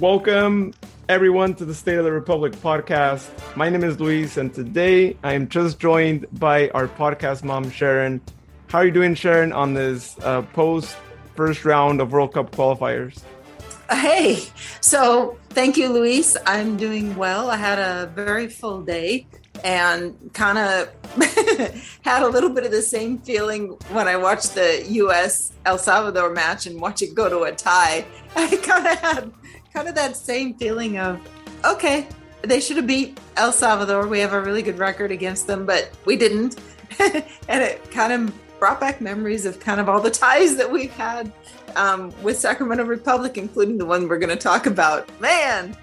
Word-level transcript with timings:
Welcome, 0.00 0.74
everyone, 1.08 1.56
to 1.56 1.64
the 1.64 1.74
State 1.74 1.98
of 1.98 2.04
the 2.04 2.12
Republic 2.12 2.52
podcast. 2.52 3.26
My 3.56 3.68
name 3.68 3.82
is 3.82 3.98
Luis, 3.98 4.36
and 4.36 4.54
today 4.54 5.16
I 5.24 5.32
am 5.32 5.48
just 5.48 5.80
joined 5.80 6.24
by 6.38 6.68
our 6.68 6.86
podcast 6.86 7.42
mom, 7.42 7.68
Sharon. 7.68 8.20
How 8.68 8.78
are 8.78 8.84
you 8.84 8.92
doing, 8.92 9.16
Sharon, 9.16 9.52
on 9.52 9.74
this 9.74 10.16
uh, 10.22 10.42
post 10.42 10.96
first 11.34 11.64
round 11.64 12.00
of 12.00 12.12
World 12.12 12.32
Cup 12.32 12.52
qualifiers? 12.52 13.20
Hey, 13.90 14.40
so 14.80 15.36
thank 15.48 15.76
you, 15.76 15.88
Luis. 15.88 16.36
I'm 16.46 16.76
doing 16.76 17.16
well. 17.16 17.50
I 17.50 17.56
had 17.56 17.80
a 17.80 18.06
very 18.14 18.46
full 18.46 18.82
day 18.82 19.26
and 19.64 20.32
kind 20.32 20.58
of 20.58 20.92
had 22.02 22.22
a 22.22 22.28
little 22.28 22.50
bit 22.50 22.64
of 22.64 22.70
the 22.70 22.82
same 22.82 23.18
feeling 23.18 23.70
when 23.90 24.06
I 24.06 24.16
watched 24.16 24.54
the 24.54 24.84
US 24.88 25.52
El 25.66 25.76
Salvador 25.78 26.30
match 26.30 26.66
and 26.66 26.80
watch 26.80 27.02
it 27.02 27.16
go 27.16 27.28
to 27.28 27.42
a 27.42 27.52
tie. 27.52 28.06
I 28.36 28.56
kind 28.56 28.86
of 28.86 28.98
had 28.98 29.32
kind 29.78 29.88
of 29.88 29.94
that 29.94 30.16
same 30.16 30.54
feeling 30.54 30.98
of, 30.98 31.20
okay, 31.64 32.08
they 32.42 32.58
should 32.58 32.76
have 32.76 32.86
beat 32.88 33.16
El 33.36 33.52
Salvador. 33.52 34.08
We 34.08 34.18
have 34.18 34.32
a 34.32 34.40
really 34.40 34.60
good 34.60 34.76
record 34.76 35.12
against 35.12 35.46
them, 35.46 35.64
but 35.64 35.92
we 36.04 36.16
didn't. 36.16 36.58
and 36.98 37.62
it 37.62 37.88
kind 37.92 38.12
of 38.12 38.58
brought 38.58 38.80
back 38.80 39.00
memories 39.00 39.46
of 39.46 39.60
kind 39.60 39.78
of 39.78 39.88
all 39.88 40.00
the 40.00 40.10
ties 40.10 40.56
that 40.56 40.68
we've 40.68 40.92
had 40.94 41.30
um, 41.76 42.12
with 42.24 42.36
Sacramento 42.40 42.86
Republic, 42.86 43.38
including 43.38 43.78
the 43.78 43.86
one 43.86 44.08
we're 44.08 44.18
going 44.18 44.36
to 44.36 44.42
talk 44.42 44.66
about. 44.66 45.08
Man, 45.20 45.76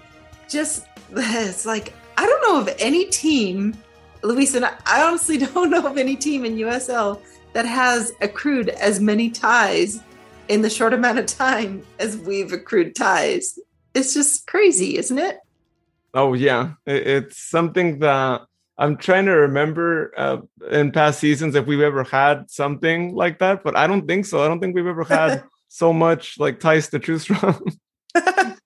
just 0.46 0.86
it's 1.12 1.64
like, 1.64 1.94
I 2.18 2.26
don't 2.26 2.42
know 2.42 2.60
of 2.60 2.76
any 2.78 3.06
team, 3.06 3.74
Luis, 4.22 4.54
and 4.54 4.66
I 4.66 5.04
honestly 5.04 5.38
don't 5.54 5.70
know 5.70 5.86
of 5.86 5.96
any 5.96 6.16
team 6.16 6.44
in 6.44 6.56
USL 6.56 7.22
that 7.54 7.64
has 7.64 8.12
accrued 8.20 8.68
as 8.68 9.00
many 9.00 9.30
ties 9.30 10.02
in 10.48 10.60
the 10.60 10.68
short 10.68 10.92
amount 10.92 11.18
of 11.18 11.24
time 11.24 11.82
as 11.98 12.18
we've 12.18 12.52
accrued 12.52 12.94
ties 12.94 13.58
it's 13.96 14.14
just 14.14 14.46
crazy, 14.46 14.98
isn't 14.98 15.18
it? 15.18 15.38
Oh 16.14 16.34
yeah, 16.34 16.74
it's 16.86 17.38
something 17.38 17.98
that 18.00 18.42
I'm 18.78 18.96
trying 18.96 19.26
to 19.26 19.32
remember 19.32 20.12
uh, 20.16 20.38
in 20.70 20.92
past 20.92 21.20
seasons 21.20 21.54
if 21.54 21.66
we've 21.66 21.80
ever 21.80 22.04
had 22.04 22.50
something 22.50 23.14
like 23.14 23.38
that, 23.38 23.64
but 23.64 23.76
I 23.76 23.86
don't 23.86 24.06
think 24.06 24.26
so. 24.26 24.42
I 24.42 24.48
don't 24.48 24.60
think 24.60 24.74
we've 24.74 24.86
ever 24.86 25.04
had 25.04 25.44
so 25.68 25.92
much 25.92 26.38
like 26.38 26.60
ties 26.60 26.88
to 26.90 26.98
choose 26.98 27.24
from. 27.24 27.64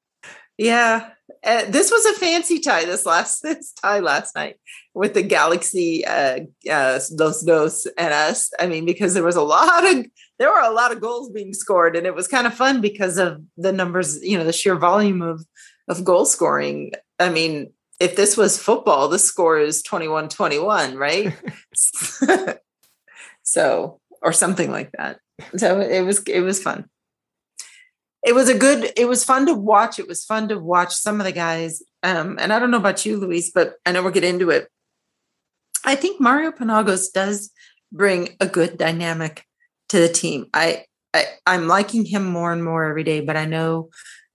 yeah, 0.59 1.11
uh, 1.45 1.65
this 1.69 1.91
was 1.91 2.05
a 2.07 2.19
fancy 2.19 2.59
tie. 2.59 2.85
This 2.85 3.07
last 3.07 3.43
this 3.43 3.73
tie 3.73 4.01
last 4.01 4.35
night 4.35 4.57
with 4.95 5.15
the 5.15 5.23
Galaxy, 5.23 6.05
uh, 6.05 6.41
uh, 6.71 7.01
Dos 7.17 7.43
Dos 7.43 7.87
and 7.97 8.13
us. 8.13 8.51
I 8.59 8.67
mean, 8.67 8.85
because 8.85 9.15
there 9.15 9.25
was 9.25 9.37
a 9.37 9.43
lot 9.43 9.87
of 9.87 10.07
there 10.41 10.51
were 10.51 10.59
a 10.59 10.73
lot 10.73 10.91
of 10.91 11.03
goals 11.03 11.31
being 11.31 11.53
scored, 11.53 11.95
and 11.95 12.07
it 12.07 12.15
was 12.15 12.27
kind 12.27 12.47
of 12.47 12.55
fun 12.55 12.81
because 12.81 13.19
of 13.19 13.43
the 13.59 13.73
numbers. 13.73 14.21
You 14.25 14.39
know, 14.39 14.45
the 14.45 14.53
sheer 14.53 14.75
volume 14.75 15.21
of 15.21 15.45
of 15.87 16.03
goal 16.03 16.25
scoring. 16.25 16.93
I 17.19 17.29
mean, 17.29 17.73
if 18.01 18.17
this 18.17 18.37
was 18.39 18.61
football, 18.61 19.09
the 19.09 19.19
score 19.19 19.59
is 19.59 19.83
21-21, 19.83 20.97
right? 20.97 21.37
so, 23.43 24.01
or 24.23 24.33
something 24.33 24.71
like 24.71 24.93
that. 24.93 25.21
So 25.57 25.81
it 25.81 26.01
was 26.01 26.23
it 26.25 26.41
was 26.41 26.63
fun 26.63 26.89
it 28.23 28.35
was 28.35 28.49
a 28.49 28.59
good 28.59 28.93
it 28.97 29.09
was 29.09 29.25
fun 29.25 29.47
to 29.47 29.55
watch 29.55 29.99
it 29.99 30.09
was 30.09 30.25
fun 30.25 30.49
to 30.49 30.59
watch 30.59 30.95
some 30.95 31.21
of 31.21 31.25
the 31.25 31.33
guys 31.33 31.83
um, 32.03 32.39
and 32.39 32.53
i 32.53 32.59
don't 32.59 32.71
know 32.71 32.77
about 32.77 33.07
you 33.07 33.17
luis 33.17 33.51
but 33.51 33.77
i 33.87 33.93
know 33.93 34.03
we'll 34.03 34.13
get 34.13 34.25
into 34.25 34.51
it 34.51 34.69
i 35.85 35.95
think 35.95 36.21
mario 36.21 36.51
penagos 36.51 37.11
does 37.13 37.51
bring 37.93 38.37
a 38.39 38.47
good 38.47 38.77
dynamic 38.77 39.45
to 39.91 40.01
the 40.01 40.09
team. 40.09 40.47
I, 40.55 40.85
I 41.13 41.25
i'm 41.47 41.67
liking 41.67 42.05
him 42.05 42.25
more 42.25 42.53
and 42.53 42.65
more 42.65 42.85
every 42.85 43.03
day 43.03 43.21
but 43.21 43.37
i 43.37 43.45
know 43.45 43.91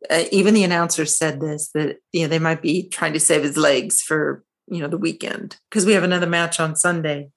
uh, 0.09 0.25
even 0.31 0.53
the 0.53 0.65
announcer 0.65 1.05
said 1.05 1.39
this 1.39 1.69
that 1.69 1.97
you 2.11 2.21
know 2.21 2.27
they 2.27 2.39
might 2.39 2.61
be 2.61 2.89
trying 2.89 3.13
to 3.13 3.19
save 3.19 3.43
his 3.43 3.57
legs 3.57 4.01
for 4.01 4.43
you 4.67 4.81
know 4.81 4.87
the 4.87 4.97
weekend 4.97 5.57
because 5.69 5.85
we 5.85 5.93
have 5.93 6.03
another 6.03 6.27
match 6.27 6.59
on 6.59 6.75
sunday 6.75 7.29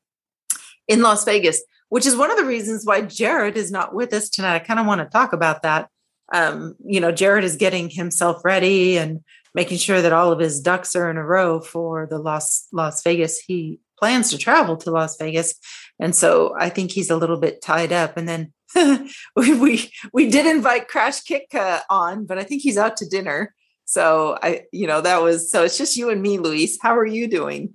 in 0.89 1.03
las 1.03 1.25
vegas 1.25 1.63
which 1.89 2.05
is 2.05 2.17
one 2.17 2.31
of 2.31 2.37
the 2.37 2.45
reasons 2.45 2.85
why 2.85 3.01
jared 3.01 3.57
is 3.57 3.71
not 3.71 3.95
with 3.95 4.13
us 4.13 4.29
tonight. 4.29 4.57
I 4.57 4.59
kind 4.59 4.81
of 4.81 4.87
want 4.87 5.01
to 5.01 5.07
talk 5.07 5.33
about 5.33 5.63
that. 5.63 5.89
Um, 6.33 6.77
you 6.85 7.01
know, 7.01 7.13
Jared 7.13 7.45
is 7.45 7.57
getting 7.57 7.89
himself 7.89 8.45
ready 8.45 8.99
and 8.99 9.21
making 9.55 9.79
sure 9.79 10.03
that 10.03 10.13
all 10.13 10.31
of 10.31 10.39
his 10.39 10.61
ducks 10.61 10.95
are 10.95 11.11
in 11.11 11.17
a 11.17 11.25
row 11.25 11.61
for 11.61 12.07
the 12.07 12.19
Las 12.19 12.69
Las 12.73 13.03
Vegas. 13.03 13.41
He 13.41 13.81
plans 13.99 14.31
to 14.31 14.39
travel 14.39 14.77
to 14.77 14.91
Las 14.91 15.17
Vegas, 15.17 15.55
and 16.01 16.15
so 16.15 16.55
I 16.59 16.69
think 16.69 16.93
he's 16.93 17.11
a 17.11 17.17
little 17.17 17.39
bit 17.39 17.63
tied 17.63 17.93
up. 17.93 18.17
And 18.17 18.29
then 18.29 18.53
we, 19.37 19.59
we 19.59 19.93
we 20.13 20.31
did 20.31 20.47
invite 20.47 20.89
Crash 20.89 21.23
Kitka 21.23 21.81
on, 21.91 22.27
but 22.27 22.39
I 22.39 22.45
think 22.45 22.63
he's 22.63 22.79
out 22.79 22.97
to 22.99 23.09
dinner. 23.09 23.55
So 23.85 24.39
I, 24.43 24.65
you 24.73 24.87
know, 24.87 25.01
that 25.01 25.23
was 25.23 25.51
so. 25.51 25.65
It's 25.65 25.79
just 25.79 25.97
you 25.97 26.11
and 26.11 26.21
me, 26.21 26.39
Luis. 26.39 26.79
How 26.81 26.97
are 26.97 27.07
you 27.07 27.27
doing? 27.27 27.73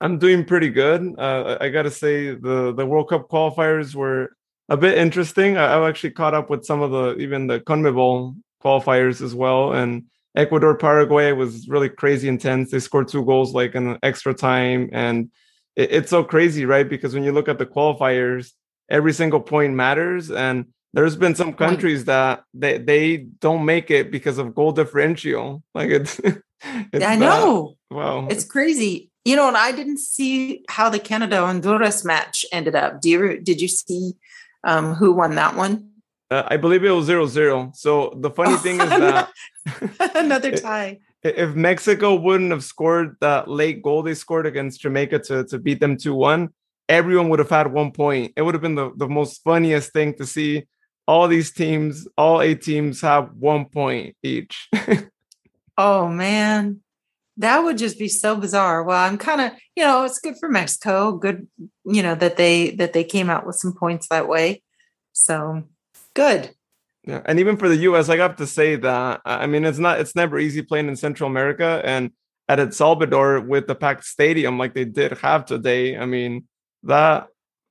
I'm 0.00 0.18
doing 0.18 0.44
pretty 0.44 0.70
good. 0.70 1.14
Uh, 1.18 1.58
I 1.60 1.68
got 1.68 1.82
to 1.82 1.90
say 1.90 2.34
the 2.34 2.72
the 2.74 2.84
World 2.84 3.08
Cup 3.08 3.28
qualifiers 3.28 3.94
were 3.94 4.30
a 4.68 4.76
bit 4.76 4.98
interesting. 4.98 5.56
I, 5.56 5.70
have 5.70 5.84
actually 5.84 6.10
caught 6.10 6.34
up 6.34 6.50
with 6.50 6.64
some 6.64 6.82
of 6.82 6.90
the 6.90 7.16
even 7.22 7.46
the 7.46 7.60
CONMEBOL 7.60 8.36
qualifiers 8.64 9.22
as 9.22 9.34
well, 9.34 9.72
and 9.72 10.04
Ecuador 10.36 10.76
Paraguay 10.76 11.32
was 11.32 11.68
really 11.68 11.88
crazy 11.88 12.28
intense. 12.28 12.70
They 12.70 12.80
scored 12.80 13.08
two 13.08 13.24
goals 13.24 13.54
like 13.54 13.74
in 13.74 13.98
extra 14.02 14.34
time, 14.34 14.90
and 14.92 15.30
it, 15.80 15.90
it's 15.92 16.10
so 16.10 16.22
crazy, 16.22 16.66
right? 16.66 16.88
Because 16.88 17.14
when 17.14 17.24
you 17.24 17.32
look 17.32 17.48
at 17.48 17.58
the 17.58 17.66
qualifiers, 17.66 18.52
every 18.88 19.12
single 19.12 19.40
point 19.40 19.74
matters, 19.74 20.30
and 20.30 20.66
there's 20.92 21.16
been 21.16 21.34
some 21.34 21.52
countries 21.54 22.04
that 22.04 22.44
they 22.52 22.78
they 22.78 23.16
don't 23.16 23.64
make 23.64 23.90
it 23.90 24.10
because 24.10 24.38
of 24.38 24.54
goal 24.54 24.72
differential. 24.72 25.62
Like 25.74 25.90
it's, 25.90 26.18
it's 26.92 27.04
I 27.04 27.16
know. 27.16 27.76
Wow, 27.90 28.28
it's 28.28 28.44
crazy. 28.44 29.10
You 29.24 29.36
know, 29.36 29.48
and 29.48 29.56
I 29.56 29.72
didn't 29.72 29.98
see 29.98 30.64
how 30.68 30.88
the 30.88 30.98
Canada 30.98 31.36
Honduras 31.36 32.04
match 32.04 32.44
ended 32.52 32.74
up. 32.74 33.00
Do 33.00 33.08
you 33.10 33.40
did 33.40 33.60
you 33.60 33.68
see 33.68 34.12
um, 34.64 34.94
who 34.94 35.12
won 35.12 35.34
that 35.36 35.56
one? 35.56 35.90
Uh, 36.30 36.44
I 36.46 36.56
believe 36.58 36.84
it 36.84 36.90
was 36.90 37.06
zero 37.06 37.26
zero. 37.26 37.72
So 37.74 38.16
the 38.16 38.30
funny 38.30 38.54
oh, 38.54 38.58
thing 38.58 38.80
is 38.80 38.88
that 38.88 39.30
another 40.14 40.56
tie. 40.56 41.00
If 41.22 41.54
Mexico 41.54 42.14
wouldn't 42.14 42.50
have 42.50 42.64
scored 42.64 43.16
that 43.20 43.48
late 43.48 43.82
goal 43.82 44.02
they 44.02 44.14
scored 44.14 44.46
against 44.46 44.80
Jamaica 44.80 45.18
to, 45.20 45.44
to 45.44 45.58
beat 45.58 45.80
them 45.80 45.96
2 45.96 46.14
1, 46.14 46.48
everyone 46.88 47.28
would 47.28 47.38
have 47.38 47.50
had 47.50 47.72
one 47.72 47.92
point. 47.92 48.32
It 48.36 48.42
would 48.42 48.54
have 48.54 48.62
been 48.62 48.74
the, 48.74 48.90
the 48.96 49.08
most 49.08 49.42
funniest 49.44 49.92
thing 49.92 50.14
to 50.14 50.26
see 50.26 50.66
all 51.06 51.28
these 51.28 51.52
teams, 51.52 52.06
all 52.16 52.40
eight 52.40 52.62
teams 52.62 53.00
have 53.00 53.32
one 53.32 53.66
point 53.66 54.16
each. 54.22 54.68
oh, 55.78 56.08
man. 56.08 56.80
That 57.36 57.60
would 57.60 57.78
just 57.78 57.98
be 57.98 58.08
so 58.08 58.36
bizarre. 58.36 58.82
Well, 58.82 59.02
I'm 59.02 59.18
kind 59.18 59.40
of, 59.40 59.52
you 59.74 59.82
know, 59.82 60.04
it's 60.04 60.20
good 60.20 60.34
for 60.38 60.48
Mexico. 60.48 61.12
Good, 61.12 61.48
you 61.84 62.02
know, 62.02 62.14
that 62.14 62.36
they 62.36 62.72
that 62.72 62.92
they 62.92 63.02
came 63.02 63.30
out 63.30 63.46
with 63.46 63.56
some 63.56 63.72
points 63.72 64.08
that 64.08 64.28
way. 64.28 64.62
So 65.12 65.64
good. 66.12 66.54
Yeah, 67.04 67.22
and 67.24 67.40
even 67.40 67.56
for 67.56 67.68
the 67.68 67.76
U.S., 67.76 68.08
I 68.10 68.18
have 68.18 68.36
to 68.36 68.46
say 68.46 68.76
that 68.76 69.22
I 69.24 69.46
mean 69.46 69.64
it's 69.64 69.78
not 69.78 70.00
it's 70.00 70.14
never 70.14 70.38
easy 70.38 70.62
playing 70.62 70.88
in 70.88 70.96
Central 70.96 71.30
America 71.30 71.80
and 71.84 72.10
at 72.48 72.60
El 72.60 72.72
Salvador 72.72 73.40
with 73.40 73.66
the 73.66 73.74
packed 73.74 74.04
stadium 74.04 74.58
like 74.58 74.74
they 74.74 74.84
did 74.84 75.12
have 75.18 75.46
today. 75.46 75.96
I 75.96 76.04
mean 76.04 76.44
that 76.82 77.28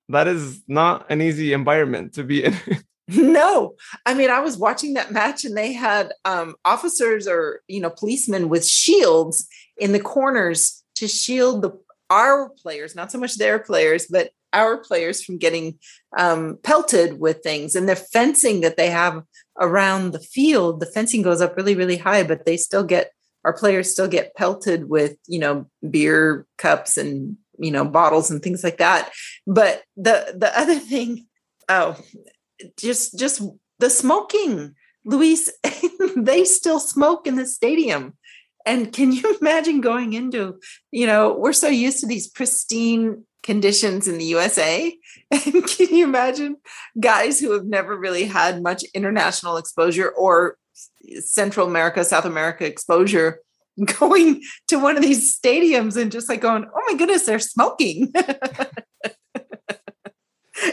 that 0.09 0.27
is 0.27 0.63
not 0.67 1.05
an 1.11 1.21
easy 1.21 1.53
environment 1.53 2.13
to 2.13 2.23
be 2.23 2.45
in. 2.45 2.55
no, 3.07 3.75
I 4.05 4.15
mean 4.15 4.31
I 4.31 4.39
was 4.39 4.57
watching 4.57 4.95
that 4.95 5.11
match 5.11 5.45
and 5.45 5.55
they 5.55 5.73
had 5.73 6.11
um, 6.25 6.55
officers 6.65 7.27
or 7.27 7.61
you 7.67 7.81
know 7.81 7.91
policemen 7.91 8.49
with 8.49 8.65
shields 8.65 9.47
in 9.77 9.91
the 9.91 9.99
corners 9.99 10.83
to 10.95 11.07
shield 11.07 11.61
the 11.61 11.71
our 12.09 12.49
players, 12.49 12.95
not 12.95 13.11
so 13.11 13.19
much 13.19 13.35
their 13.35 13.59
players, 13.59 14.07
but 14.09 14.31
our 14.53 14.77
players 14.77 15.23
from 15.23 15.37
getting 15.37 15.77
um, 16.17 16.57
pelted 16.63 17.19
with 17.19 17.41
things. 17.43 17.75
And 17.75 17.87
the 17.87 17.95
fencing 17.95 18.61
that 18.61 18.77
they 18.77 18.89
have 18.89 19.23
around 19.59 20.11
the 20.11 20.19
field, 20.19 20.79
the 20.79 20.85
fencing 20.85 21.21
goes 21.21 21.41
up 21.41 21.55
really, 21.55 21.75
really 21.75 21.97
high, 21.97 22.23
but 22.23 22.45
they 22.45 22.57
still 22.57 22.83
get 22.83 23.11
our 23.45 23.53
players 23.53 23.91
still 23.91 24.07
get 24.07 24.35
pelted 24.35 24.89
with 24.89 25.15
you 25.27 25.39
know 25.39 25.65
beer 25.89 26.45
cups 26.57 26.97
and 26.97 27.37
you 27.57 27.71
know 27.71 27.85
bottles 27.85 28.29
and 28.29 28.41
things 28.41 28.63
like 28.63 28.77
that. 28.77 29.11
But 29.47 29.83
the 29.95 30.35
the 30.37 30.51
other 30.59 30.79
thing, 30.79 31.27
oh, 31.67 31.97
just 32.77 33.17
just 33.17 33.41
the 33.79 33.89
smoking. 33.89 34.75
Luis, 35.05 35.49
they 36.17 36.43
still 36.43 36.79
smoke 36.79 37.25
in 37.25 37.35
the 37.35 37.45
stadium. 37.45 38.17
And 38.65 38.91
can 38.91 39.11
you 39.13 39.37
imagine 39.41 39.81
going 39.81 40.13
into, 40.13 40.59
you 40.91 41.07
know, 41.07 41.33
we're 41.33 41.53
so 41.53 41.69
used 41.69 42.01
to 42.01 42.05
these 42.05 42.27
pristine 42.27 43.23
conditions 43.43 44.07
in 44.07 44.17
the 44.17 44.25
USA. 44.25 44.95
And 45.31 45.67
can 45.67 45.93
you 45.93 46.05
imagine 46.05 46.55
guys 46.99 47.39
who 47.39 47.51
have 47.51 47.65
never 47.65 47.95
really 47.95 48.25
had 48.25 48.63
much 48.63 48.83
international 48.95 49.57
exposure 49.57 50.09
or 50.09 50.57
Central 51.19 51.67
America, 51.67 52.03
South 52.03 52.25
America 52.25 52.65
exposure 52.65 53.39
going 53.99 54.41
to 54.67 54.77
one 54.77 54.97
of 54.97 55.03
these 55.03 55.37
stadiums 55.37 56.01
and 56.01 56.11
just 56.11 56.29
like 56.29 56.41
going, 56.41 56.65
oh 56.65 56.83
my 56.87 56.97
goodness, 56.97 57.25
they're 57.25 57.39
smoking. 57.39 58.11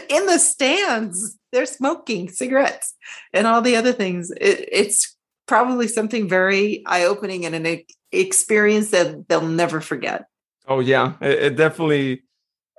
in 0.09 0.25
the 0.25 0.39
stands, 0.39 1.37
they're 1.51 1.65
smoking 1.65 2.29
cigarettes 2.29 2.95
and 3.33 3.47
all 3.47 3.61
the 3.61 3.75
other 3.75 3.93
things. 3.93 4.31
It, 4.31 4.67
it's 4.71 5.15
probably 5.47 5.87
something 5.87 6.27
very 6.27 6.83
eye-opening 6.85 7.45
and 7.45 7.55
an 7.55 7.83
experience 8.11 8.91
that 8.91 9.27
they'll 9.29 9.47
never 9.47 9.81
forget. 9.81 10.25
Oh 10.67 10.81
yeah, 10.81 11.13
it, 11.21 11.43
it 11.43 11.55
definitely 11.55 12.23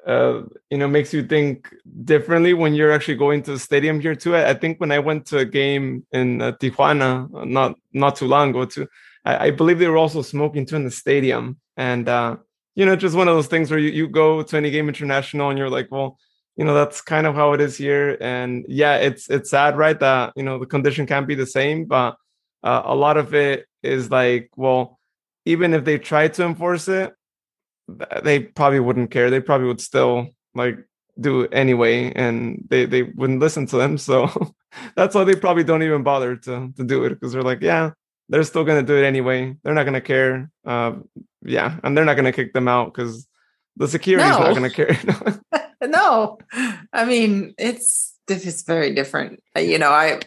uh, 0.06 0.42
you 0.70 0.78
know 0.78 0.88
makes 0.88 1.12
you 1.12 1.22
think 1.22 1.74
differently 2.04 2.54
when 2.54 2.74
you're 2.74 2.92
actually 2.92 3.16
going 3.16 3.42
to 3.42 3.52
the 3.52 3.58
stadium 3.58 4.00
here 4.00 4.14
too. 4.14 4.36
I, 4.36 4.54
think 4.54 4.80
when 4.80 4.92
I 4.92 4.98
went 4.98 5.26
to 5.26 5.38
a 5.38 5.44
game 5.44 6.06
in 6.12 6.40
uh, 6.40 6.52
Tijuana 6.52 7.34
uh, 7.34 7.44
not 7.44 7.76
not 7.92 8.16
too 8.16 8.26
long 8.26 8.50
ago 8.50 8.64
too, 8.64 8.88
I, 9.24 9.46
I, 9.46 9.50
believe 9.50 9.78
they 9.78 9.88
were 9.88 9.96
also 9.96 10.22
smoking 10.22 10.66
too 10.66 10.76
in 10.76 10.84
the 10.84 10.90
stadium, 10.90 11.58
and 11.76 12.08
uh, 12.08 12.36
you 12.74 12.86
know 12.86 12.96
just 12.96 13.16
one 13.16 13.28
of 13.28 13.34
those 13.34 13.48
things 13.48 13.70
where 13.70 13.80
you, 13.80 13.90
you 13.90 14.08
go 14.08 14.42
to 14.42 14.56
any 14.56 14.70
game 14.70 14.88
international 14.88 15.50
and 15.50 15.58
you're 15.58 15.70
like, 15.70 15.88
well, 15.90 16.18
you 16.56 16.64
know 16.64 16.74
that's 16.74 17.00
kind 17.00 17.26
of 17.26 17.34
how 17.34 17.52
it 17.52 17.60
is 17.60 17.76
here, 17.76 18.16
and 18.20 18.64
yeah, 18.68 18.96
it's 18.96 19.28
it's 19.28 19.50
sad, 19.50 19.76
right? 19.76 19.98
That 19.98 20.32
you 20.36 20.42
know 20.42 20.58
the 20.58 20.66
condition 20.66 21.06
can't 21.06 21.26
be 21.26 21.34
the 21.34 21.46
same, 21.46 21.84
but 21.84 22.16
uh, 22.62 22.82
a 22.84 22.94
lot 22.94 23.16
of 23.16 23.34
it 23.34 23.66
is 23.82 24.10
like, 24.10 24.50
well, 24.56 24.98
even 25.44 25.74
if 25.74 25.84
they 25.84 25.98
try 25.98 26.28
to 26.28 26.44
enforce 26.44 26.88
it, 26.88 27.12
they 28.22 28.40
probably 28.40 28.80
wouldn't 28.80 29.10
care. 29.10 29.30
They 29.30 29.40
probably 29.40 29.66
would 29.68 29.80
still 29.80 30.28
like 30.54 30.78
do 31.20 31.42
it 31.42 31.50
anyway, 31.52 32.12
and 32.12 32.64
they 32.68 32.84
they 32.86 33.02
wouldn't 33.02 33.40
listen 33.40 33.66
to 33.66 33.76
them. 33.76 33.98
So 34.08 34.30
that's 34.94 35.14
why 35.14 35.24
they 35.24 35.34
probably 35.34 35.64
don't 35.64 35.82
even 35.82 36.02
bother 36.02 36.36
to 36.36 36.72
to 36.76 36.84
do 36.84 37.04
it 37.04 37.10
because 37.10 37.32
they're 37.32 37.42
like, 37.42 37.62
yeah, 37.62 37.90
they're 38.28 38.44
still 38.44 38.64
gonna 38.64 38.82
do 38.82 38.96
it 38.96 39.06
anyway. 39.06 39.56
They're 39.62 39.74
not 39.74 39.84
gonna 39.84 40.00
care. 40.00 40.50
Uh, 40.64 40.96
yeah, 41.42 41.78
and 41.82 41.96
they're 41.96 42.04
not 42.04 42.16
gonna 42.16 42.32
kick 42.32 42.52
them 42.52 42.68
out 42.68 42.92
because 42.92 43.26
the 43.76 43.88
security's 43.88 44.30
no. 44.30 44.40
not 44.40 44.54
gonna 44.54 44.70
care. 44.70 44.98
no, 45.82 46.38
I 46.92 47.04
mean 47.04 47.54
it's 47.58 48.14
it's 48.28 48.62
very 48.62 48.94
different. 48.94 49.42
You 49.56 49.78
know, 49.78 49.90
I 49.90 50.20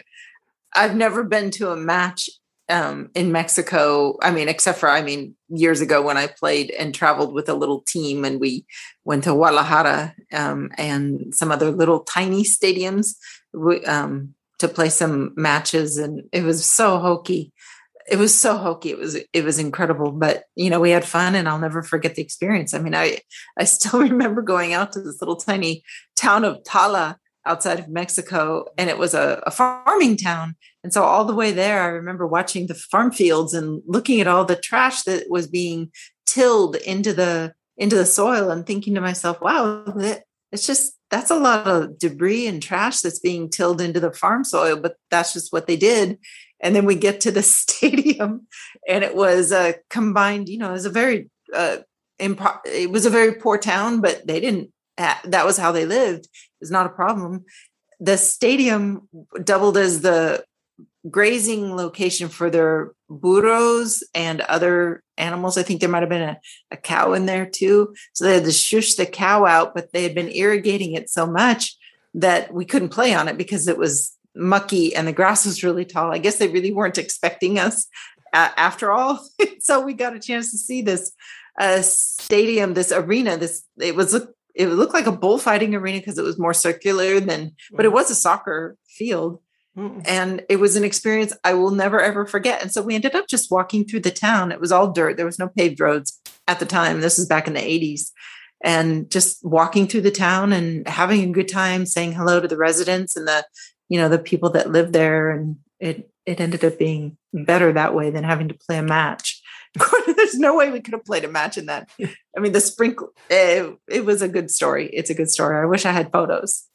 I've 0.74 0.96
never 0.96 1.24
been 1.24 1.52
to 1.52 1.72
a 1.72 1.78
match 1.78 2.30
um, 2.72 3.10
in 3.14 3.32
Mexico. 3.32 4.18
I 4.22 4.32
mean, 4.32 4.48
except 4.48 4.80
for, 4.80 4.90
I 4.90 5.02
mean, 5.02 5.36
years 5.50 5.82
ago 5.82 6.02
when 6.02 6.18
I 6.18 6.28
played 6.28 6.72
and 6.72 6.96
traveled 6.96 7.34
with 7.34 7.50
a 7.50 7.54
little 7.54 7.82
team 7.82 8.24
and 8.26 8.40
we 8.40 8.66
went 9.04 9.26
to 9.26 9.34
Guadalajara 9.34 10.16
um, 10.34 10.72
and 10.78 11.36
some 11.36 11.52
other 11.52 11.70
little 11.72 12.00
tiny 12.00 12.44
stadiums 12.44 13.16
um, 13.86 14.34
to 14.60 14.68
play 14.68 14.90
some 14.90 15.34
matches. 15.36 15.98
And 15.98 16.24
it 16.32 16.44
was 16.44 16.66
so 16.66 16.98
hokey. 17.00 17.52
It 18.10 18.18
was 18.18 18.38
so 18.38 18.58
hokey. 18.58 18.90
It 18.90 18.98
was 18.98 19.16
it 19.32 19.44
was 19.44 19.60
incredible, 19.60 20.12
but 20.12 20.46
you 20.56 20.72
know 20.72 20.80
we 20.80 20.90
had 20.90 21.06
fun, 21.06 21.36
and 21.36 21.48
I'll 21.48 21.60
never 21.60 21.84
forget 21.84 22.16
the 22.16 22.22
experience. 22.22 22.74
I 22.74 22.80
mean, 22.80 22.96
I 22.96 23.20
I 23.58 23.64
still 23.64 24.00
remember 24.10 24.42
going 24.42 24.74
out 24.74 24.92
to 24.94 25.02
this 25.02 25.22
little 25.22 25.36
tiny 25.36 25.84
town 26.16 26.44
of 26.44 26.64
Tala, 26.64 27.20
outside 27.46 27.80
of 27.80 27.88
Mexico, 27.88 28.66
and 28.78 28.90
it 28.90 28.98
was 28.98 29.14
a, 29.14 29.42
a, 29.46 29.52
farming 29.52 30.18
town. 30.18 30.56
And 30.84 30.94
so 30.94 31.04
all 31.04 31.26
the 31.26 31.36
way 31.36 31.52
there, 31.52 31.82
I 31.82 31.88
remember 31.88 32.26
watching 32.26 32.68
the 32.68 32.74
farm 32.74 33.12
fields 33.12 33.54
and 33.54 33.82
looking 33.86 34.20
at 34.20 34.28
all 34.28 34.46
the 34.46 34.56
trash 34.56 35.04
that 35.04 35.30
was 35.30 35.48
being 35.48 35.92
tilled 36.26 36.76
into 36.78 37.14
the 37.14 37.54
into 37.78 37.96
the 37.96 38.06
soil, 38.06 38.52
and 38.52 38.66
thinking 38.66 38.96
to 38.96 39.02
myself, 39.02 39.42
"Wow, 39.42 39.84
it's 40.52 40.68
just 40.68 40.94
that's 41.10 41.32
a 41.32 41.40
lot 41.40 41.68
of 41.68 42.00
debris 42.00 42.48
and 42.48 42.62
trash 42.62 43.02
that's 43.02 43.20
being 43.20 43.50
tilled 43.50 43.82
into 43.82 44.00
the 44.00 44.12
farm 44.12 44.44
soil." 44.44 44.76
But 44.78 44.96
that's 45.10 45.34
just 45.34 45.54
what 45.54 45.68
they 45.68 45.78
did. 45.78 46.18
And 46.60 46.76
then 46.76 46.86
we 46.86 46.96
get 46.96 47.22
to 47.22 47.32
the 47.32 47.44
stadium, 47.44 48.48
and 48.88 49.04
it 49.04 49.16
was 49.16 49.52
a 49.52 49.76
combined. 49.90 50.50
You 50.50 50.58
know, 50.58 50.70
it 50.70 50.74
was 50.74 50.86
a 50.86 50.90
very 50.90 51.30
uh, 51.54 51.78
it 52.20 52.92
was 52.92 53.06
a 53.06 53.10
very 53.10 53.36
poor 53.36 53.58
town, 53.58 54.02
but 54.02 54.26
they 54.26 54.40
didn't 54.40 54.72
that 54.98 55.46
was 55.46 55.58
how 55.58 55.72
they 55.72 55.86
lived 55.86 56.28
is 56.60 56.70
not 56.70 56.86
a 56.86 56.90
problem 56.90 57.44
the 58.02 58.18
stadium 58.18 59.08
doubled 59.44 59.78
as 59.78 60.02
the 60.02 60.44
grazing 61.10 61.76
location 61.76 62.30
for 62.30 62.50
their 62.50 62.92
burros 63.10 64.04
and 64.14 64.42
other 64.42 65.04
animals. 65.18 65.58
I 65.58 65.64
think 65.64 65.80
there 65.80 65.90
might 65.90 66.04
have 66.04 66.10
been 66.10 66.22
a, 66.22 66.40
a 66.72 66.78
cow 66.78 67.14
in 67.14 67.26
there 67.26 67.46
too. 67.46 67.94
So 68.14 68.26
they 68.26 68.36
had 68.36 68.46
to 68.46 68.52
shush 68.52 68.96
the 68.96 69.06
cow 69.06 69.46
out 69.46 69.74
but 69.74 69.92
they 69.94 70.04
had 70.04 70.16
been 70.16 70.32
irrigating 70.32 70.94
it 70.94 71.10
so 71.10 71.26
much 71.26 71.76
that 72.14 72.54
we 72.54 72.66
couldn't 72.66 72.90
play 72.90 73.14
on 73.14 73.28
it 73.28 73.38
because 73.38 73.68
it 73.68 73.78
was 73.78 74.16
mucky 74.36 74.96
and 74.96 75.08
the 75.08 75.14
grass 75.14 75.46
was 75.46 75.64
really 75.64 75.86
tall. 75.86 76.14
I 76.14 76.18
guess 76.20 76.38
they 76.38 76.48
really 76.48 76.72
weren't 76.72 76.98
expecting 76.98 77.58
us 77.58 77.88
uh, 78.34 78.50
after 78.58 78.92
all. 78.92 79.26
So 79.64 79.80
we 79.80 79.94
got 79.94 80.16
a 80.16 80.20
chance 80.20 80.50
to 80.50 80.58
see 80.58 80.82
this 80.82 81.12
uh, 81.60 81.82
stadium 81.82 82.74
this 82.74 82.92
arena 82.92 83.38
this 83.38 83.64
it 83.80 83.96
was 83.96 84.16
it 84.56 84.68
looked 84.68 84.96
like 84.96 85.06
a 85.06 85.12
bullfighting 85.12 85.76
arena 85.76 86.00
because 86.00 86.18
it 86.18 86.24
was 86.24 86.40
more 86.40 86.54
circular 86.54 87.20
than 87.20 87.52
but 87.72 87.86
it 87.86 87.90
mm. 87.90 87.94
was 87.94 88.10
a 88.10 88.16
soccer 88.16 88.76
field 88.88 89.40
mm. 89.78 90.02
and 90.06 90.44
it 90.50 90.58
was 90.58 90.76
an 90.76 90.84
experience 90.84 91.34
i 91.44 91.54
will 91.54 91.72
never 91.72 92.00
ever 92.00 92.26
forget. 92.26 92.62
And 92.62 92.72
so 92.72 92.82
we 92.82 92.96
ended 92.96 93.16
up 93.16 93.28
just 93.28 93.52
walking 93.52 93.86
through 93.86 94.02
the 94.02 94.12
town. 94.12 94.52
It 94.52 94.60
was 94.60 94.72
all 94.72 94.92
dirt. 94.92 95.18
There 95.18 95.26
was 95.26 95.40
no 95.40 95.48
paved 95.48 95.80
roads 95.80 96.20
at 96.48 96.60
the 96.60 96.66
time. 96.66 97.02
This 97.02 97.20
is 97.20 97.28
back 97.28 97.48
in 97.48 97.54
the 97.54 97.60
80s 97.60 98.12
and 98.64 99.10
just 99.10 99.44
walking 99.44 99.88
through 99.88 100.02
the 100.02 100.12
town 100.12 100.54
and 100.54 100.88
having 100.88 101.24
a 101.24 101.34
good 101.34 101.48
time 101.48 101.86
saying 101.86 102.14
hello 102.14 102.40
to 102.40 102.48
the 102.48 102.58
residents 102.58 103.16
and 103.16 103.28
the 103.28 103.46
you 103.90 104.00
know 104.00 104.10
the 104.10 104.20
people 104.20 104.50
that 104.52 104.72
live 104.72 104.92
there. 104.92 105.32
And 105.32 105.58
it 105.80 106.10
it 106.26 106.40
ended 106.40 106.64
up 106.64 106.78
being 106.78 107.18
better 107.34 107.74
that 107.74 107.96
way 107.96 108.10
than 108.10 108.24
having 108.24 108.48
to 108.50 108.54
play 108.54 108.78
a 108.78 108.84
match. 108.84 109.42
There's 110.06 110.38
no 110.38 110.56
way 110.56 110.70
we 110.70 110.82
could 110.82 110.94
have 110.94 111.06
played 111.06 111.24
a 111.24 111.30
match 111.30 111.58
in 111.58 111.68
that. 111.68 111.90
I 112.00 112.40
mean, 112.40 112.52
the 112.52 112.62
sprinkle, 112.62 113.10
it, 113.30 113.34
eh, 113.34 113.72
it 113.88 114.06
was 114.06 114.22
a 114.22 114.28
good 114.28 114.52
story. 114.52 114.90
It's 114.92 115.10
a 115.10 115.14
good 115.14 115.30
story. 115.30 115.62
I 115.62 115.66
wish 115.66 115.86
I 115.86 115.92
had 115.92 116.12
photos, 116.12 116.66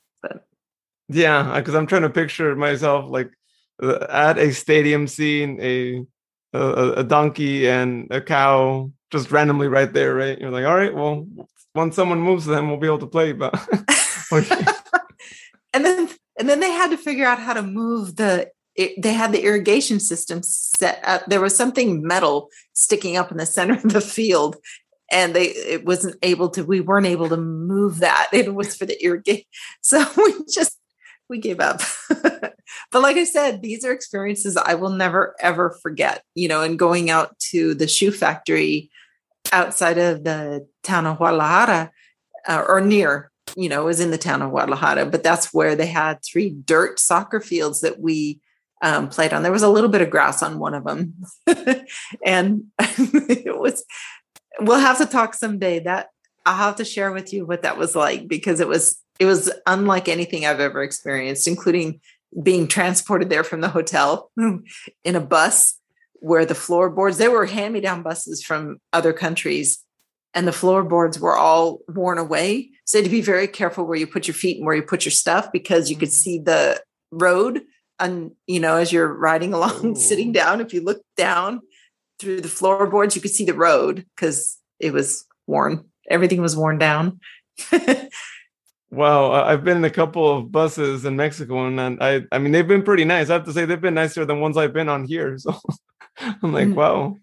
yeah, 1.08 1.58
because 1.58 1.74
I'm 1.74 1.86
trying 1.86 2.02
to 2.02 2.10
picture 2.10 2.54
myself 2.56 3.10
like 3.10 3.30
uh, 3.82 4.06
at 4.08 4.38
a 4.38 4.52
stadium 4.52 5.06
seeing 5.06 5.60
a, 5.60 6.04
a, 6.52 6.92
a 6.98 7.04
donkey 7.04 7.68
and 7.68 8.08
a 8.10 8.20
cow 8.20 8.90
just 9.10 9.30
randomly 9.30 9.68
right 9.68 9.92
there, 9.92 10.14
right? 10.14 10.38
You're 10.38 10.50
like, 10.50 10.66
all 10.66 10.76
right, 10.76 10.94
well, 10.94 11.26
once 11.74 11.94
someone 11.94 12.20
moves 12.20 12.46
them, 12.46 12.68
we'll 12.68 12.80
be 12.80 12.86
able 12.86 12.98
to 12.98 13.06
play. 13.06 13.32
But 13.32 13.54
and 15.72 15.84
then 15.84 16.08
and 16.38 16.48
then 16.48 16.60
they 16.60 16.70
had 16.70 16.90
to 16.90 16.96
figure 16.96 17.26
out 17.26 17.38
how 17.38 17.52
to 17.52 17.62
move 17.62 18.16
the 18.16 18.50
it, 18.74 19.00
they 19.00 19.14
had 19.14 19.32
the 19.32 19.42
irrigation 19.42 20.00
system 20.00 20.42
set 20.42 21.00
up. 21.02 21.24
There 21.26 21.40
was 21.40 21.56
something 21.56 22.06
metal 22.06 22.50
sticking 22.74 23.16
up 23.16 23.30
in 23.30 23.38
the 23.38 23.46
center 23.46 23.74
of 23.74 23.84
the 23.84 24.02
field, 24.02 24.56
and 25.10 25.34
they 25.34 25.46
it 25.46 25.86
wasn't 25.86 26.16
able 26.22 26.50
to. 26.50 26.64
We 26.64 26.80
weren't 26.80 27.06
able 27.06 27.28
to 27.28 27.36
move 27.36 28.00
that. 28.00 28.28
It 28.32 28.54
was 28.54 28.76
for 28.76 28.86
the 28.86 29.02
irrigation, 29.02 29.44
so 29.80 30.04
we 30.16 30.34
just 30.52 30.75
we 31.28 31.38
gave 31.38 31.60
up. 31.60 31.80
but 32.08 33.02
like 33.02 33.16
I 33.16 33.24
said, 33.24 33.62
these 33.62 33.84
are 33.84 33.92
experiences 33.92 34.56
I 34.56 34.74
will 34.74 34.90
never 34.90 35.34
ever 35.40 35.70
forget. 35.82 36.22
You 36.34 36.48
know, 36.48 36.62
and 36.62 36.78
going 36.78 37.10
out 37.10 37.38
to 37.50 37.74
the 37.74 37.88
shoe 37.88 38.12
factory 38.12 38.90
outside 39.52 39.98
of 39.98 40.24
the 40.24 40.66
town 40.82 41.06
of 41.06 41.18
Guadalajara 41.18 41.90
uh, 42.48 42.64
or 42.66 42.80
near 42.80 43.30
you 43.56 43.68
know, 43.68 43.84
was 43.84 44.00
in 44.00 44.10
the 44.10 44.18
town 44.18 44.42
of 44.42 44.50
Guadalajara, 44.50 45.06
but 45.06 45.22
that's 45.22 45.52
where 45.54 45.74
they 45.74 45.86
had 45.86 46.22
three 46.22 46.50
dirt 46.50 46.98
soccer 46.98 47.40
fields 47.40 47.80
that 47.80 48.00
we 48.00 48.40
um, 48.82 49.08
played 49.08 49.32
on. 49.32 49.42
There 49.42 49.52
was 49.52 49.62
a 49.62 49.68
little 49.68 49.88
bit 49.88 50.02
of 50.02 50.10
grass 50.10 50.42
on 50.42 50.58
one 50.58 50.74
of 50.74 50.84
them, 50.84 51.14
and 52.24 52.64
it 52.78 53.58
was. 53.58 53.84
We'll 54.58 54.80
have 54.80 54.98
to 54.98 55.06
talk 55.06 55.34
someday. 55.34 55.80
That 55.80 56.08
I'll 56.44 56.56
have 56.56 56.76
to 56.76 56.84
share 56.84 57.12
with 57.12 57.32
you 57.32 57.46
what 57.46 57.62
that 57.62 57.78
was 57.78 57.96
like 57.96 58.28
because 58.28 58.60
it 58.60 58.68
was 58.68 58.98
it 59.18 59.26
was 59.26 59.50
unlike 59.66 60.08
anything 60.08 60.46
I've 60.46 60.60
ever 60.60 60.82
experienced, 60.82 61.48
including 61.48 62.00
being 62.42 62.68
transported 62.68 63.30
there 63.30 63.44
from 63.44 63.60
the 63.60 63.68
hotel 63.68 64.30
in 64.36 65.16
a 65.16 65.20
bus 65.20 65.78
where 66.20 66.44
the 66.44 66.54
floorboards 66.54 67.18
they 67.18 67.28
were 67.28 67.46
hand 67.46 67.74
me 67.74 67.80
down 67.80 68.02
buses 68.02 68.42
from 68.42 68.78
other 68.92 69.12
countries 69.12 69.82
and 70.34 70.46
the 70.46 70.52
floorboards 70.52 71.18
were 71.18 71.36
all 71.36 71.80
worn 71.88 72.18
away 72.18 72.70
so 72.84 73.02
to 73.02 73.08
be 73.08 73.20
very 73.20 73.46
careful 73.46 73.84
where 73.84 73.98
you 73.98 74.06
put 74.06 74.26
your 74.26 74.34
feet 74.34 74.56
and 74.56 74.66
where 74.66 74.74
you 74.74 74.82
put 74.82 75.04
your 75.04 75.12
stuff 75.12 75.52
because 75.52 75.90
you 75.90 75.96
could 75.96 76.08
mm-hmm. 76.08 76.14
see 76.14 76.38
the 76.38 76.80
road 77.10 77.62
and 77.98 78.32
you 78.46 78.60
know 78.60 78.76
as 78.76 78.92
you're 78.92 79.12
riding 79.12 79.52
along 79.52 79.84
Ooh. 79.84 79.94
sitting 79.94 80.32
down 80.32 80.60
if 80.60 80.74
you 80.74 80.82
look 80.82 81.02
down 81.16 81.60
through 82.18 82.40
the 82.40 82.48
floorboards 82.48 83.14
you 83.14 83.22
could 83.22 83.30
see 83.30 83.44
the 83.44 83.54
road 83.54 84.04
because 84.16 84.58
it 84.80 84.92
was 84.92 85.26
worn 85.46 85.84
everything 86.10 86.40
was 86.40 86.56
worn 86.56 86.78
down 86.78 87.20
wow 88.90 89.32
i've 89.32 89.64
been 89.64 89.78
in 89.78 89.84
a 89.84 89.90
couple 89.90 90.38
of 90.38 90.52
buses 90.52 91.04
in 91.04 91.16
mexico 91.16 91.66
and 91.66 92.02
i 92.02 92.22
i 92.32 92.38
mean 92.38 92.52
they've 92.52 92.68
been 92.68 92.82
pretty 92.82 93.04
nice. 93.04 93.30
I 93.30 93.34
have 93.34 93.44
to 93.44 93.52
say 93.52 93.64
they've 93.64 93.80
been 93.80 93.94
nicer 93.94 94.24
than 94.24 94.40
ones 94.40 94.56
i've 94.56 94.72
been 94.72 94.88
on 94.88 95.04
here 95.04 95.36
so 95.38 95.54
i'm 96.18 96.52
like 96.52 96.68
mm. 96.68 96.74
wow. 96.74 97.16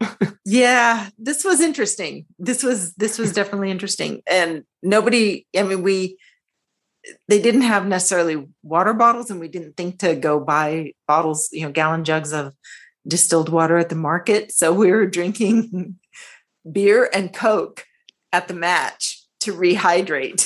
Yeah 0.46 1.10
this 1.18 1.44
was 1.44 1.62
interesting. 1.62 2.26
This 2.38 2.64
was 2.64 2.94
this 2.96 3.18
was 3.18 3.34
definitely 3.34 3.72
interesting 3.72 4.22
and 4.28 4.64
nobody 4.82 5.48
i 5.58 5.64
mean 5.64 5.84
we 5.84 6.18
they 7.28 7.42
didn't 7.42 7.62
have 7.62 7.88
necessarily 7.88 8.48
water 8.62 8.94
bottles 8.94 9.30
and 9.30 9.40
we 9.40 9.48
didn't 9.48 9.76
think 9.76 10.00
to 10.00 10.16
go 10.16 10.40
buy 10.40 10.94
bottles 11.08 11.50
you 11.52 11.64
know 11.64 11.72
gallon 11.72 12.04
jugs 12.04 12.32
of 12.34 12.54
distilled 13.08 13.50
water 13.50 13.78
at 13.78 13.90
the 13.90 13.96
market 13.96 14.52
so 14.52 14.74
we 14.74 14.92
were 14.92 15.06
drinking 15.06 15.96
beer 16.72 17.10
and 17.14 17.34
coke 17.34 17.86
at 18.32 18.48
the 18.48 18.54
match 18.54 19.23
to 19.44 19.54
rehydrate 19.54 20.42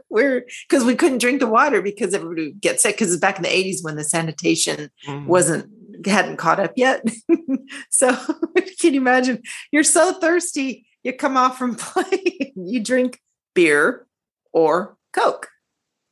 we're 0.10 0.44
because 0.68 0.84
we 0.84 0.94
couldn't 0.94 1.18
drink 1.18 1.40
the 1.40 1.46
water 1.46 1.80
because 1.80 2.12
everybody 2.12 2.48
would 2.48 2.60
get 2.60 2.80
sick 2.80 2.96
because 2.96 3.12
it's 3.12 3.20
back 3.20 3.36
in 3.36 3.42
the 3.42 3.48
80s 3.48 3.82
when 3.82 3.96
the 3.96 4.04
sanitation 4.04 4.90
mm. 5.06 5.26
wasn't 5.26 5.70
hadn't 6.06 6.38
caught 6.38 6.60
up 6.60 6.72
yet. 6.76 7.04
so 7.90 8.10
can 8.80 8.94
you 8.94 9.00
imagine? 9.00 9.42
You're 9.70 9.84
so 9.84 10.14
thirsty, 10.14 10.86
you 11.02 11.12
come 11.12 11.36
off 11.36 11.58
from 11.58 11.76
play, 11.76 12.52
you 12.56 12.80
drink 12.80 13.20
beer 13.54 14.06
or 14.52 14.96
Coke. 15.12 15.48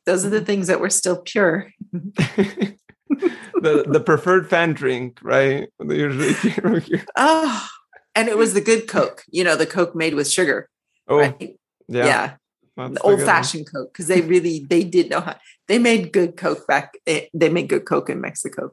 Those 0.05 0.25
are 0.25 0.29
the 0.29 0.41
things 0.41 0.67
that 0.67 0.79
were 0.79 0.89
still 0.89 1.21
pure. 1.21 1.71
the 1.91 2.75
the 3.87 4.01
preferred 4.03 4.49
fan 4.49 4.73
drink, 4.73 5.19
right? 5.21 5.69
Usually. 5.79 6.35
oh, 7.15 7.67
and 8.15 8.27
it 8.27 8.37
was 8.37 8.53
the 8.53 8.61
good 8.61 8.87
Coke. 8.87 9.23
You 9.29 9.43
know, 9.43 9.55
the 9.55 9.65
Coke 9.65 9.95
made 9.95 10.15
with 10.15 10.29
sugar. 10.29 10.69
Oh, 11.09 11.17
right? 11.19 11.57
yeah. 11.87 12.05
yeah. 12.05 12.33
That's 12.77 12.93
the 12.93 13.01
old 13.01 13.17
good 13.17 13.25
one. 13.25 13.35
fashioned 13.35 13.67
Coke 13.71 13.91
because 13.91 14.07
they 14.07 14.21
really 14.21 14.65
they 14.69 14.83
did 14.85 15.09
know 15.09 15.19
how 15.19 15.35
they 15.67 15.79
made 15.79 16.13
good 16.13 16.37
Coke 16.37 16.65
back. 16.67 16.93
eh, 17.05 17.25
They 17.33 17.49
made 17.49 17.67
good 17.67 17.85
Coke 17.85 18.09
in 18.09 18.21
Mexico. 18.21 18.71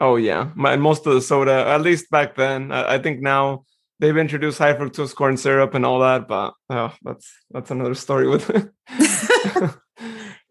Oh 0.00 0.16
yeah, 0.16 0.50
My, 0.54 0.76
most 0.76 1.06
of 1.06 1.14
the 1.14 1.22
soda, 1.22 1.64
at 1.68 1.80
least 1.80 2.10
back 2.10 2.36
then. 2.36 2.70
I, 2.72 2.94
I 2.94 2.98
think 2.98 3.20
now 3.22 3.64
they've 4.00 4.16
introduced 4.16 4.58
high 4.58 4.74
fructose 4.74 5.14
corn 5.14 5.36
syrup 5.38 5.72
and 5.74 5.86
all 5.86 6.00
that, 6.00 6.28
but 6.28 6.52
oh, 6.68 6.92
that's 7.02 7.32
that's 7.50 7.70
another 7.70 7.94
story 7.94 8.28
with. 8.28 8.44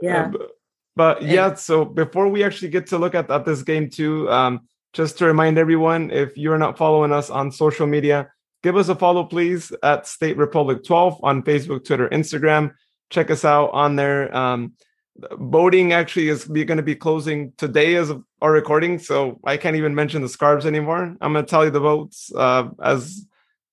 Yeah. 0.01 0.25
Uh, 0.25 0.29
but, 0.29 0.49
but 0.95 1.21
yeah, 1.23 1.53
so 1.53 1.85
before 1.85 2.27
we 2.27 2.43
actually 2.43 2.69
get 2.69 2.87
to 2.87 2.97
look 2.97 3.15
at, 3.15 3.31
at 3.31 3.45
this 3.45 3.61
game 3.63 3.89
too, 3.89 4.29
um, 4.29 4.67
just 4.91 5.17
to 5.19 5.25
remind 5.25 5.57
everyone, 5.57 6.11
if 6.11 6.35
you're 6.37 6.57
not 6.57 6.77
following 6.77 7.13
us 7.13 7.29
on 7.29 7.51
social 7.51 7.87
media, 7.87 8.29
give 8.63 8.75
us 8.77 8.89
a 8.89 8.95
follow, 8.95 9.23
please, 9.25 9.71
at 9.83 10.07
State 10.07 10.37
Republic 10.37 10.83
12 10.83 11.19
on 11.23 11.43
Facebook, 11.43 11.85
Twitter, 11.85 12.09
Instagram. 12.09 12.73
Check 13.09 13.29
us 13.29 13.45
out 13.45 13.69
on 13.73 13.95
there. 13.95 14.35
Um, 14.35 14.73
voting 15.33 15.93
actually 15.93 16.29
is 16.29 16.45
going 16.45 16.77
to 16.77 16.81
be 16.81 16.95
closing 16.95 17.53
today 17.57 17.95
as 17.95 18.09
of 18.09 18.23
our 18.41 18.51
recording, 18.51 18.97
so 18.97 19.39
I 19.45 19.57
can't 19.57 19.75
even 19.75 19.93
mention 19.93 20.21
the 20.21 20.29
scarves 20.29 20.65
anymore. 20.65 21.15
I'm 21.21 21.33
going 21.33 21.45
to 21.45 21.49
tell 21.49 21.63
you 21.63 21.71
the 21.71 21.79
votes 21.79 22.31
uh, 22.35 22.69
as 22.81 23.27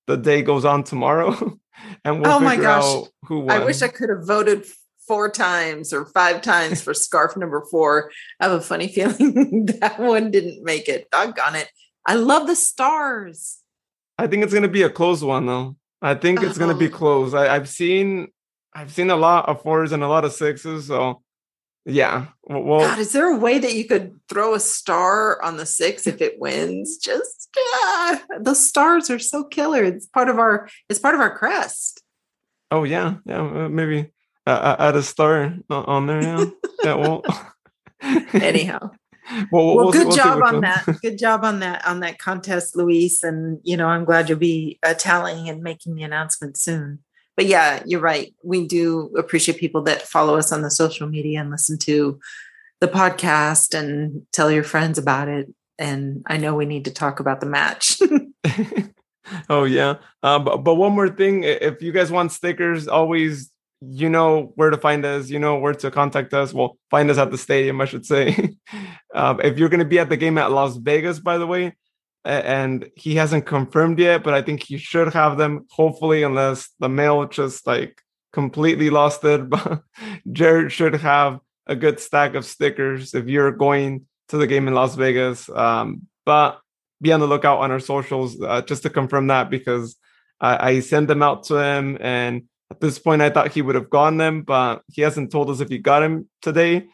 the 0.07 0.17
day 0.17 0.43
goes 0.43 0.65
on 0.65 0.85
tomorrow, 0.85 1.59
and 2.05 2.21
we'll 2.21 2.31
Oh 2.33 2.41
my 2.41 2.51
figure 2.51 2.65
gosh. 2.65 2.85
out 2.85 3.09
who 3.25 3.41
won. 3.41 3.51
I 3.63 3.65
wish 3.65 3.81
I 3.81 3.89
could 3.89 4.11
have 4.11 4.27
voted 4.27 4.67
four 5.09 5.31
times 5.31 5.93
or 5.93 6.05
five 6.07 6.43
times 6.43 6.83
for 6.83 6.93
scarf 6.95 7.37
number 7.37 7.65
four. 7.71 8.11
I 8.39 8.49
have 8.49 8.53
a 8.53 8.61
funny 8.61 8.89
feeling 8.93 9.67
that 9.81 9.99
one 9.99 10.31
didn't 10.31 10.63
make 10.63 10.89
it. 10.89 11.11
Doggone 11.11 11.57
it. 11.57 11.71
I 12.07 12.15
love 12.15 12.47
the 12.47 12.57
stars. 12.57 13.60
I 14.21 14.27
think 14.27 14.45
it's 14.45 14.55
gonna 14.55 14.69
be 14.69 14.83
a 14.83 14.91
close 14.91 15.23
one 15.25 15.47
though. 15.47 15.77
I 16.03 16.15
think 16.15 16.43
it's 16.43 16.59
gonna 16.59 16.77
be 16.77 16.89
Oh. 16.89 16.97
close. 16.97 17.35
I, 17.35 17.55
I've 17.55 17.69
seen 17.69 18.29
I've 18.75 18.93
seen 18.93 19.11
a 19.11 19.17
lot 19.17 19.49
of 19.49 19.63
fours 19.63 19.93
and 19.93 20.03
a 20.03 20.09
lot 20.09 20.25
of 20.25 20.33
sixes, 20.33 20.87
so 20.87 21.23
yeah. 21.87 22.27
Well, 22.45 22.81
God, 22.81 22.99
is 22.99 23.13
there 23.13 23.33
a 23.33 23.37
way 23.37 23.59
that 23.59 23.75
you 23.75 23.85
could 23.87 24.21
throw 24.29 24.55
a 24.55 24.61
star 24.61 25.43
on 25.43 25.57
the 25.57 25.67
six 25.67 26.07
if 26.07 26.21
it 26.21 26.39
wins? 26.39 26.99
Just 26.99 27.49
ah, 27.59 28.23
the 28.41 28.55
stars 28.55 29.11
are 29.11 29.19
so 29.19 29.45
killer. 29.45 29.83
It's 29.83 30.07
part 30.07 30.29
of 30.29 30.39
our 30.39 30.69
it's 30.89 30.99
part 31.01 31.15
of 31.15 31.21
our 31.21 31.37
crest. 31.37 32.03
oh 32.71 32.85
yeah, 32.85 33.15
yeah, 33.25 33.41
uh, 33.43 33.69
maybe 33.69 34.11
uh, 34.47 34.51
uh, 34.51 34.77
add 34.79 34.97
a 34.97 35.03
star 35.03 35.55
on 35.71 36.07
there. 36.07 36.23
Yeah, 36.23 36.45
yeah. 36.85 36.95
Well, 36.95 37.25
Anyhow. 38.33 38.91
Well, 39.51 39.77
well, 39.77 39.93
good 39.93 40.13
job 40.13 40.43
on 40.43 40.61
that. 40.63 40.85
Good 41.03 41.19
job 41.19 41.45
on 41.45 41.61
that 41.61 41.87
on 41.87 42.01
that 42.01 42.19
contest, 42.19 42.77
Luis. 42.77 43.23
And 43.23 43.61
you 43.63 43.77
know, 43.77 43.87
I'm 43.87 44.05
glad 44.05 44.29
you'll 44.29 44.39
be 44.39 44.79
uh, 44.83 44.95
tallying 44.95 45.49
and 45.49 45.63
making 45.63 45.95
the 45.95 46.03
announcement 46.03 46.57
soon. 46.57 47.01
But 47.37 47.47
yeah, 47.47 47.83
you're 47.87 48.01
right. 48.01 48.35
We 48.45 48.67
do 48.67 49.11
appreciate 49.17 49.59
people 49.59 49.83
that 49.85 50.03
follow 50.03 50.37
us 50.37 50.53
on 50.53 50.63
the 50.63 50.71
social 50.71 51.09
media 51.09 51.41
and 51.41 51.51
listen 51.51 51.79
to 51.79 52.19
the 52.81 52.89
podcast 52.89 53.79
and 53.79 54.23
tell 54.33 54.51
your 54.51 54.65
friends 54.65 54.99
about 54.99 55.29
it. 55.29 55.49
And 55.79 56.23
I 56.27 56.37
know 56.37 56.55
we 56.55 56.67
need 56.67 56.85
to 56.87 56.93
talk 56.93 57.21
about 57.21 57.41
the 57.41 57.47
match. 57.47 57.99
oh 59.49 59.65
yeah. 59.65 59.97
Uh, 60.23 60.39
but 60.39 60.59
but 60.59 60.75
one 60.75 60.93
more 60.93 61.09
thing, 61.09 61.45
if 61.45 61.83
you 61.83 61.93
guys 61.93 62.11
want 62.11 62.33
stickers, 62.33 62.89
always 62.89 63.51
you 63.81 64.09
know 64.11 64.53
where 64.57 64.71
to 64.71 64.77
find 64.77 65.05
us. 65.05 65.31
You 65.31 65.39
know 65.39 65.59
where 65.59 65.75
to 65.75 65.91
contact 65.91 66.35
us. 66.35 66.53
Well, 66.53 66.79
find 66.91 67.11
us 67.11 67.19
at 67.19 67.31
the 67.31 67.39
stadium, 67.39 67.81
I 67.81 67.87
should 67.87 68.07
say. 68.07 68.57
um, 69.15 69.41
if 69.43 69.59
you're 69.59 69.69
going 69.69 69.81
to 69.81 69.87
be 69.87 69.99
at 69.99 70.09
the 70.09 70.17
game 70.17 70.39
at 70.39 70.53
Las 70.53 70.77
Vegas, 70.77 71.19
by 71.19 71.39
the 71.39 71.47
way, 71.47 71.75
and 72.25 72.91
he 72.97 73.15
hasn't 73.15 73.47
confirmed 73.47 73.99
yet, 73.99 74.23
but 74.23 74.35
I 74.35 74.43
think 74.43 74.63
he 74.63 74.77
should 74.77 75.15
have 75.15 75.39
them. 75.39 75.67
Hopefully, 75.71 76.23
unless 76.23 76.69
the 76.79 76.89
mail 76.89 77.25
just 77.27 77.67
like 77.67 78.03
completely 78.33 78.91
lost 78.91 79.25
it. 79.25 79.49
But 79.51 79.83
Jared 80.31 80.73
should 80.73 80.95
have 80.95 81.41
a 81.67 81.77
good 81.77 82.01
stack 82.01 82.35
of 82.35 82.45
stickers 82.45 83.15
if 83.15 83.29
you're 83.29 83.53
going 83.53 84.07
to 84.29 84.37
the 84.37 84.47
game 84.47 84.69
in 84.69 84.75
Las 84.75 84.95
Vegas. 84.95 85.49
Um, 85.49 86.03
but 86.25 86.61
be 87.01 87.13
on 87.13 87.21
the 87.21 87.27
lookout 87.27 87.61
on 87.61 87.71
our 87.71 87.81
socials 87.81 88.41
uh, 88.41 88.63
just 88.63 88.83
to 88.83 88.91
confirm 88.91 89.29
that 89.29 89.51
because 89.51 89.97
I, 90.41 90.71
I 90.71 90.81
sent 90.81 91.09
them 91.09 91.23
out 91.23 91.45
to 91.45 91.57
him 91.57 91.97
and 92.01 92.43
at 92.71 92.81
this 92.81 92.99
point 92.99 93.23
I 93.23 93.31
thought 93.31 93.53
he 93.53 93.63
would 93.63 93.75
have 93.75 93.91
gotten 93.91 94.19
them, 94.19 94.43
but 94.43 94.83
he 94.93 95.03
hasn't 95.03 95.33
told 95.33 95.51
us 95.51 95.61
if 95.61 95.69
he 95.69 95.79
got 95.79 96.03
him 96.03 96.29
today. 96.41 96.89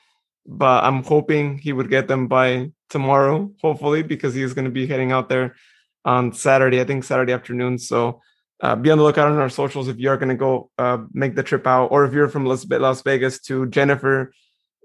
But 0.46 0.84
I'm 0.84 1.02
hoping 1.02 1.58
he 1.58 1.72
would 1.72 1.90
get 1.90 2.08
them 2.08 2.28
by 2.28 2.70
tomorrow, 2.88 3.50
hopefully, 3.60 4.02
because 4.02 4.34
he's 4.34 4.54
going 4.54 4.64
to 4.64 4.70
be 4.70 4.86
heading 4.86 5.12
out 5.12 5.28
there 5.28 5.56
on 6.04 6.32
Saturday, 6.32 6.80
I 6.80 6.84
think 6.84 7.04
Saturday 7.04 7.32
afternoon. 7.32 7.78
So 7.78 8.20
uh, 8.60 8.76
be 8.76 8.90
on 8.90 8.98
the 8.98 9.04
lookout 9.04 9.30
on 9.30 9.38
our 9.38 9.50
socials 9.50 9.88
if 9.88 9.98
you're 9.98 10.16
going 10.16 10.30
to 10.30 10.36
go 10.36 10.70
uh, 10.78 10.98
make 11.12 11.34
the 11.34 11.42
trip 11.42 11.66
out, 11.66 11.88
or 11.88 12.04
if 12.04 12.12
you're 12.12 12.28
from 12.28 12.46
Las, 12.46 13.02
Vegas 13.02 13.40
to 13.40 13.66
Jennifer. 13.66 14.32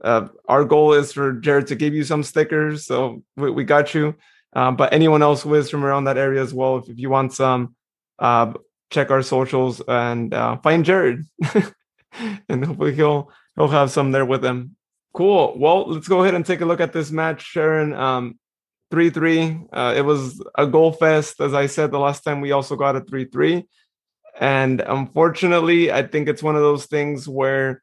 Uh, 0.03 0.27
our 0.47 0.65
goal 0.65 0.93
is 0.93 1.13
for 1.13 1.33
Jared 1.33 1.67
to 1.67 1.75
give 1.75 1.93
you 1.93 2.03
some 2.03 2.23
stickers, 2.23 2.85
so 2.85 3.23
we, 3.37 3.51
we 3.51 3.63
got 3.63 3.93
you. 3.93 4.15
Um, 4.53 4.75
but 4.75 4.91
anyone 4.91 5.21
else 5.21 5.43
who 5.43 5.53
is 5.53 5.69
from 5.69 5.85
around 5.85 6.05
that 6.05 6.17
area 6.17 6.41
as 6.41 6.53
well, 6.53 6.77
if, 6.77 6.89
if 6.89 6.97
you 6.97 7.09
want 7.09 7.33
some, 7.33 7.75
uh, 8.19 8.53
check 8.91 9.09
our 9.09 9.23
socials 9.23 9.81
and 9.87 10.33
uh, 10.33 10.57
find 10.57 10.85
Jared, 10.85 11.23
and 12.49 12.65
hopefully 12.65 12.93
he'll 12.93 13.31
he'll 13.55 13.69
have 13.69 13.89
some 13.89 14.11
there 14.11 14.25
with 14.25 14.45
him. 14.45 14.75
Cool. 15.13 15.55
Well, 15.57 15.89
let's 15.89 16.07
go 16.07 16.21
ahead 16.21 16.35
and 16.35 16.45
take 16.45 16.61
a 16.61 16.65
look 16.65 16.79
at 16.79 16.93
this 16.93 17.11
match, 17.11 17.41
Sharon. 17.41 17.93
Um, 17.93 18.39
three 18.91 19.09
three. 19.09 19.59
Uh, 19.73 19.93
it 19.97 20.01
was 20.01 20.43
a 20.55 20.67
goal 20.67 20.91
fest, 20.91 21.41
as 21.41 21.53
I 21.53 21.65
said 21.65 21.91
the 21.91 21.99
last 21.99 22.23
time. 22.23 22.41
We 22.41 22.51
also 22.51 22.75
got 22.75 22.95
a 22.95 23.01
three 23.01 23.25
three, 23.25 23.65
and 24.39 24.81
unfortunately, 24.81 25.91
I 25.91 26.03
think 26.03 26.27
it's 26.27 26.43
one 26.43 26.55
of 26.55 26.61
those 26.61 26.85
things 26.85 27.27
where 27.27 27.81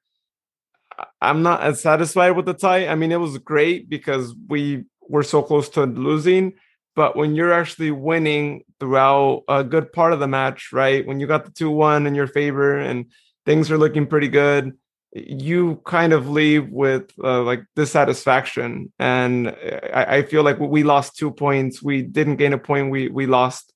I'm 1.21 1.43
not 1.43 1.63
as 1.63 1.81
satisfied 1.81 2.31
with 2.31 2.47
the 2.47 2.55
tie. 2.55 2.89
I 2.89 2.95
mean, 2.95 3.13
it 3.13 3.21
was 3.21 3.39
great 3.39 3.89
because 3.89 4.35
we 4.49 4.85
were 5.09 5.23
so 5.23 5.43
close 5.43 5.69
to 5.71 5.85
losing, 5.85 6.55
but 6.99 7.15
when 7.15 7.37
you're 7.37 7.53
actually 7.53 7.93
winning 7.93 8.65
throughout 8.81 9.45
a 9.47 9.63
good 9.63 9.93
part 9.93 10.13
of 10.13 10.19
the 10.19 10.27
match, 10.27 10.73
right? 10.73 11.07
When 11.07 11.21
you 11.21 11.29
got 11.29 11.45
the 11.45 11.53
2 11.53 11.71
1 11.71 12.09
in 12.09 12.17
your 12.17 12.27
favor 12.27 12.77
and 12.77 13.07
things 13.47 13.71
are 13.71 13.79
looking 13.79 14.05
pretty 14.05 14.27
good, 14.27 14.77
you 15.13 15.81
kind 15.87 16.13
of 16.13 16.29
leave 16.29 16.69
with 16.71 17.13
uh, 17.23 17.43
like 17.43 17.63
dissatisfaction. 17.77 18.93
And 18.99 19.55
I, 19.95 20.17
I 20.17 20.23
feel 20.25 20.43
like 20.43 20.59
we 20.59 20.83
lost 20.83 21.17
two 21.17 21.31
points. 21.31 21.81
We 21.81 22.03
didn't 22.03 22.35
gain 22.35 22.53
a 22.53 22.59
point. 22.59 22.91
We, 22.91 23.07
we 23.07 23.27
lost 23.27 23.73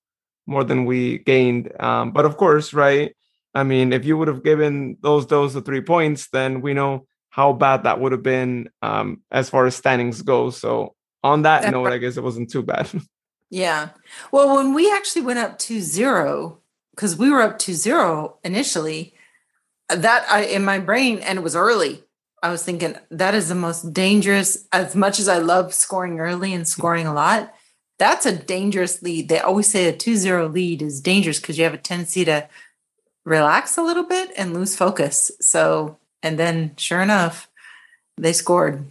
more 0.48 0.64
than 0.64 0.84
we 0.84 1.18
gained. 1.18 1.70
Um, 1.78 2.10
but 2.10 2.24
of 2.24 2.36
course, 2.36 2.74
right? 2.74 3.14
I 3.54 3.62
mean, 3.62 3.92
if 3.92 4.04
you 4.04 4.18
would 4.18 4.26
have 4.26 4.42
given 4.42 4.96
those 5.00 5.28
those 5.28 5.54
the 5.54 5.62
three 5.62 5.82
points, 5.82 6.28
then 6.32 6.60
we 6.60 6.74
know 6.74 7.06
how 7.30 7.52
bad 7.52 7.84
that 7.84 8.00
would 8.00 8.10
have 8.10 8.24
been 8.24 8.68
um, 8.82 9.22
as 9.30 9.48
far 9.48 9.64
as 9.66 9.76
standings 9.76 10.22
go. 10.22 10.50
So 10.50 10.96
on 11.22 11.42
that 11.42 11.62
That's 11.62 11.72
note, 11.72 11.84
right. 11.84 11.94
I 11.94 11.98
guess 11.98 12.16
it 12.16 12.24
wasn't 12.24 12.50
too 12.50 12.64
bad. 12.64 12.90
Yeah. 13.52 13.90
Well, 14.32 14.56
when 14.56 14.72
we 14.72 14.90
actually 14.90 15.20
went 15.20 15.38
up 15.38 15.58
to 15.60 15.82
zero, 15.82 16.60
because 16.96 17.18
we 17.18 17.30
were 17.30 17.42
up 17.42 17.58
to 17.60 17.74
zero 17.74 18.38
initially, 18.42 19.12
that 19.90 20.24
I 20.30 20.44
in 20.44 20.64
my 20.64 20.78
brain, 20.78 21.18
and 21.18 21.38
it 21.38 21.42
was 21.42 21.54
early. 21.54 22.02
I 22.42 22.50
was 22.50 22.64
thinking 22.64 22.96
that 23.10 23.34
is 23.34 23.50
the 23.50 23.54
most 23.54 23.92
dangerous. 23.92 24.66
As 24.72 24.96
much 24.96 25.20
as 25.20 25.28
I 25.28 25.36
love 25.36 25.74
scoring 25.74 26.18
early 26.18 26.54
and 26.54 26.66
scoring 26.66 27.06
a 27.06 27.12
lot, 27.12 27.52
that's 27.98 28.24
a 28.24 28.34
dangerous 28.34 29.02
lead. 29.02 29.28
They 29.28 29.38
always 29.38 29.68
say 29.68 29.86
a 29.86 29.92
2-0 29.92 30.50
lead 30.50 30.80
is 30.80 31.02
dangerous 31.02 31.38
because 31.38 31.58
you 31.58 31.64
have 31.64 31.74
a 31.74 31.78
tendency 31.78 32.24
to 32.24 32.48
relax 33.26 33.76
a 33.76 33.82
little 33.82 34.04
bit 34.04 34.30
and 34.34 34.54
lose 34.54 34.74
focus. 34.74 35.30
So, 35.40 35.98
and 36.22 36.38
then 36.38 36.72
sure 36.78 37.02
enough, 37.02 37.50
they 38.16 38.32
scored. 38.32 38.86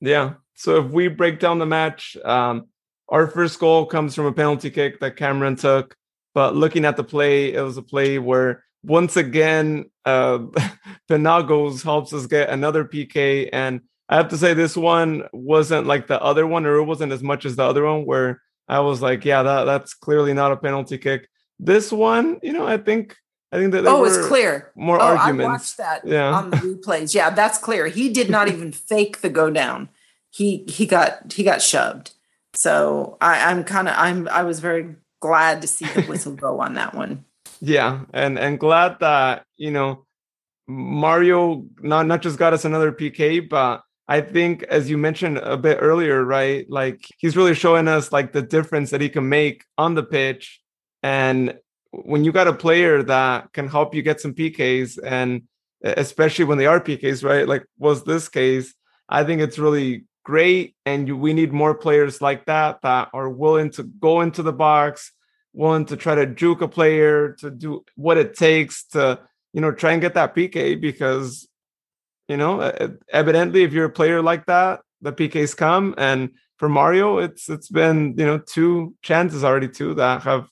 yeah. 0.00 0.34
So 0.54 0.84
if 0.84 0.92
we 0.92 1.08
break 1.08 1.40
down 1.40 1.58
the 1.58 1.66
match, 1.66 2.16
um, 2.22 2.66
our 3.10 3.26
first 3.26 3.58
goal 3.58 3.86
comes 3.86 4.14
from 4.14 4.26
a 4.26 4.32
penalty 4.32 4.70
kick 4.70 5.00
that 5.00 5.16
Cameron 5.16 5.56
took. 5.56 5.96
But 6.34 6.54
looking 6.54 6.84
at 6.84 6.96
the 6.96 7.04
play, 7.04 7.52
it 7.52 7.60
was 7.60 7.76
a 7.76 7.82
play 7.82 8.18
where 8.18 8.64
once 8.84 9.16
again, 9.16 9.90
uh, 10.04 10.38
Penagos 11.10 11.82
helps 11.82 12.12
us 12.12 12.26
get 12.26 12.50
another 12.50 12.84
PK. 12.84 13.48
And 13.52 13.80
I 14.08 14.16
have 14.16 14.28
to 14.28 14.38
say, 14.38 14.54
this 14.54 14.76
one 14.76 15.24
wasn't 15.32 15.86
like 15.86 16.06
the 16.06 16.20
other 16.22 16.46
one, 16.46 16.66
or 16.66 16.76
it 16.76 16.84
wasn't 16.84 17.12
as 17.12 17.22
much 17.22 17.44
as 17.44 17.56
the 17.56 17.64
other 17.64 17.84
one, 17.84 18.06
where 18.06 18.40
I 18.68 18.80
was 18.80 19.02
like, 19.02 19.24
yeah, 19.24 19.42
that, 19.42 19.64
that's 19.64 19.94
clearly 19.94 20.32
not 20.32 20.52
a 20.52 20.56
penalty 20.56 20.98
kick. 20.98 21.28
This 21.58 21.92
one, 21.92 22.38
you 22.42 22.52
know, 22.52 22.66
I 22.66 22.78
think, 22.78 23.16
I 23.52 23.58
think 23.58 23.72
that 23.72 23.86
Oh, 23.86 24.04
it's 24.04 24.26
clear. 24.28 24.70
more 24.76 25.00
oh, 25.00 25.16
arguments. 25.16 25.44
I 25.44 25.52
watched 25.52 25.76
that 25.78 26.06
Yeah. 26.06 26.32
on 26.32 26.50
the 26.50 26.56
replays. 26.58 27.14
Yeah, 27.14 27.30
that's 27.30 27.58
clear. 27.58 27.88
He 27.88 28.08
did 28.08 28.30
not 28.30 28.48
even 28.52 28.72
fake 28.72 29.20
the 29.20 29.28
go 29.30 29.50
down. 29.50 29.88
He 30.30 30.64
he 30.68 30.86
got 30.86 31.32
he 31.32 31.42
got 31.42 31.60
shoved. 31.60 32.12
So 32.54 33.16
I, 33.20 33.50
I'm 33.50 33.64
kind 33.64 33.88
of 33.88 33.94
I'm 33.96 34.28
I 34.28 34.42
was 34.42 34.60
very 34.60 34.96
glad 35.20 35.62
to 35.62 35.68
see 35.68 35.86
the 35.86 36.02
whistle 36.02 36.34
go 36.34 36.60
on 36.60 36.74
that 36.74 36.94
one. 36.94 37.24
Yeah, 37.62 38.06
and 38.14 38.38
and 38.38 38.58
glad 38.58 39.00
that 39.00 39.44
you 39.58 39.70
know 39.70 40.06
Mario 40.66 41.66
not 41.82 42.06
not 42.06 42.22
just 42.22 42.38
got 42.38 42.54
us 42.54 42.64
another 42.64 42.90
PK, 42.90 43.46
but 43.46 43.82
I 44.08 44.22
think 44.22 44.62
as 44.64 44.88
you 44.88 44.96
mentioned 44.96 45.38
a 45.38 45.56
bit 45.56 45.78
earlier, 45.80 46.24
right? 46.24 46.64
Like 46.70 47.06
he's 47.18 47.36
really 47.36 47.54
showing 47.54 47.86
us 47.86 48.12
like 48.12 48.32
the 48.32 48.42
difference 48.42 48.90
that 48.90 49.00
he 49.00 49.08
can 49.08 49.28
make 49.28 49.64
on 49.78 49.94
the 49.94 50.02
pitch. 50.02 50.60
And 51.02 51.58
when 51.92 52.24
you 52.24 52.32
got 52.32 52.48
a 52.48 52.52
player 52.52 53.02
that 53.04 53.52
can 53.52 53.68
help 53.68 53.94
you 53.94 54.02
get 54.02 54.20
some 54.20 54.34
PKs 54.34 54.98
and 55.04 55.42
especially 55.82 56.44
when 56.44 56.58
they 56.58 56.66
are 56.66 56.80
PKs, 56.80 57.22
right? 57.22 57.46
Like 57.46 57.64
was 57.78 58.04
this 58.04 58.28
case, 58.28 58.74
I 59.08 59.22
think 59.22 59.40
it's 59.42 59.58
really 59.58 60.06
great. 60.30 60.76
And 60.86 61.08
you, 61.08 61.16
we 61.16 61.32
need 61.32 61.52
more 61.52 61.74
players 61.74 62.22
like 62.22 62.46
that 62.46 62.82
that 62.82 63.08
are 63.12 63.28
willing 63.28 63.70
to 63.72 63.82
go 63.82 64.20
into 64.20 64.44
the 64.44 64.52
box, 64.52 65.10
willing 65.52 65.86
to 65.86 65.96
try 65.96 66.14
to 66.14 66.24
juke 66.24 66.62
a 66.62 66.68
player, 66.68 67.32
to 67.40 67.50
do 67.50 67.84
what 67.96 68.16
it 68.16 68.36
takes 68.36 68.84
to, 68.94 69.18
you 69.52 69.60
know, 69.60 69.72
try 69.72 69.90
and 69.90 70.00
get 70.00 70.14
that 70.14 70.36
PK 70.36 70.80
because, 70.80 71.48
you 72.28 72.36
know, 72.36 72.72
evidently 73.12 73.64
if 73.64 73.72
you're 73.72 73.86
a 73.86 73.98
player 74.00 74.22
like 74.22 74.46
that, 74.46 74.82
the 75.02 75.12
PKs 75.12 75.56
come. 75.56 75.96
And 75.98 76.30
for 76.58 76.68
Mario, 76.68 77.18
it's 77.18 77.50
it's 77.50 77.68
been, 77.68 78.14
you 78.16 78.24
know, 78.24 78.38
two 78.38 78.94
chances 79.02 79.42
already 79.42 79.68
two 79.68 79.94
that 79.94 80.22
have 80.22 80.46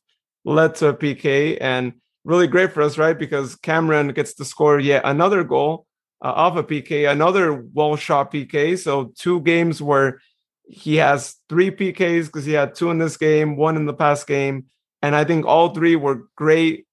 led 0.44 0.74
to 0.76 0.88
a 0.88 0.94
PK 0.94 1.56
and 1.60 1.92
really 2.24 2.48
great 2.48 2.72
for 2.72 2.82
us, 2.82 2.98
right? 2.98 3.16
Because 3.16 3.54
Cameron 3.54 4.08
gets 4.08 4.34
to 4.34 4.44
score 4.44 4.80
yet 4.80 5.02
another 5.04 5.44
goal 5.44 5.86
uh, 6.22 6.32
off 6.32 6.56
a 6.56 6.64
PK, 6.64 7.10
another 7.10 7.64
well 7.72 7.96
shot 7.96 8.32
PK. 8.32 8.78
So 8.78 9.12
two 9.16 9.40
games 9.40 9.80
where 9.80 10.20
he 10.68 10.96
has 10.96 11.36
three 11.48 11.70
PKs 11.70 12.26
because 12.26 12.44
he 12.44 12.52
had 12.52 12.74
two 12.74 12.90
in 12.90 12.98
this 12.98 13.16
game, 13.16 13.56
one 13.56 13.76
in 13.76 13.86
the 13.86 13.94
past 13.94 14.26
game, 14.26 14.66
and 15.02 15.14
I 15.14 15.24
think 15.24 15.46
all 15.46 15.70
three 15.70 15.96
were 15.96 16.28
great. 16.36 16.86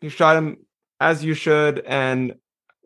He 0.00 0.08
shot 0.08 0.36
him 0.36 0.58
as 1.00 1.24
you 1.24 1.34
should, 1.34 1.80
and 1.80 2.34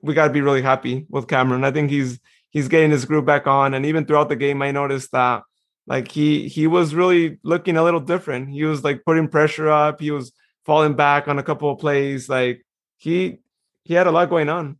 we 0.02 0.14
got 0.14 0.26
to 0.26 0.32
be 0.32 0.40
really 0.40 0.62
happy 0.62 1.06
with 1.08 1.28
Cameron. 1.28 1.64
I 1.64 1.70
think 1.70 1.90
he's 1.90 2.18
he's 2.50 2.68
getting 2.68 2.90
his 2.90 3.04
groove 3.04 3.26
back 3.26 3.46
on, 3.46 3.74
and 3.74 3.86
even 3.86 4.06
throughout 4.06 4.28
the 4.28 4.36
game, 4.36 4.62
I 4.62 4.70
noticed 4.70 5.12
that 5.12 5.42
like 5.86 6.10
he 6.10 6.48
he 6.48 6.66
was 6.66 6.94
really 6.94 7.38
looking 7.42 7.76
a 7.76 7.84
little 7.84 8.00
different. 8.00 8.48
He 8.48 8.64
was 8.64 8.82
like 8.82 9.04
putting 9.04 9.28
pressure 9.28 9.70
up. 9.70 10.00
He 10.00 10.10
was 10.10 10.32
falling 10.64 10.94
back 10.94 11.28
on 11.28 11.38
a 11.38 11.42
couple 11.42 11.70
of 11.70 11.78
plays. 11.78 12.28
Like 12.28 12.64
he 12.96 13.38
he 13.84 13.94
had 13.94 14.06
a 14.06 14.12
lot 14.12 14.30
going 14.30 14.48
on. 14.48 14.78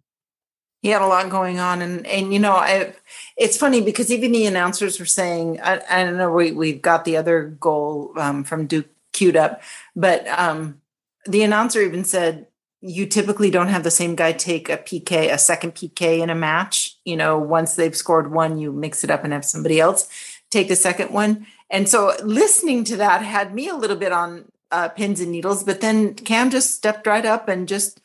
He 0.84 0.90
had 0.90 1.00
a 1.00 1.06
lot 1.06 1.30
going 1.30 1.58
on, 1.58 1.80
and 1.80 2.06
and 2.06 2.30
you 2.30 2.38
know, 2.38 2.52
I 2.52 2.92
it's 3.38 3.56
funny 3.56 3.80
because 3.80 4.12
even 4.12 4.32
the 4.32 4.44
announcers 4.44 5.00
were 5.00 5.06
saying, 5.06 5.58
I, 5.62 5.80
I 5.88 6.04
don't 6.04 6.18
know, 6.18 6.30
we 6.30 6.52
we've 6.52 6.82
got 6.82 7.06
the 7.06 7.16
other 7.16 7.56
goal 7.58 8.12
um, 8.18 8.44
from 8.44 8.66
Duke 8.66 8.88
queued 9.14 9.34
up, 9.34 9.62
but 9.96 10.28
um, 10.28 10.82
the 11.24 11.42
announcer 11.42 11.80
even 11.80 12.04
said 12.04 12.48
you 12.82 13.06
typically 13.06 13.50
don't 13.50 13.68
have 13.68 13.82
the 13.82 13.90
same 13.90 14.14
guy 14.14 14.32
take 14.32 14.68
a 14.68 14.76
PK, 14.76 15.32
a 15.32 15.38
second 15.38 15.74
PK 15.74 16.18
in 16.18 16.28
a 16.28 16.34
match. 16.34 16.98
You 17.06 17.16
know, 17.16 17.38
once 17.38 17.76
they've 17.76 17.96
scored 17.96 18.30
one, 18.30 18.58
you 18.58 18.70
mix 18.70 19.02
it 19.02 19.10
up 19.10 19.24
and 19.24 19.32
have 19.32 19.46
somebody 19.46 19.80
else 19.80 20.06
take 20.50 20.68
the 20.68 20.76
second 20.76 21.10
one. 21.12 21.46
And 21.70 21.88
so 21.88 22.14
listening 22.22 22.84
to 22.84 22.96
that 22.98 23.22
had 23.22 23.54
me 23.54 23.68
a 23.68 23.74
little 23.74 23.96
bit 23.96 24.12
on 24.12 24.44
uh, 24.70 24.88
pins 24.90 25.20
and 25.20 25.32
needles. 25.32 25.64
But 25.64 25.80
then 25.80 26.14
Cam 26.14 26.50
just 26.50 26.74
stepped 26.74 27.06
right 27.06 27.24
up 27.24 27.48
and 27.48 27.66
just 27.66 28.00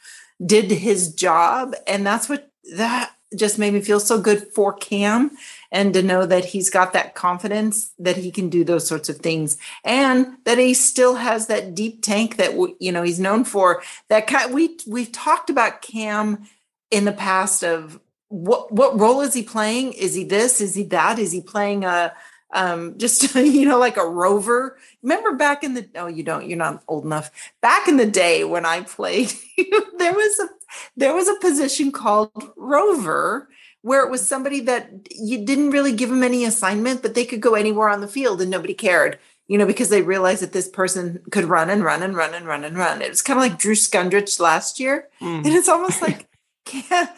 did 0.45 0.71
his 0.71 1.13
job, 1.13 1.75
and 1.86 2.07
that's 2.07 2.29
what 2.29 2.48
that 2.75 3.11
just 3.35 3.59
made 3.59 3.73
me 3.73 3.81
feel 3.81 3.99
so 3.99 4.19
good 4.19 4.47
for 4.53 4.73
Cam 4.73 5.31
and 5.71 5.93
to 5.93 6.01
know 6.01 6.25
that 6.25 6.45
he's 6.45 6.69
got 6.69 6.93
that 6.93 7.13
confidence 7.13 7.91
that 7.99 8.17
he 8.17 8.31
can 8.31 8.49
do 8.49 8.63
those 8.63 8.87
sorts 8.87 9.07
of 9.07 9.17
things 9.17 9.57
and 9.84 10.36
that 10.45 10.57
he 10.57 10.73
still 10.73 11.15
has 11.15 11.45
that 11.45 11.75
deep 11.75 12.01
tank 12.01 12.38
that 12.38 12.53
you 12.79 12.91
know 12.91 13.03
he's 13.03 13.19
known 13.19 13.43
for 13.43 13.84
that 14.07 14.25
kind 14.25 14.53
we 14.53 14.77
we've 14.88 15.12
talked 15.12 15.49
about 15.49 15.81
Cam 15.81 16.43
in 16.89 17.05
the 17.05 17.12
past 17.12 17.63
of 17.63 17.99
what 18.29 18.71
what 18.71 18.99
role 18.99 19.21
is 19.21 19.34
he 19.34 19.43
playing? 19.43 19.93
Is 19.93 20.13
he 20.13 20.23
this? 20.23 20.62
Is 20.62 20.75
he 20.75 20.84
that? 20.84 21.19
Is 21.19 21.31
he 21.31 21.41
playing 21.41 21.84
a 21.84 22.13
um, 22.53 22.97
just 22.97 23.35
you 23.35 23.65
know 23.65 23.79
like 23.79 23.97
a 23.97 24.07
rover. 24.07 24.77
Remember 25.01 25.33
back 25.33 25.63
in 25.63 25.73
the 25.73 25.89
oh 25.95 26.07
you 26.07 26.23
don't 26.23 26.47
you're 26.47 26.57
not 26.57 26.83
old 26.88 27.05
enough. 27.05 27.31
Back 27.62 27.88
in 27.88 27.97
the 27.97 28.05
day 28.05 28.43
when 28.43 28.65
i 28.65 28.81
played 28.81 29.31
there 29.97 30.13
was 30.13 30.39
a 30.39 30.49
there 30.97 31.13
was 31.13 31.27
a 31.27 31.39
position 31.39 31.91
called 31.91 32.31
rover 32.55 33.49
where 33.81 34.05
it 34.05 34.12
was 34.12 34.27
somebody 34.27 34.59
that 34.62 34.89
you 35.09 35.45
didn't 35.45 35.71
really 35.71 35.93
give 35.93 36.09
them 36.09 36.23
any 36.23 36.43
assignment 36.45 37.01
but 37.01 37.13
they 37.15 37.25
could 37.25 37.41
go 37.41 37.55
anywhere 37.55 37.89
on 37.89 38.01
the 38.01 38.07
field 38.07 38.41
and 38.41 38.51
nobody 38.51 38.73
cared 38.73 39.17
you 39.49 39.57
know 39.57 39.65
because 39.65 39.89
they 39.89 40.01
realized 40.01 40.41
that 40.41 40.53
this 40.53 40.69
person 40.69 41.21
could 41.31 41.45
run 41.45 41.69
and 41.69 41.83
run 41.83 42.01
and 42.03 42.15
run 42.15 42.33
and 42.33 42.45
run 42.45 42.63
and 42.63 42.77
run. 42.77 43.01
It 43.01 43.09
was 43.09 43.21
kind 43.21 43.38
of 43.38 43.43
like 43.43 43.59
drew 43.59 43.75
skundrich 43.75 44.39
last 44.39 44.79
year. 44.79 45.09
Mm. 45.19 45.45
and 45.45 45.47
it's 45.47 45.67
almost 45.67 46.01
like 46.01 46.27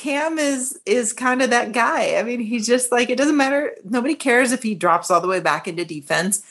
Cam 0.00 0.38
is 0.38 0.80
is 0.86 1.12
kind 1.12 1.42
of 1.42 1.50
that 1.50 1.72
guy. 1.72 2.16
I 2.16 2.22
mean, 2.22 2.40
he's 2.40 2.66
just 2.66 2.90
like 2.90 3.10
it 3.10 3.18
doesn't 3.18 3.36
matter. 3.36 3.76
Nobody 3.84 4.14
cares 4.14 4.50
if 4.50 4.62
he 4.62 4.74
drops 4.74 5.10
all 5.10 5.20
the 5.20 5.28
way 5.28 5.40
back 5.40 5.68
into 5.68 5.84
defense. 5.84 6.42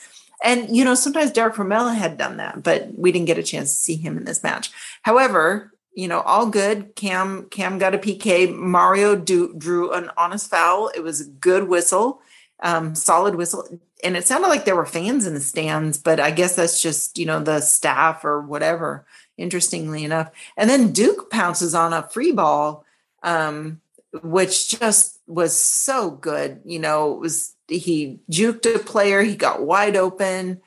And 0.44 0.74
you 0.74 0.84
know, 0.84 0.94
sometimes 0.94 1.32
Derek 1.32 1.56
Romella 1.56 1.96
had 1.96 2.16
done 2.16 2.36
that, 2.36 2.62
but 2.62 2.96
we 2.96 3.10
didn't 3.10 3.26
get 3.26 3.38
a 3.38 3.42
chance 3.42 3.72
to 3.72 3.76
see 3.76 3.96
him 3.96 4.16
in 4.16 4.24
this 4.24 4.44
match. 4.44 4.70
However, 5.02 5.72
you 5.92 6.06
know, 6.06 6.20
all 6.20 6.46
good. 6.46 6.94
Cam 6.94 7.48
Cam 7.50 7.78
got 7.78 7.92
a 7.92 7.98
PK. 7.98 8.54
Mario 8.56 9.16
do, 9.16 9.52
drew 9.58 9.92
an 9.92 10.12
honest 10.16 10.48
foul. 10.48 10.86
It 10.94 11.02
was 11.02 11.20
a 11.20 11.28
good 11.28 11.66
whistle, 11.66 12.22
um, 12.62 12.94
solid 12.94 13.34
whistle, 13.34 13.66
and 14.04 14.16
it 14.16 14.28
sounded 14.28 14.46
like 14.46 14.64
there 14.64 14.76
were 14.76 14.86
fans 14.86 15.26
in 15.26 15.34
the 15.34 15.40
stands. 15.40 15.98
But 15.98 16.20
I 16.20 16.30
guess 16.30 16.54
that's 16.54 16.80
just 16.80 17.18
you 17.18 17.26
know 17.26 17.40
the 17.40 17.60
staff 17.60 18.24
or 18.24 18.40
whatever. 18.40 19.04
Interestingly 19.36 20.04
enough, 20.04 20.30
and 20.56 20.70
then 20.70 20.92
Duke 20.92 21.30
pounces 21.32 21.74
on 21.74 21.92
a 21.92 22.08
free 22.10 22.30
ball 22.30 22.84
um, 23.22 23.80
which 24.22 24.68
just 24.78 25.20
was 25.26 25.60
so 25.60 26.10
good. 26.10 26.60
You 26.64 26.78
know, 26.78 27.14
it 27.14 27.20
was 27.20 27.54
he 27.68 28.20
juked 28.30 28.72
a 28.74 28.78
player, 28.78 29.22
he 29.22 29.36
got 29.36 29.62
wide 29.62 29.96
open 29.96 30.60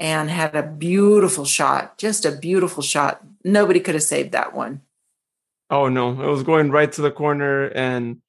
and 0.00 0.30
had 0.30 0.54
a 0.54 0.62
beautiful 0.62 1.44
shot, 1.44 1.98
just 1.98 2.24
a 2.24 2.32
beautiful 2.32 2.82
shot. 2.82 3.22
Nobody 3.44 3.80
could 3.80 3.94
have 3.94 4.02
saved 4.02 4.32
that 4.32 4.54
one. 4.54 4.82
Oh 5.70 5.88
no, 5.88 6.10
it 6.22 6.30
was 6.30 6.42
going 6.42 6.70
right 6.70 6.90
to 6.92 7.02
the 7.02 7.10
corner 7.10 7.66
and 7.68 8.20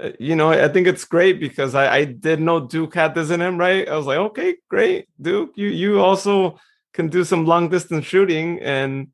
uh, 0.00 0.10
you 0.18 0.34
know, 0.34 0.50
I 0.50 0.68
think 0.68 0.86
it's 0.86 1.04
great 1.04 1.38
because 1.38 1.74
I, 1.74 1.94
I 1.94 2.04
did 2.04 2.40
know 2.40 2.60
Duke 2.60 2.94
had 2.94 3.14
this 3.14 3.30
in 3.30 3.40
him, 3.40 3.58
right? 3.58 3.86
I 3.86 3.96
was 3.96 4.06
like, 4.06 4.18
okay, 4.18 4.56
great, 4.68 5.06
Duke. 5.20 5.52
You 5.54 5.68
you 5.68 6.00
also 6.00 6.58
can 6.94 7.08
do 7.08 7.24
some 7.24 7.44
long 7.44 7.68
distance 7.68 8.06
shooting, 8.06 8.60
and 8.60 9.08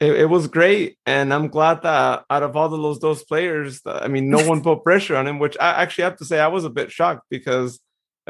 it, 0.00 0.12
it, 0.12 0.24
was 0.26 0.46
great, 0.46 0.96
and 1.06 1.34
I'm 1.34 1.48
glad 1.48 1.82
that 1.82 2.24
out 2.30 2.42
of 2.42 2.56
all 2.56 2.72
of 2.72 2.80
those 2.80 3.00
those 3.00 3.24
players, 3.24 3.80
I 3.84 4.08
mean, 4.08 4.30
no 4.30 4.46
one 4.46 4.62
put 4.68 4.84
pressure 4.84 5.16
on 5.16 5.26
him. 5.26 5.38
Which 5.38 5.56
I 5.60 5.82
actually 5.82 6.04
have 6.04 6.16
to 6.18 6.24
say, 6.24 6.38
I 6.38 6.48
was 6.48 6.64
a 6.64 6.70
bit 6.70 6.92
shocked 6.92 7.24
because 7.30 7.80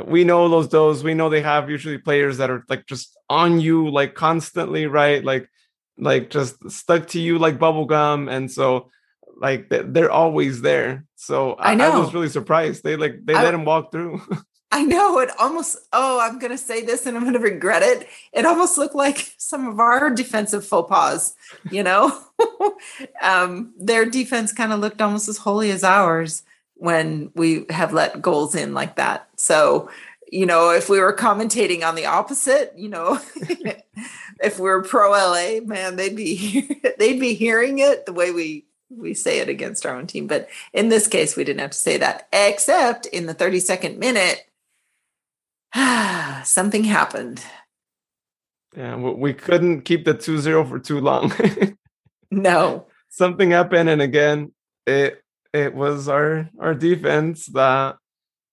we 0.06 0.24
know 0.24 0.48
those 0.48 0.68
those 0.68 1.04
we 1.04 1.14
know 1.14 1.28
they 1.28 1.42
have 1.42 1.70
usually 1.70 1.98
players 1.98 2.38
that 2.38 2.50
are 2.50 2.64
like 2.68 2.86
just 2.86 3.16
on 3.28 3.60
you 3.60 3.90
like 3.90 4.14
constantly, 4.14 4.86
right? 4.86 5.24
Like 5.24 5.48
like 5.98 6.30
just 6.30 6.70
stuck 6.70 7.08
to 7.08 7.20
you 7.20 7.38
like 7.38 7.58
bubble 7.58 7.86
gum, 7.86 8.28
and 8.28 8.50
so 8.50 8.90
like 9.36 9.68
they're 9.68 10.10
always 10.10 10.60
there. 10.62 11.04
So 11.16 11.52
I, 11.52 11.74
I, 11.74 11.86
I 11.86 11.98
was 11.98 12.14
really 12.14 12.28
surprised. 12.28 12.82
They 12.82 12.96
like 12.96 13.24
they 13.24 13.34
I, 13.34 13.42
let 13.42 13.54
him 13.54 13.64
walk 13.64 13.92
through. 13.92 14.22
I 14.70 14.84
know 14.84 15.18
it 15.20 15.30
almost, 15.38 15.78
oh, 15.92 16.20
I'm 16.20 16.38
going 16.38 16.52
to 16.52 16.58
say 16.58 16.84
this 16.84 17.06
and 17.06 17.16
I'm 17.16 17.22
going 17.22 17.32
to 17.34 17.40
regret 17.40 17.82
it. 17.82 18.06
It 18.32 18.44
almost 18.44 18.76
looked 18.76 18.94
like 18.94 19.34
some 19.38 19.66
of 19.66 19.80
our 19.80 20.10
defensive 20.10 20.66
faux 20.66 20.88
pas, 20.90 21.34
you 21.70 21.82
know? 21.82 22.18
um, 23.22 23.72
their 23.78 24.04
defense 24.04 24.52
kind 24.52 24.72
of 24.72 24.80
looked 24.80 25.00
almost 25.00 25.28
as 25.28 25.38
holy 25.38 25.70
as 25.70 25.84
ours 25.84 26.42
when 26.74 27.30
we 27.34 27.64
have 27.70 27.92
let 27.92 28.20
goals 28.20 28.54
in 28.54 28.74
like 28.74 28.96
that. 28.96 29.28
So, 29.36 29.90
you 30.30 30.44
know, 30.44 30.70
if 30.70 30.88
we 30.88 31.00
were 31.00 31.14
commentating 31.14 31.82
on 31.82 31.94
the 31.94 32.06
opposite, 32.06 32.72
you 32.76 32.88
know, 32.88 33.18
if 34.40 34.58
we 34.58 34.68
are 34.68 34.82
pro 34.82 35.10
LA, 35.10 35.60
man, 35.64 35.96
they'd 35.96 36.16
be 36.16 36.80
they'd 36.98 37.20
be 37.20 37.34
hearing 37.34 37.78
it 37.78 38.06
the 38.06 38.12
way 38.12 38.30
we 38.30 38.64
we 38.90 39.12
say 39.14 39.40
it 39.40 39.48
against 39.48 39.84
our 39.84 39.96
own 39.96 40.06
team. 40.06 40.26
But 40.26 40.48
in 40.72 40.88
this 40.88 41.08
case, 41.08 41.36
we 41.36 41.44
didn't 41.44 41.60
have 41.60 41.70
to 41.70 41.78
say 41.78 41.96
that, 41.98 42.28
except 42.32 43.06
in 43.06 43.26
the 43.26 43.34
32nd 43.34 43.98
minute, 43.98 44.47
something 46.44 46.84
happened. 46.84 47.42
Yeah, 48.76 48.96
we 48.96 49.32
couldn't 49.32 49.82
keep 49.82 50.04
the 50.04 50.14
2-0 50.14 50.68
for 50.68 50.78
too 50.78 51.00
long. 51.00 51.32
no. 52.30 52.86
Something 53.08 53.50
happened 53.50 53.88
and 53.88 54.02
again 54.02 54.52
it 54.86 55.22
it 55.52 55.74
was 55.74 56.08
our 56.08 56.48
our 56.58 56.74
defense 56.74 57.46
that 57.46 57.96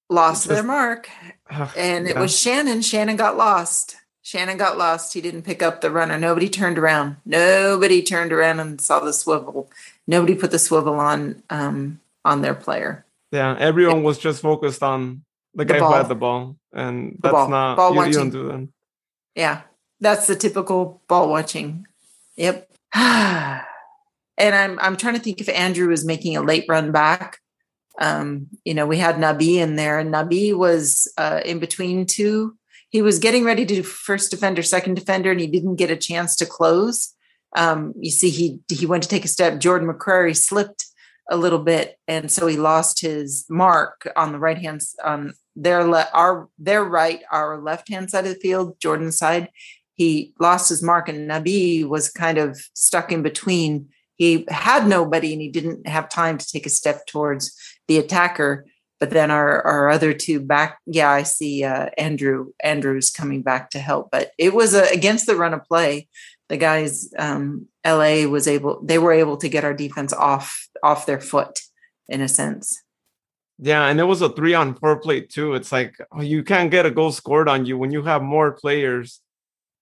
lost 0.09 0.43
just, 0.43 0.49
their 0.49 0.63
mark. 0.63 1.09
Uh, 1.49 1.69
and 1.77 2.07
yeah. 2.07 2.11
it 2.11 2.19
was 2.19 2.37
Shannon. 2.37 2.81
Shannon 2.81 3.15
got 3.15 3.37
lost. 3.37 3.97
Shannon 4.21 4.57
got 4.57 4.77
lost. 4.77 5.13
He 5.13 5.21
didn't 5.21 5.43
pick 5.43 5.61
up 5.61 5.81
the 5.81 5.91
runner. 5.91 6.17
Nobody 6.17 6.49
turned 6.49 6.79
around. 6.79 7.17
Nobody 7.25 8.01
turned 8.01 8.33
around 8.33 8.59
and 8.59 8.81
saw 8.81 8.99
the 8.99 9.13
swivel. 9.13 9.69
Nobody 10.07 10.33
put 10.33 10.51
the 10.51 10.59
swivel 10.59 10.95
on 10.95 11.43
um, 11.49 11.99
on 12.23 12.41
their 12.41 12.55
player. 12.55 13.05
Yeah, 13.31 13.55
everyone 13.59 14.03
was 14.03 14.17
just 14.17 14.41
focused 14.41 14.81
on 14.81 15.24
the 15.55 15.65
guy 15.65 15.79
who 15.79 15.93
had 15.93 16.07
the 16.07 16.15
ball, 16.15 16.57
and 16.73 17.17
that's 17.21 17.33
ball. 17.33 17.49
not 17.49 17.77
ball 17.77 17.91
you, 17.91 17.97
watching. 17.97 18.11
you 18.13 18.19
don't 18.19 18.29
do 18.29 18.47
that. 18.47 18.67
Yeah, 19.35 19.61
that's 19.99 20.27
the 20.27 20.35
typical 20.35 21.01
ball 21.07 21.29
watching. 21.29 21.85
Yep. 22.35 22.69
and 22.93 23.63
I'm 24.37 24.79
I'm 24.79 24.97
trying 24.97 25.15
to 25.15 25.19
think 25.19 25.41
if 25.41 25.49
Andrew 25.49 25.89
was 25.89 26.05
making 26.05 26.37
a 26.37 26.41
late 26.41 26.65
run 26.67 26.91
back. 26.91 27.39
Um, 27.97 28.47
you 28.65 28.73
know, 28.73 28.85
we 28.85 28.97
had 28.97 29.15
Nabi 29.15 29.55
in 29.55 29.77
there, 29.77 29.99
and 29.99 30.13
Nabi 30.13 30.53
was 30.53 31.11
uh, 31.17 31.41
in 31.45 31.59
between 31.59 32.05
two. 32.05 32.57
He 32.89 33.01
was 33.01 33.19
getting 33.19 33.45
ready 33.45 33.65
to 33.65 33.75
do 33.75 33.83
first 33.83 34.31
defender, 34.31 34.63
second 34.63 34.95
defender, 34.95 35.31
and 35.31 35.39
he 35.39 35.47
didn't 35.47 35.75
get 35.75 35.91
a 35.91 35.95
chance 35.95 36.35
to 36.37 36.45
close. 36.45 37.13
Um, 37.55 37.93
you 37.99 38.11
see, 38.11 38.29
he 38.29 38.59
he 38.69 38.85
went 38.85 39.03
to 39.03 39.09
take 39.09 39.25
a 39.25 39.29
step. 39.29 39.59
Jordan 39.59 39.87
McCrary 39.87 40.35
slipped 40.35 40.85
a 41.29 41.37
little 41.37 41.59
bit, 41.59 41.97
and 42.07 42.29
so 42.29 42.47
he 42.47 42.57
lost 42.57 43.01
his 43.01 43.45
mark 43.49 44.11
on 44.15 44.31
the 44.31 44.39
right 44.39 44.57
hand 44.57 44.81
on 45.03 45.33
their 45.55 45.83
le- 45.83 46.09
our 46.13 46.49
their 46.57 46.83
right, 46.83 47.21
our 47.31 47.61
left 47.61 47.89
hand 47.89 48.09
side 48.09 48.25
of 48.25 48.33
the 48.33 48.39
field, 48.39 48.79
Jordan's 48.79 49.17
side. 49.17 49.49
He 49.93 50.33
lost 50.39 50.69
his 50.69 50.83
mark, 50.83 51.07
and 51.07 51.29
Nabi 51.29 51.87
was 51.87 52.09
kind 52.09 52.37
of 52.37 52.59
stuck 52.73 53.11
in 53.11 53.23
between. 53.23 53.89
He 54.15 54.45
had 54.49 54.87
nobody, 54.87 55.33
and 55.33 55.41
he 55.41 55.49
didn't 55.49 55.87
have 55.87 56.09
time 56.09 56.37
to 56.37 56.47
take 56.47 56.65
a 56.65 56.69
step 56.69 57.05
towards 57.07 57.55
the 57.87 57.97
attacker. 57.97 58.65
But 58.99 59.09
then 59.09 59.31
our 59.31 59.61
our 59.65 59.89
other 59.89 60.13
two 60.13 60.39
back, 60.39 60.79
yeah, 60.85 61.09
I 61.09 61.23
see 61.23 61.63
uh, 61.63 61.89
Andrew 61.97 62.51
Andrews 62.61 63.09
coming 63.09 63.41
back 63.41 63.69
to 63.71 63.79
help. 63.79 64.09
But 64.11 64.31
it 64.37 64.53
was 64.53 64.73
against 64.73 65.25
the 65.25 65.35
run 65.35 65.53
of 65.53 65.65
play. 65.65 66.07
The 66.47 66.57
guys, 66.57 67.11
um, 67.17 67.67
LA 67.83 68.27
was 68.27 68.47
able, 68.47 68.79
they 68.83 68.99
were 68.99 69.11
able 69.11 69.37
to 69.37 69.49
get 69.49 69.63
our 69.63 69.73
defense 69.73 70.13
off 70.13 70.67
off 70.83 71.07
their 71.07 71.19
foot 71.19 71.61
in 72.07 72.21
a 72.21 72.27
sense. 72.27 72.83
Yeah, 73.57 73.87
and 73.87 73.99
it 73.99 74.03
was 74.03 74.21
a 74.21 74.29
three 74.29 74.53
on 74.53 74.75
four 74.75 74.99
play 74.99 75.21
too. 75.21 75.53
It's 75.53 75.71
like 75.71 75.95
oh, 76.11 76.21
you 76.21 76.43
can't 76.43 76.71
get 76.71 76.85
a 76.85 76.91
goal 76.91 77.11
scored 77.11 77.47
on 77.47 77.65
you 77.65 77.77
when 77.77 77.91
you 77.91 78.03
have 78.03 78.21
more 78.21 78.51
players 78.51 79.21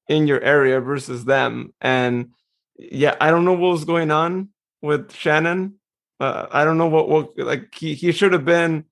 in 0.07 0.27
your 0.27 0.41
area 0.41 0.79
versus 0.79 1.25
them. 1.25 1.73
And 1.81 2.31
yeah, 2.77 3.15
I 3.19 3.31
don't 3.31 3.45
know 3.45 3.53
what 3.53 3.71
was 3.71 3.85
going 3.85 4.11
on 4.11 4.49
with 4.81 5.13
Shannon. 5.13 5.75
Uh, 6.19 6.47
I 6.51 6.63
don't 6.65 6.77
know 6.77 6.87
what 6.87 7.09
what 7.09 7.37
like 7.37 7.73
he, 7.73 7.95
he 7.95 8.11
should 8.11 8.33
have 8.33 8.45
been 8.45 8.85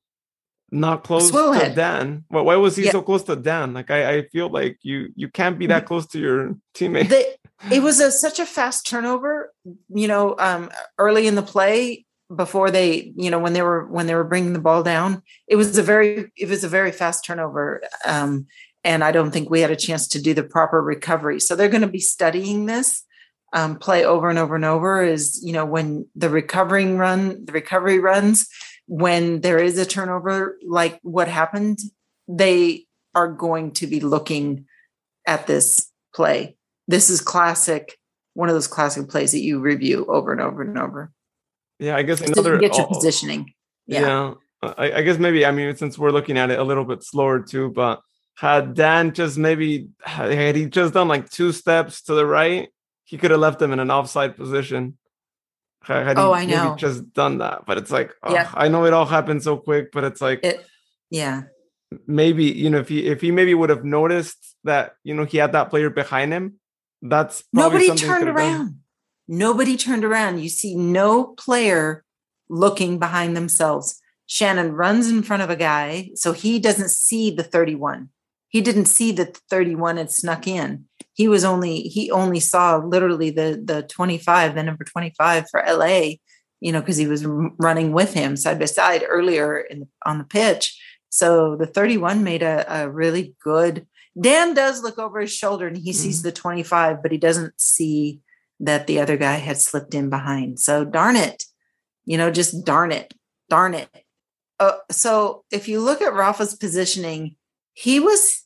not 0.72 1.04
close 1.04 1.30
to 1.30 1.74
Dan. 1.76 2.24
Well, 2.30 2.46
why 2.46 2.56
was 2.56 2.76
he 2.76 2.86
yeah. 2.86 2.92
so 2.92 3.02
close 3.02 3.24
to 3.24 3.36
Dan? 3.36 3.74
Like 3.74 3.92
I, 3.92 4.18
I 4.18 4.22
feel 4.30 4.50
like 4.50 4.80
you 4.82 5.10
you 5.16 5.30
can't 5.30 5.60
be 5.60 5.68
that 5.68 5.86
close 5.86 6.08
to 6.08 6.20
your 6.20 6.56
teammate. 6.74 7.10
The, 7.10 7.38
it 7.72 7.84
was 7.84 8.00
a, 8.00 8.12
such 8.12 8.40
a 8.40 8.46
fast 8.46 8.88
turnover. 8.88 9.54
You 9.90 10.08
know, 10.08 10.36
um, 10.40 10.72
early 10.98 11.28
in 11.28 11.36
the 11.36 11.44
play, 11.44 12.06
before 12.36 12.72
they 12.72 13.12
you 13.16 13.30
know 13.30 13.40
when 13.40 13.54
they 13.54 13.62
were 13.62 13.86
when 13.88 14.08
they 14.08 14.16
were 14.16 14.24
bringing 14.24 14.54
the 14.54 14.60
ball 14.60 14.84
down 14.84 15.22
it 15.48 15.56
was 15.56 15.78
a 15.78 15.84
very 15.84 16.32
it 16.38 16.48
was 16.48 16.64
a 16.64 16.70
very 16.70 16.92
fast 16.92 17.26
turnover 17.26 17.82
um, 18.06 18.46
and 18.84 19.04
i 19.04 19.12
don't 19.12 19.32
think 19.32 19.50
we 19.50 19.62
had 19.62 19.72
a 19.72 19.76
chance 19.76 20.08
to 20.08 20.22
do 20.22 20.34
the 20.34 20.44
proper 20.44 20.82
recovery. 20.82 21.40
So 21.40 21.56
they're 21.56 21.70
going 21.70 21.82
to 21.82 21.88
be 21.88 22.00
studying 22.00 22.66
this 22.66 23.04
um, 23.54 23.78
play 23.78 24.06
over 24.06 24.30
and 24.30 24.40
over 24.40 24.56
and 24.56 24.66
over 24.66 25.04
is 25.04 25.42
you 25.44 25.54
know 25.54 25.66
when 25.66 26.08
the 26.16 26.30
recovering 26.30 26.98
run 26.98 27.46
the 27.46 27.52
recovery 27.52 28.00
runs 28.00 28.48
when 28.88 29.42
there 29.42 29.60
is 29.60 29.78
a 29.78 29.86
turnover 29.86 30.58
like 30.66 31.00
what 31.04 31.28
happened 31.28 31.80
they 32.28 32.86
are 33.14 33.28
going 33.28 33.72
to 33.72 33.88
be 33.88 34.00
looking 34.00 34.66
at 35.28 35.48
this 35.48 35.92
play. 36.14 36.56
This 36.88 37.10
is 37.10 37.22
classic 37.22 37.98
one 38.34 38.48
of 38.48 38.56
those 38.56 38.68
classic 38.68 39.10
plays 39.10 39.34
that 39.34 39.42
you 39.42 39.60
review 39.60 40.06
over 40.06 40.32
and 40.32 40.40
over 40.40 40.62
and 40.62 40.78
over 40.78 41.12
yeah, 41.82 41.98
I 41.98 42.04
guess 42.04 42.22
another 42.22 42.58
get 42.60 42.78
your 42.78 42.88
positioning. 42.88 43.54
Yeah. 43.88 44.02
yeah 44.02 44.34
I, 44.78 44.92
I, 44.94 45.02
guess 45.02 45.18
maybe 45.18 45.46
I 45.46 45.52
mean 45.52 45.76
since 45.76 45.98
we're 45.98 46.12
looking 46.12 46.38
at 46.38 46.52
it 46.52 46.60
a 46.60 46.64
little 46.64 46.86
bit 46.86 47.04
slower 47.04 47.42
too, 47.42 47.72
but 47.72 48.02
had 48.36 48.76
Dan 48.76 49.14
just 49.14 49.38
maybe 49.38 49.90
had 50.04 50.56
he 50.56 50.68
just 50.68 50.94
done 50.94 51.08
like 51.08 51.30
two 51.30 51.52
steps 51.52 52.04
to 52.04 52.14
the 52.14 52.26
right, 52.26 52.70
he 53.04 53.18
could 53.18 53.32
have 53.32 53.40
left 53.40 53.62
him 53.62 53.72
in 53.72 53.80
an 53.80 53.90
offside 53.90 54.38
position. 54.38 54.98
Had 55.84 56.20
oh, 56.20 56.32
I 56.32 56.46
know. 56.46 56.76
just 56.78 57.12
done 57.14 57.40
that, 57.40 57.66
but 57.66 57.80
it's 57.80 57.90
like 57.90 58.14
oh, 58.22 58.32
yeah. 58.32 58.52
I 58.54 58.68
know 58.68 58.86
it 58.86 58.94
all 58.94 59.08
happened 59.08 59.42
so 59.42 59.58
quick, 59.58 59.92
but 59.92 60.04
it's 60.04 60.22
like 60.22 60.42
it, 60.44 60.64
yeah. 61.10 61.44
Maybe 62.06 62.46
you 62.46 62.70
know 62.70 62.78
if 62.78 62.90
he 62.90 63.08
if 63.08 63.22
he 63.22 63.32
maybe 63.32 63.56
would 63.56 63.72
have 63.72 63.84
noticed 63.84 64.56
that 64.64 64.94
you 65.04 65.16
know 65.16 65.26
he 65.26 65.40
had 65.40 65.54
that 65.54 65.72
player 65.72 65.90
behind 65.90 66.32
him, 66.32 66.60
that's 67.02 67.44
nobody 67.52 67.96
turned 67.96 68.30
around. 68.30 68.82
Nobody 69.28 69.78
turned 69.78 70.04
around. 70.04 70.40
You 70.40 70.50
see 70.50 70.76
no 70.76 71.24
player 71.24 72.04
looking 72.50 73.00
behind 73.00 73.36
themselves. 73.36 74.02
Shannon 74.28 74.74
runs 74.74 75.10
in 75.10 75.24
front 75.24 75.44
of 75.44 75.50
a 75.50 75.56
guy, 75.56 76.12
so 76.16 76.32
he 76.32 76.60
doesn't 76.60 76.92
see 76.92 77.32
the 77.32 77.44
31. 77.44 78.10
He 78.48 78.62
didn't 78.62 78.86
see 78.86 79.12
that 79.14 79.34
the 79.34 79.40
31 79.50 79.98
had 79.98 80.12
snuck 80.12 80.48
in. 80.48 80.86
He 81.14 81.28
was 81.28 81.44
only 81.44 81.82
he 81.82 82.12
only 82.12 82.40
saw 82.40 82.78
literally 82.78 83.30
the 83.30 83.62
the 83.64 83.84
25, 83.84 84.56
the 84.56 84.64
number 84.64 84.84
25 84.84 85.50
for 85.50 85.64
LA, 85.66 86.16
you 86.60 86.72
know, 86.72 86.82
because 86.82 86.98
he 86.98 87.08
was 87.08 87.26
running 87.26 87.94
with 87.94 88.14
him 88.14 88.36
side 88.36 88.60
by 88.60 88.66
side 88.66 89.04
earlier 89.08 89.58
in 89.58 89.88
on 90.06 90.18
the 90.18 90.24
pitch. 90.24 90.78
So 91.10 91.56
the 91.58 91.66
31 91.66 92.24
made 92.24 92.44
a, 92.44 92.66
a 92.84 92.90
really 92.90 93.36
good. 93.44 93.88
Dan 94.20 94.54
does 94.54 94.84
look 94.84 94.98
over 94.98 95.22
his 95.22 95.34
shoulder 95.34 95.68
and 95.68 95.78
he 95.78 95.92
mm-hmm. 95.92 96.00
sees 96.00 96.22
the 96.22 96.32
25, 96.32 97.02
but 97.02 97.12
he 97.12 97.18
doesn't 97.18 97.60
see 97.60 98.20
that 98.62 98.88
the 98.88 99.00
other 99.00 99.18
guy 99.18 99.34
had 99.34 99.58
slipped 99.58 99.94
in 99.94 100.10
behind. 100.10 100.60
So 100.60 100.86
darn 100.86 101.16
it, 101.16 101.44
you 102.06 102.18
know, 102.18 102.32
just 102.32 102.64
darn 102.64 102.92
it, 102.92 103.14
darn 103.50 103.74
it. 103.74 103.90
Uh, 104.60 104.78
so 104.92 105.44
if 105.52 105.68
you 105.68 105.82
look 105.82 106.02
at 106.02 106.14
Rafa's 106.14 106.56
positioning, 106.56 107.36
he 107.74 108.00
was 108.00 108.46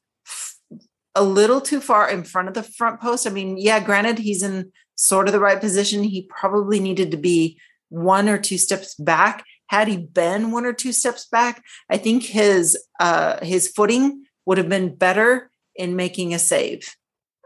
a 1.14 1.24
little 1.24 1.62
too 1.62 1.82
far 1.82 2.10
in 2.10 2.24
front 2.24 2.48
of 2.48 2.54
the 2.54 2.64
front 2.64 3.02
post. 3.02 3.28
I 3.28 3.30
mean, 3.30 3.58
yeah, 3.58 3.80
granted, 3.80 4.20
he's 4.20 4.42
in 4.42 4.72
sort 4.96 5.28
of 5.28 5.34
the 5.34 5.40
right 5.40 5.60
position. 5.60 6.04
He 6.04 6.30
probably 6.30 6.80
needed 6.80 7.12
to 7.12 7.18
be 7.18 7.60
one 7.90 8.30
or 8.30 8.38
two 8.38 8.58
steps 8.58 8.96
back. 8.96 9.44
Had 9.68 9.88
he 9.88 9.98
been 9.98 10.52
one 10.52 10.66
or 10.66 10.74
two 10.74 10.94
steps 10.94 11.26
back, 11.26 11.64
I 11.90 11.98
think 11.98 12.24
his 12.24 12.78
uh, 13.00 13.44
his 13.44 13.68
footing 13.68 14.26
would 14.46 14.58
have 14.58 14.70
been 14.70 14.96
better 14.96 15.50
in 15.76 15.96
making 15.96 16.34
a 16.34 16.40
save. 16.40 16.96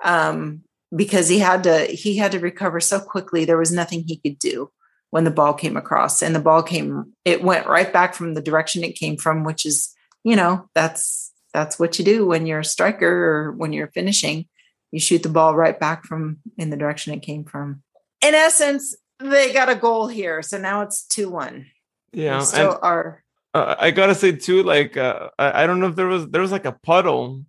Um, 0.04 0.64
because 0.96 1.28
he 1.28 1.40
had 1.40 1.64
to 1.64 1.86
he 1.86 2.18
had 2.18 2.32
to 2.32 2.40
recover 2.40 2.80
so 2.80 3.00
quickly 3.00 3.46
there 3.46 3.58
was 3.58 3.72
nothing 3.72 4.04
he 4.06 4.18
could 4.18 4.40
do 4.40 4.72
when 5.12 5.24
the 5.24 5.32
ball 5.32 5.54
came 5.54 5.78
across. 5.78 6.22
And 6.22 6.36
the 6.36 6.40
ball 6.40 6.64
came 6.64 7.14
it 7.26 7.44
went 7.44 7.68
right 7.68 7.92
back 7.92 8.14
from 8.14 8.34
the 8.34 8.42
direction 8.42 8.84
it 8.84 8.96
came 8.96 9.18
from 9.18 9.44
which 9.44 9.66
is 9.66 9.94
you 10.24 10.36
know 10.36 10.70
that's 10.74 11.32
that's 11.54 11.80
what 11.80 11.98
you 11.98 12.06
do 12.06 12.28
when 12.28 12.46
you're 12.46 12.60
a 12.60 12.66
striker 12.66 13.08
or 13.08 13.52
when 13.52 13.74
you're 13.74 13.88
finishing. 13.88 14.48
You 14.92 15.00
shoot 15.00 15.22
the 15.22 15.30
ball 15.30 15.56
right 15.56 15.80
back 15.80 16.04
from 16.04 16.40
in 16.58 16.72
the 16.72 16.78
direction 16.78 17.14
it 17.14 17.22
came 17.22 17.44
from. 17.44 17.84
In 18.22 18.34
essence 18.34 18.96
they 19.20 19.54
got 19.54 19.70
a 19.70 19.76
goal 19.76 20.08
here 20.08 20.42
so 20.42 20.58
now 20.58 20.82
it's 20.82 21.06
2-1 21.08 21.66
yeah 22.14 22.40
so 22.40 22.80
are 22.82 23.24
uh, 23.54 23.76
i 23.80 23.92
gotta 23.92 24.16
say 24.16 24.32
too 24.32 24.64
like 24.64 24.98
uh, 24.98 25.30
I, 25.38 25.64
I 25.64 25.68
don't 25.68 25.80
know 25.80 25.88
if 25.88 25.96
there 25.96 26.08
was 26.08 26.30
there 26.30 26.42
was 26.42 26.52
like 26.52 26.66
a 26.66 26.72
puddle 26.72 27.44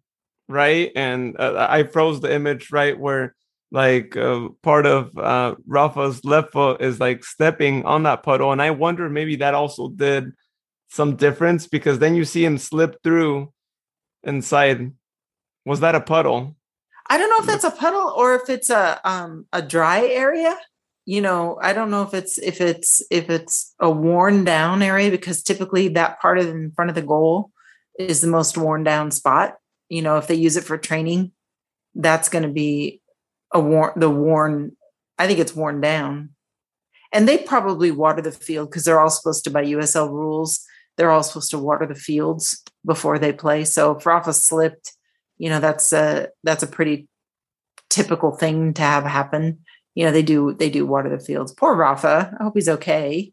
right? 0.50 0.90
And 0.96 1.38
uh, 1.38 1.66
I 1.70 1.84
froze 1.84 2.20
the 2.20 2.32
image 2.32 2.72
right 2.72 2.98
where 2.98 3.34
like 3.72 4.16
uh, 4.16 4.48
part 4.62 4.84
of 4.84 5.16
uh, 5.16 5.54
Rafa's 5.66 6.24
left 6.24 6.52
foot 6.52 6.82
is 6.82 6.98
like 6.98 7.24
stepping 7.24 7.84
on 7.84 8.02
that 8.02 8.22
puddle, 8.24 8.52
and 8.52 8.60
I 8.60 8.70
wonder 8.72 9.08
maybe 9.08 9.36
that 9.36 9.54
also 9.54 9.88
did 9.88 10.32
some 10.88 11.14
difference 11.14 11.68
because 11.68 12.00
then 12.00 12.16
you 12.16 12.24
see 12.24 12.44
him 12.44 12.58
slip 12.58 13.00
through 13.04 13.52
inside. 14.24 14.92
Was 15.64 15.80
that 15.80 15.94
a 15.94 16.00
puddle? 16.00 16.56
I 17.08 17.16
don't 17.16 17.30
know 17.30 17.38
if 17.38 17.46
that's 17.46 17.64
a 17.64 17.76
puddle 17.76 18.12
or 18.16 18.34
if 18.34 18.48
it's 18.48 18.70
a 18.70 19.00
um 19.08 19.46
a 19.52 19.62
dry 19.62 20.04
area. 20.06 20.56
You 21.06 21.20
know, 21.20 21.58
I 21.62 21.72
don't 21.72 21.90
know 21.90 22.02
if 22.02 22.12
it's 22.12 22.38
if 22.38 22.60
it's 22.60 23.02
if 23.10 23.30
it's 23.30 23.74
a 23.78 23.90
worn 23.90 24.44
down 24.44 24.82
area 24.82 25.10
because 25.10 25.42
typically 25.42 25.88
that 25.88 26.20
part 26.20 26.38
of 26.38 26.48
in 26.48 26.72
front 26.72 26.88
of 26.88 26.96
the 26.96 27.02
goal 27.02 27.52
is 27.98 28.20
the 28.20 28.26
most 28.26 28.58
worn 28.58 28.82
down 28.82 29.10
spot 29.10 29.54
you 29.90 30.00
know 30.00 30.16
if 30.16 30.26
they 30.26 30.34
use 30.34 30.56
it 30.56 30.64
for 30.64 30.78
training 30.78 31.32
that's 31.94 32.30
going 32.30 32.44
to 32.44 32.48
be 32.48 33.02
a 33.52 33.60
worn 33.60 33.92
the 33.96 34.08
worn 34.08 34.74
i 35.18 35.26
think 35.26 35.38
it's 35.38 35.54
worn 35.54 35.80
down. 35.80 36.30
And 37.12 37.26
they 37.26 37.38
probably 37.38 37.90
water 37.90 38.22
the 38.22 38.30
field 38.30 38.70
because 38.70 38.84
they're 38.84 39.00
all 39.00 39.10
supposed 39.10 39.44
to 39.44 39.50
by 39.50 39.64
usl 39.64 40.08
rules 40.08 40.64
they're 40.96 41.10
all 41.10 41.22
supposed 41.22 41.50
to 41.50 41.58
water 41.58 41.86
the 41.86 41.94
fields 41.94 42.62
before 42.84 43.18
they 43.18 43.32
play. 43.32 43.64
So 43.64 43.96
if 43.96 44.06
rafa 44.06 44.32
slipped 44.32 44.92
you 45.38 45.48
know 45.48 45.58
that's 45.58 45.92
a 45.92 46.28
that's 46.44 46.62
a 46.62 46.66
pretty 46.66 47.08
typical 47.88 48.30
thing 48.30 48.74
to 48.74 48.82
have 48.82 49.04
happen. 49.04 49.60
You 49.94 50.04
know 50.04 50.12
they 50.12 50.22
do 50.22 50.54
they 50.54 50.70
do 50.70 50.86
water 50.86 51.08
the 51.08 51.18
fields. 51.18 51.52
Poor 51.52 51.74
rafa. 51.74 52.36
I 52.38 52.44
hope 52.44 52.54
he's 52.54 52.68
okay. 52.68 53.32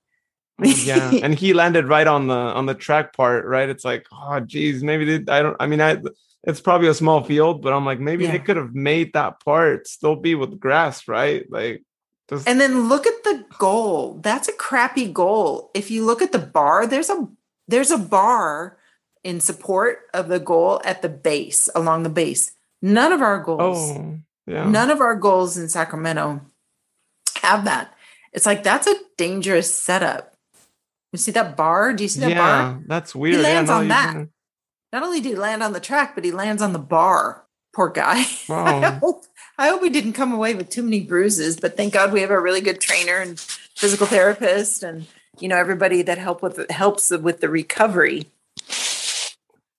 Yeah 0.59 1.11
and 1.21 1.35
he 1.35 1.53
landed 1.53 1.87
right 1.87 2.07
on 2.07 2.27
the 2.27 2.33
on 2.33 2.65
the 2.65 2.73
track 2.73 3.13
part 3.13 3.45
right? 3.45 3.69
It's 3.69 3.85
like 3.85 4.07
oh 4.11 4.39
geez 4.39 4.81
maybe 4.81 5.17
they, 5.17 5.31
i 5.31 5.43
don't 5.43 5.55
i 5.59 5.67
mean 5.67 5.81
i 5.81 5.97
it's 6.43 6.62
probably 6.62 6.88
a 6.88 6.93
small 6.93 7.23
field, 7.23 7.62
but 7.62 7.73
I'm 7.73 7.86
like, 7.86 8.00
maybe 8.00 8.26
yeah. 8.26 8.32
they 8.32 8.39
could 8.39 8.58
have 8.58 8.73
made 8.73 9.13
that 9.13 9.39
part 9.43 9.88
still 9.88 10.15
be 10.15 10.36
with 10.36 10.60
grass, 10.60 11.08
right? 11.08 11.45
Like, 11.50 11.84
just... 12.30 12.47
and 12.47 12.60
then 12.60 12.88
look 12.88 13.08
at 13.08 13.23
the 13.23 13.45
goal. 13.58 14.19
That's 14.21 14.47
a 14.47 14.54
crappy 14.54 15.12
goal. 15.12 15.71
If 15.73 15.91
you 15.91 16.06
look 16.06 16.21
at 16.21 16.32
the 16.32 16.39
bar, 16.39 16.88
there's 16.88 17.10
a 17.10 17.28
there's 17.67 17.91
a 17.91 17.97
bar 17.97 18.78
in 19.23 19.39
support 19.39 20.00
of 20.13 20.28
the 20.30 20.39
goal 20.39 20.82
at 20.86 21.02
the 21.02 21.10
base, 21.10 21.69
along 21.76 22.04
the 22.04 22.10
base. 22.10 22.54
None 22.82 23.12
of 23.12 23.21
our 23.21 23.41
goals, 23.43 23.91
Oh, 23.91 24.19
yeah. 24.45 24.69
none 24.69 24.89
of 24.89 25.02
our 25.02 25.15
goals 25.15 25.58
in 25.58 25.67
Sacramento 25.67 26.41
have 27.41 27.65
that. 27.65 27.93
It's 28.32 28.45
like 28.45 28.63
that's 28.63 28.88
a 28.88 28.95
dangerous 29.17 29.73
setup. 29.73 30.36
You 31.12 31.19
see 31.19 31.32
that 31.32 31.58
bar? 31.58 31.93
Do 31.93 32.04
you 32.04 32.10
see 32.10 32.19
that 32.21 32.30
yeah, 32.30 32.38
bar? 32.38 32.84
that's 32.86 33.15
weird. 33.15 33.36
He 33.36 33.41
lands 33.41 33.69
yeah, 33.69 33.76
now 33.76 33.82
on 33.82 33.88
that. 33.88 34.28
Not 34.93 35.04
only 35.04 35.19
did 35.19 35.30
he 35.30 35.36
land 35.36 35.63
on 35.63 35.73
the 35.73 35.80
track, 35.80 36.15
but 36.15 36.23
he 36.23 36.32
lands 36.32 36.62
on 36.62 36.73
the 36.73 36.80
bar. 36.80 37.43
Poor 37.76 37.89
guy. 37.89 38.23
I 38.50 38.97
hope 39.02 39.26
I 39.58 39.67
hope 39.69 39.84
he 39.84 39.89
didn't 39.89 40.13
come 40.13 40.32
away 40.34 40.56
with 40.56 40.69
too 40.69 40.84
many 40.84 41.02
bruises, 41.02 41.58
but 41.60 41.76
thank 41.78 41.93
God 41.93 42.12
we 42.12 42.21
have 42.21 42.32
a 42.32 42.39
really 42.39 42.62
good 42.62 42.80
trainer 42.80 43.17
and 43.17 43.39
physical 43.39 44.08
therapist 44.08 44.84
and 44.84 45.06
you 45.39 45.47
know 45.47 45.58
everybody 45.58 46.02
that 46.04 46.17
help 46.17 46.41
with 46.41 46.69
helps 46.71 47.12
with 47.12 47.39
the 47.41 47.50
recovery. 47.50 48.28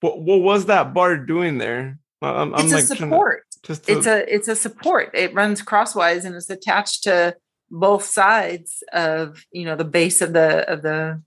What, 0.01 0.21
what 0.21 0.41
was 0.41 0.65
that 0.67 0.93
bar 0.93 1.17
doing 1.17 1.57
there? 1.57 1.99
I'm, 2.21 2.53
I'm 2.53 2.65
it's 2.65 2.73
like 2.73 2.83
a 2.85 2.87
to- 2.87 2.95
support. 2.95 3.43
just 3.63 3.85
to, 3.85 3.91
It's 3.97 4.07
a 4.07 4.33
it's 4.33 4.47
a 4.47 4.55
support. 4.55 5.11
It 5.13 5.33
runs 5.33 5.61
crosswise 5.61 6.23
and 6.25 6.35
it's 6.35 6.49
attached 6.49 7.03
to 7.03 7.35
both 7.69 8.05
sides 8.05 8.81
of 8.93 9.45
you 9.51 9.65
know 9.65 9.75
the 9.75 9.83
base 9.85 10.21
of 10.21 10.31
the 10.33 10.69
of 10.71 10.81
the 10.83 11.21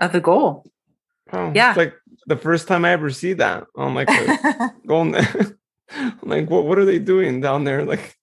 of 0.00 0.10
the 0.12 0.20
goal. 0.20 0.66
oh, 1.32 1.52
yeah. 1.54 1.74
Like 1.76 1.94
the 2.26 2.36
first 2.36 2.68
time 2.68 2.84
I 2.84 2.90
ever 2.90 3.10
see 3.10 3.32
that. 3.34 3.66
On 3.76 3.94
like 3.94 4.08
a 4.10 4.72
going 4.86 5.12
like 6.22 6.48
what 6.50 6.64
what 6.64 6.78
are 6.78 6.84
they 6.84 6.98
doing 6.98 7.40
down 7.40 7.64
there? 7.64 7.84
Like 7.92 8.16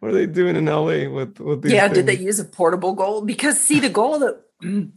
what 0.00 0.10
are 0.10 0.14
they 0.14 0.26
doing 0.26 0.56
in 0.56 0.66
LA 0.66 1.08
with 1.08 1.38
with 1.38 1.62
these 1.62 1.72
yeah 1.72 1.86
did 1.86 2.06
they 2.06 2.16
use 2.16 2.40
a 2.40 2.44
portable 2.44 2.92
goal? 2.92 3.22
Because 3.22 3.60
see 3.60 3.78
the 3.78 3.88
goal 3.88 4.18
that 4.18 4.40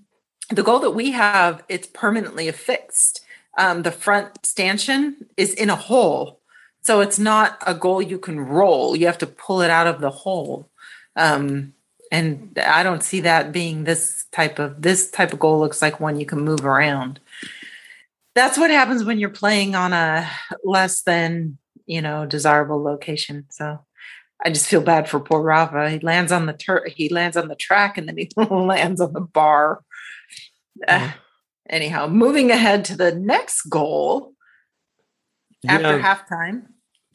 the 0.50 0.64
goal 0.64 0.80
that 0.80 0.92
we 0.92 1.12
have 1.12 1.64
it's 1.70 1.88
permanently 1.88 2.48
affixed. 2.48 3.22
Um, 3.56 3.84
the 3.84 3.92
front 3.92 4.44
stanchion 4.44 5.28
is 5.38 5.54
in 5.54 5.70
a 5.70 5.76
hole. 5.76 6.40
So 6.82 7.02
it's 7.02 7.20
not 7.20 7.62
a 7.68 7.76
goal 7.76 8.02
you 8.02 8.18
can 8.18 8.40
roll. 8.40 8.96
You 8.96 9.06
have 9.06 9.20
to 9.20 9.28
pull 9.28 9.62
it 9.62 9.70
out 9.70 9.86
of 9.86 10.02
the 10.02 10.10
hole. 10.10 10.70
Um, 11.16 11.74
and 12.14 12.60
i 12.64 12.84
don't 12.84 13.04
see 13.04 13.20
that 13.22 13.52
being 13.52 13.84
this 13.84 14.26
type 14.32 14.60
of 14.60 14.82
this 14.82 15.10
type 15.10 15.34
of 15.34 15.40
goal 15.40 15.60
looks 15.60 15.82
like 15.82 16.00
one 16.00 16.20
you 16.20 16.26
can 16.26 16.40
move 16.40 16.64
around 16.64 17.20
that's 18.36 18.58
what 18.58 18.72
happens 18.72 19.04
when 19.04 19.20
you're 19.20 19.30
playing 19.30 19.76
on 19.76 19.94
a 19.94 20.28
less 20.64 21.02
than 21.04 21.58
you 21.86 22.02
know 22.02 22.26
desirable 22.26 22.82
location 22.84 23.46
so 23.50 23.80
I 24.46 24.50
just 24.50 24.68
feel 24.68 24.82
bad 24.82 25.08
for 25.08 25.22
poor 25.22 25.42
Rafa. 25.42 25.90
He 25.90 26.00
lands 26.00 26.32
on 26.34 26.48
the 26.48 26.54
tur- 26.54 26.86
he 26.94 27.08
lands 27.08 27.38
on 27.38 27.48
the 27.48 27.56
track 27.56 27.98
and 27.98 28.10
then 28.10 28.18
he 28.18 28.30
lands 28.50 29.00
on 29.00 29.14
the 29.14 29.22
bar. 29.22 29.82
Uh, 30.86 31.12
anyhow, 31.70 32.08
moving 32.08 32.52
ahead 32.52 32.84
to 32.86 32.98
the 32.98 33.16
next 33.16 33.62
goal 33.70 34.34
after 35.66 35.98
Yeah. 35.98 36.02
halftime. 36.04 36.64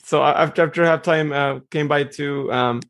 so 0.02 0.22
after 0.22 0.62
after 0.62 0.83
halftime 0.85 1.33
uh, 1.35 1.61
came 1.70 1.87
by 1.87 2.04
two 2.04 2.50
um 2.50 2.81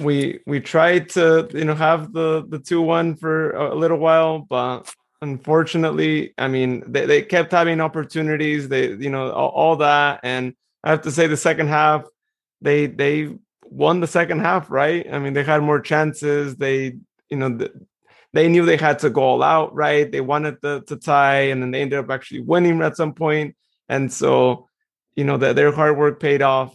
we 0.00 0.40
we 0.46 0.58
tried 0.58 1.08
to 1.10 1.48
you 1.54 1.64
know 1.64 1.76
have 1.76 2.12
the 2.12 2.44
the 2.48 2.58
two 2.58 2.80
one 2.82 3.14
for 3.14 3.52
a 3.52 3.74
little 3.76 3.98
while 3.98 4.40
but 4.40 4.92
unfortunately 5.22 6.34
i 6.36 6.46
mean 6.46 6.82
they, 6.86 7.06
they 7.06 7.22
kept 7.22 7.52
having 7.52 7.80
opportunities 7.80 8.68
they 8.68 8.90
you 8.94 9.08
know 9.08 9.30
all, 9.30 9.48
all 9.50 9.76
that 9.76 10.20
and 10.22 10.54
i 10.84 10.90
have 10.90 11.02
to 11.02 11.10
say 11.10 11.26
the 11.26 11.36
second 11.36 11.68
half 11.68 12.04
they 12.60 12.86
they 12.86 13.30
won 13.72 14.00
the 14.00 14.06
second 14.06 14.40
half 14.40 14.70
right? 14.70 15.06
I 15.12 15.18
mean 15.18 15.32
they 15.32 15.42
had 15.42 15.62
more 15.62 15.80
chances 15.80 16.56
they 16.56 16.96
you 17.30 17.36
know 17.36 17.56
th- 17.56 17.72
they 18.34 18.48
knew 18.48 18.64
they 18.64 18.76
had 18.76 18.98
to 19.00 19.10
go 19.10 19.22
all 19.22 19.42
out 19.42 19.74
right? 19.74 20.10
They 20.10 20.20
wanted 20.20 20.60
to, 20.62 20.82
to 20.86 20.96
tie 20.96 21.48
and 21.50 21.62
then 21.62 21.70
they 21.70 21.82
ended 21.82 21.98
up 21.98 22.10
actually 22.10 22.40
winning 22.40 22.82
at 22.82 22.96
some 22.96 23.14
point 23.14 23.56
and 23.88 24.12
so 24.12 24.68
you 25.16 25.24
know 25.24 25.38
that 25.38 25.56
their 25.56 25.72
hard 25.72 25.96
work 25.96 26.20
paid 26.20 26.42
off 26.42 26.74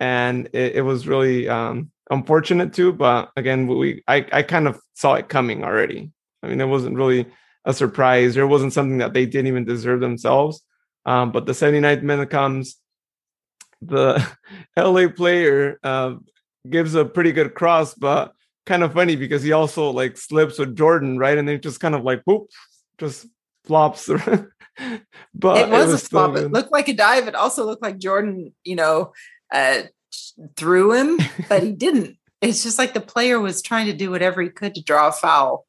and 0.00 0.48
it, 0.52 0.76
it 0.76 0.82
was 0.82 1.06
really 1.06 1.48
um 1.48 1.90
unfortunate 2.10 2.72
too 2.74 2.92
but 2.92 3.30
again 3.36 3.66
we 3.66 4.02
I, 4.06 4.26
I 4.32 4.42
kind 4.42 4.68
of 4.68 4.80
saw 4.94 5.14
it 5.14 5.28
coming 5.28 5.64
already. 5.64 6.10
I 6.42 6.48
mean 6.48 6.60
it 6.60 6.66
wasn't 6.66 6.96
really 6.96 7.26
a 7.64 7.72
surprise 7.72 8.34
there 8.34 8.46
wasn't 8.46 8.72
something 8.72 8.98
that 8.98 9.12
they 9.12 9.26
didn't 9.26 9.46
even 9.46 9.64
deserve 9.64 10.00
themselves 10.00 10.62
um 11.06 11.32
but 11.32 11.46
the 11.46 11.52
79th 11.52 12.02
minute 12.02 12.30
comes 12.30 12.76
the 13.82 14.26
la 14.76 15.08
player 15.08 15.78
uh, 15.82 16.14
gives 16.68 16.94
a 16.94 17.04
pretty 17.04 17.32
good 17.32 17.54
cross 17.54 17.94
but 17.94 18.32
kind 18.66 18.82
of 18.82 18.94
funny 18.94 19.16
because 19.16 19.42
he 19.42 19.52
also 19.52 19.90
like 19.90 20.16
slips 20.16 20.58
with 20.58 20.76
jordan 20.76 21.18
right 21.18 21.38
and 21.38 21.46
then 21.48 21.60
just 21.60 21.80
kind 21.80 21.94
of 21.94 22.02
like 22.02 22.22
whoop 22.24 22.48
just 22.98 23.26
flops 23.64 24.08
but 25.34 25.58
it 25.58 25.68
was, 25.68 25.92
a 25.92 25.98
flop. 25.98 26.36
It 26.36 26.50
looked 26.50 26.72
like 26.72 26.88
a 26.88 26.94
dive. 26.94 27.28
It 27.28 27.34
also 27.34 27.64
looked 27.64 27.82
like 27.82 27.98
Jordan, 27.98 28.52
you 28.64 28.76
know, 28.76 29.12
uh, 29.52 29.82
threw 30.56 30.92
him, 30.92 31.18
but 31.48 31.62
he 31.62 31.72
didn't. 31.76 32.16
It's 32.40 32.62
just 32.62 32.78
like 32.78 32.92
the 32.92 33.00
player 33.00 33.40
was 33.40 33.62
trying 33.62 33.86
to 33.86 33.92
do 33.92 34.10
whatever 34.10 34.42
he 34.42 34.50
could 34.50 34.74
to 34.74 34.82
draw 34.82 35.08
a 35.08 35.12
foul. 35.12 35.66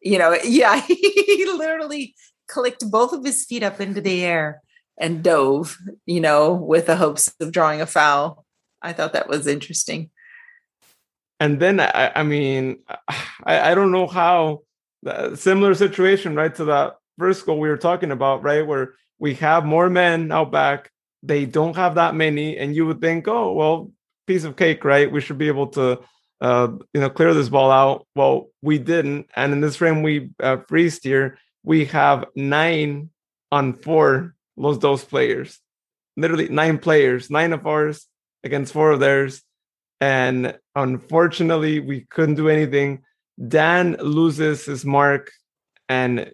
You 0.00 0.18
know, 0.18 0.36
yeah, 0.44 0.80
he 0.80 1.46
literally 1.56 2.14
clicked 2.48 2.88
both 2.90 3.12
of 3.12 3.24
his 3.24 3.44
feet 3.44 3.62
up 3.62 3.80
into 3.80 4.00
the 4.00 4.24
air 4.24 4.62
and 4.98 5.22
dove, 5.22 5.76
you 6.06 6.20
know, 6.20 6.54
with 6.54 6.86
the 6.86 6.96
hopes 6.96 7.32
of 7.40 7.52
drawing 7.52 7.80
a 7.80 7.86
foul. 7.86 8.44
I 8.80 8.92
thought 8.92 9.12
that 9.14 9.28
was 9.28 9.46
interesting. 9.46 10.10
and 11.40 11.60
then 11.60 11.80
I, 11.80 12.12
I 12.14 12.22
mean, 12.22 12.78
I, 13.44 13.70
I 13.70 13.74
don't 13.74 13.92
know 13.92 14.06
how 14.06 14.62
the 15.02 15.36
similar 15.36 15.74
situation, 15.74 16.34
right, 16.34 16.54
to 16.54 16.64
that 16.66 16.96
first 17.18 17.44
goal 17.46 17.58
we 17.58 17.68
were 17.68 17.76
talking 17.76 18.10
about, 18.10 18.42
right, 18.42 18.66
where 18.66 18.94
we 19.18 19.34
have 19.34 19.64
more 19.64 19.90
men 19.90 20.32
out 20.32 20.50
back, 20.52 20.90
they 21.22 21.44
don't 21.44 21.76
have 21.76 21.94
that 21.96 22.14
many, 22.14 22.56
and 22.56 22.74
you 22.74 22.86
would 22.86 23.00
think, 23.00 23.28
oh, 23.28 23.52
well, 23.52 23.90
piece 24.26 24.44
of 24.44 24.56
cake, 24.56 24.84
right? 24.84 25.10
We 25.10 25.20
should 25.20 25.38
be 25.38 25.48
able 25.48 25.68
to, 25.68 26.00
uh, 26.40 26.68
you 26.92 27.00
know, 27.00 27.10
clear 27.10 27.34
this 27.34 27.48
ball 27.48 27.70
out. 27.70 28.06
Well, 28.14 28.48
we 28.62 28.78
didn't, 28.78 29.30
and 29.34 29.52
in 29.52 29.60
this 29.60 29.76
frame 29.76 30.02
we 30.02 30.30
uh, 30.40 30.58
freezed 30.68 31.04
here, 31.04 31.38
we 31.62 31.86
have 31.86 32.26
nine 32.34 33.10
on 33.50 33.72
four 33.72 34.34
Los 34.56 34.78
Dos 34.78 35.04
players, 35.04 35.60
literally 36.16 36.48
nine 36.48 36.78
players, 36.78 37.30
nine 37.30 37.52
of 37.52 37.66
ours 37.66 38.06
against 38.44 38.72
four 38.72 38.92
of 38.92 39.00
theirs. 39.00 39.42
And 40.00 40.58
unfortunately 40.74 41.80
we 41.80 42.02
couldn't 42.02 42.34
do 42.34 42.48
anything. 42.48 43.02
Dan 43.48 43.96
loses 44.00 44.64
his 44.64 44.84
mark 44.84 45.30
and 45.88 46.32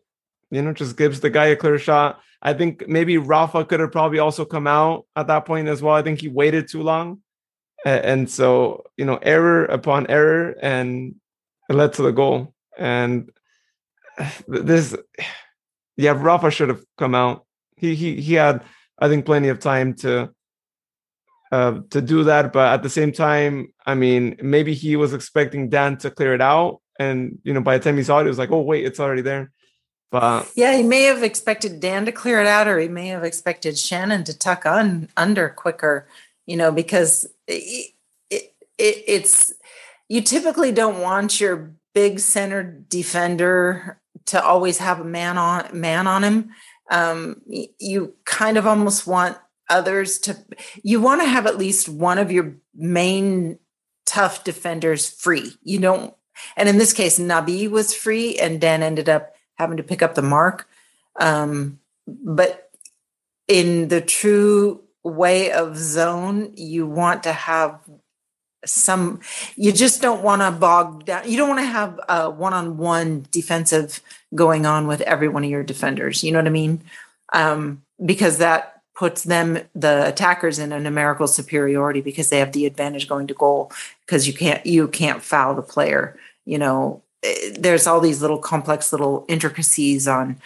you 0.51 0.63
know 0.63 0.73
just 0.73 0.97
gives 0.97 1.21
the 1.21 1.31
guy 1.31 1.47
a 1.47 1.57
clear 1.57 1.79
shot. 1.79 2.21
I 2.41 2.55
think 2.55 2.89
maybe 2.89 3.19
rafa 3.19 3.65
could 3.65 3.81
have 3.81 3.93
probably 3.93 4.19
also 4.19 4.45
come 4.45 4.67
out 4.67 5.07
at 5.15 5.29
that 5.29 5.47
point 5.47 5.69
as 5.69 5.81
well. 5.81 5.95
I 5.95 6.03
think 6.03 6.21
he 6.21 6.29
waited 6.29 6.69
too 6.69 6.83
long 6.83 7.23
and 7.85 8.31
so 8.31 8.85
you 8.97 9.05
know 9.05 9.19
error 9.23 9.65
upon 9.65 10.07
error 10.09 10.55
and 10.63 11.15
it 11.69 11.75
led 11.75 11.93
to 11.93 12.03
the 12.03 12.13
goal 12.13 12.55
and 12.79 13.31
this 14.49 14.97
yeah 15.97 16.15
rafa 16.17 16.51
should 16.51 16.69
have 16.69 16.85
come 16.99 17.15
out 17.15 17.45
he 17.77 17.95
he 17.95 18.21
he 18.21 18.35
had 18.35 18.63
i 18.99 19.09
think 19.09 19.25
plenty 19.25 19.49
of 19.49 19.59
time 19.59 19.95
to 19.95 20.31
uh, 21.53 21.81
to 21.91 22.01
do 22.01 22.25
that. 22.25 22.53
But 22.53 22.73
at 22.73 22.83
the 22.83 22.91
same 22.91 23.13
time, 23.13 23.73
I 23.87 23.95
mean, 23.95 24.37
maybe 24.43 24.75
he 24.75 24.97
was 24.97 25.13
expecting 25.13 25.69
Dan 25.69 25.99
to 25.99 26.11
clear 26.11 26.35
it 26.35 26.41
out, 26.41 26.81
and 26.99 27.39
you 27.45 27.53
know, 27.53 27.61
by 27.61 27.79
the 27.79 27.85
time 27.85 27.99
he 27.99 28.03
saw 28.03 28.19
it, 28.19 28.25
it 28.25 28.29
was 28.29 28.39
like, 28.39 28.51
oh 28.51 28.63
wait, 28.63 28.85
it's 28.85 28.99
already 28.99 29.23
there. 29.23 29.53
But 30.11 30.51
Yeah, 30.57 30.77
he 30.77 30.83
may 30.83 31.03
have 31.05 31.23
expected 31.23 31.81
Dan 31.81 32.07
to 32.07 32.13
clear 32.13 32.41
it 32.41 32.47
out, 32.47 32.69
or 32.69 32.79
he 32.79 32.89
may 32.89 33.09
have 33.09 33.23
expected 33.23 33.79
Shannon 33.79 34.25
to 34.25 34.37
tuck 34.37 34.67
on 34.67 35.09
under 35.17 35.49
quicker. 35.51 36.09
You 36.47 36.57
know, 36.57 36.73
because 36.73 37.27
it, 37.47 37.93
it, 38.31 38.55
it, 38.79 39.05
it's 39.07 39.53
you 40.09 40.21
typically 40.21 40.73
don't 40.73 41.01
want 41.01 41.41
your 41.41 41.75
big 41.95 42.21
center 42.21 42.63
defender 42.89 44.01
to 44.27 44.43
always 44.43 44.79
have 44.79 45.01
a 45.01 45.05
man 45.05 45.39
on 45.39 45.69
man 45.79 46.07
on 46.07 46.25
him. 46.25 46.51
Um, 46.91 47.41
you 47.47 48.15
kind 48.25 48.57
of 48.57 48.67
almost 48.67 49.07
want 49.07 49.39
others 49.69 50.19
to. 50.21 50.37
You 50.83 51.01
want 51.01 51.23
to 51.23 51.29
have 51.29 51.47
at 51.47 51.59
least 51.59 51.89
one 51.89 52.19
of 52.19 52.31
your 52.31 52.55
main 52.75 53.59
tough 54.05 54.45
defenders 54.45 55.09
free. 55.09 55.53
You 55.63 55.79
don't. 55.81 56.15
And 56.57 56.69
in 56.69 56.79
this 56.79 56.93
case, 56.93 57.19
Nabi 57.19 57.71
was 57.71 57.95
free, 57.95 58.39
and 58.39 58.61
Dan 58.61 58.83
ended 58.83 59.09
up 59.09 59.35
having 59.55 59.77
to 59.77 59.83
pick 59.83 60.03
up 60.03 60.15
the 60.15 60.23
mark. 60.23 60.69
Um, 61.19 61.79
but 62.07 62.71
in 63.49 63.89
the 63.89 64.01
true 64.01 64.83
way 65.03 65.51
of 65.51 65.77
zone, 65.77 66.53
you 66.57 66.87
want 66.87 67.23
to 67.25 67.33
have 67.33 67.79
some, 68.65 69.21
you 69.57 69.73
just 69.73 70.01
don't 70.01 70.23
want 70.23 70.43
to 70.43 70.51
bog 70.51 71.05
down. 71.05 71.29
You 71.29 71.37
don't 71.37 71.49
want 71.49 71.61
to 71.61 71.67
have 71.67 72.01
a 72.09 72.31
one 72.31 72.53
on 72.53 72.77
one 72.77 73.27
defensive 73.31 74.01
going 74.35 74.67
on 74.67 74.87
with 74.87 75.01
every 75.03 75.29
one 75.29 75.45
of 75.45 75.51
your 75.51 75.65
defenders. 75.65 76.23
You 76.23 76.33
know 76.33 76.39
what 76.39 76.47
I 76.47 76.51
mean? 76.51 76.83
Um, 77.33 77.83
because 78.05 78.39
that 78.39 78.83
puts 78.95 79.25
them, 79.25 79.59
the 79.75 80.07
attackers, 80.07 80.59
in 80.59 80.71
a 80.73 80.79
numerical 80.79 81.27
superiority 81.27 82.01
because 82.01 82.29
they 82.29 82.39
have 82.39 82.53
the 82.53 82.67
advantage 82.67 83.09
going 83.09 83.27
to 83.27 83.35
goal 83.35 83.73
because 84.07 84.27
you 84.29 84.35
can't, 84.35 84.65
you 84.65 84.87
can't 84.87 85.23
foul 85.23 85.55
the 85.55 85.63
player. 85.63 86.17
You 86.45 86.59
know, 86.59 87.03
eh, 87.23 87.55
there's 87.59 87.87
all 87.87 88.01
these 88.01 88.21
little 88.21 88.39
complex 88.39 88.93
little 88.93 89.25
intricacies 89.29 90.07
on 90.07 90.37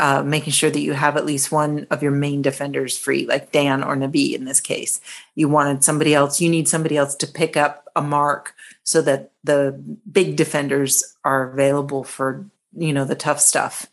uh, 0.00 0.22
making 0.22 0.52
sure 0.52 0.70
that 0.70 0.80
you 0.80 0.94
have 0.94 1.16
at 1.16 1.26
least 1.26 1.52
one 1.52 1.86
of 1.90 2.02
your 2.02 2.12
main 2.12 2.42
defenders 2.42 2.98
free, 2.98 3.26
like 3.26 3.52
Dan 3.52 3.84
or 3.84 3.96
Nabi 3.96 4.34
in 4.34 4.44
this 4.44 4.60
case. 4.60 5.00
You 5.34 5.48
wanted 5.48 5.84
somebody 5.84 6.14
else, 6.14 6.40
you 6.40 6.48
need 6.48 6.68
somebody 6.68 6.96
else 6.96 7.14
to 7.16 7.26
pick 7.26 7.56
up 7.56 7.88
a 7.94 8.02
mark 8.02 8.54
so 8.82 9.00
that 9.02 9.30
the 9.44 9.80
big 10.10 10.36
defenders 10.36 11.16
are 11.24 11.52
available 11.52 12.04
for, 12.04 12.46
you 12.76 12.92
know, 12.92 13.04
the 13.04 13.14
tough 13.14 13.40
stuff. 13.40 13.86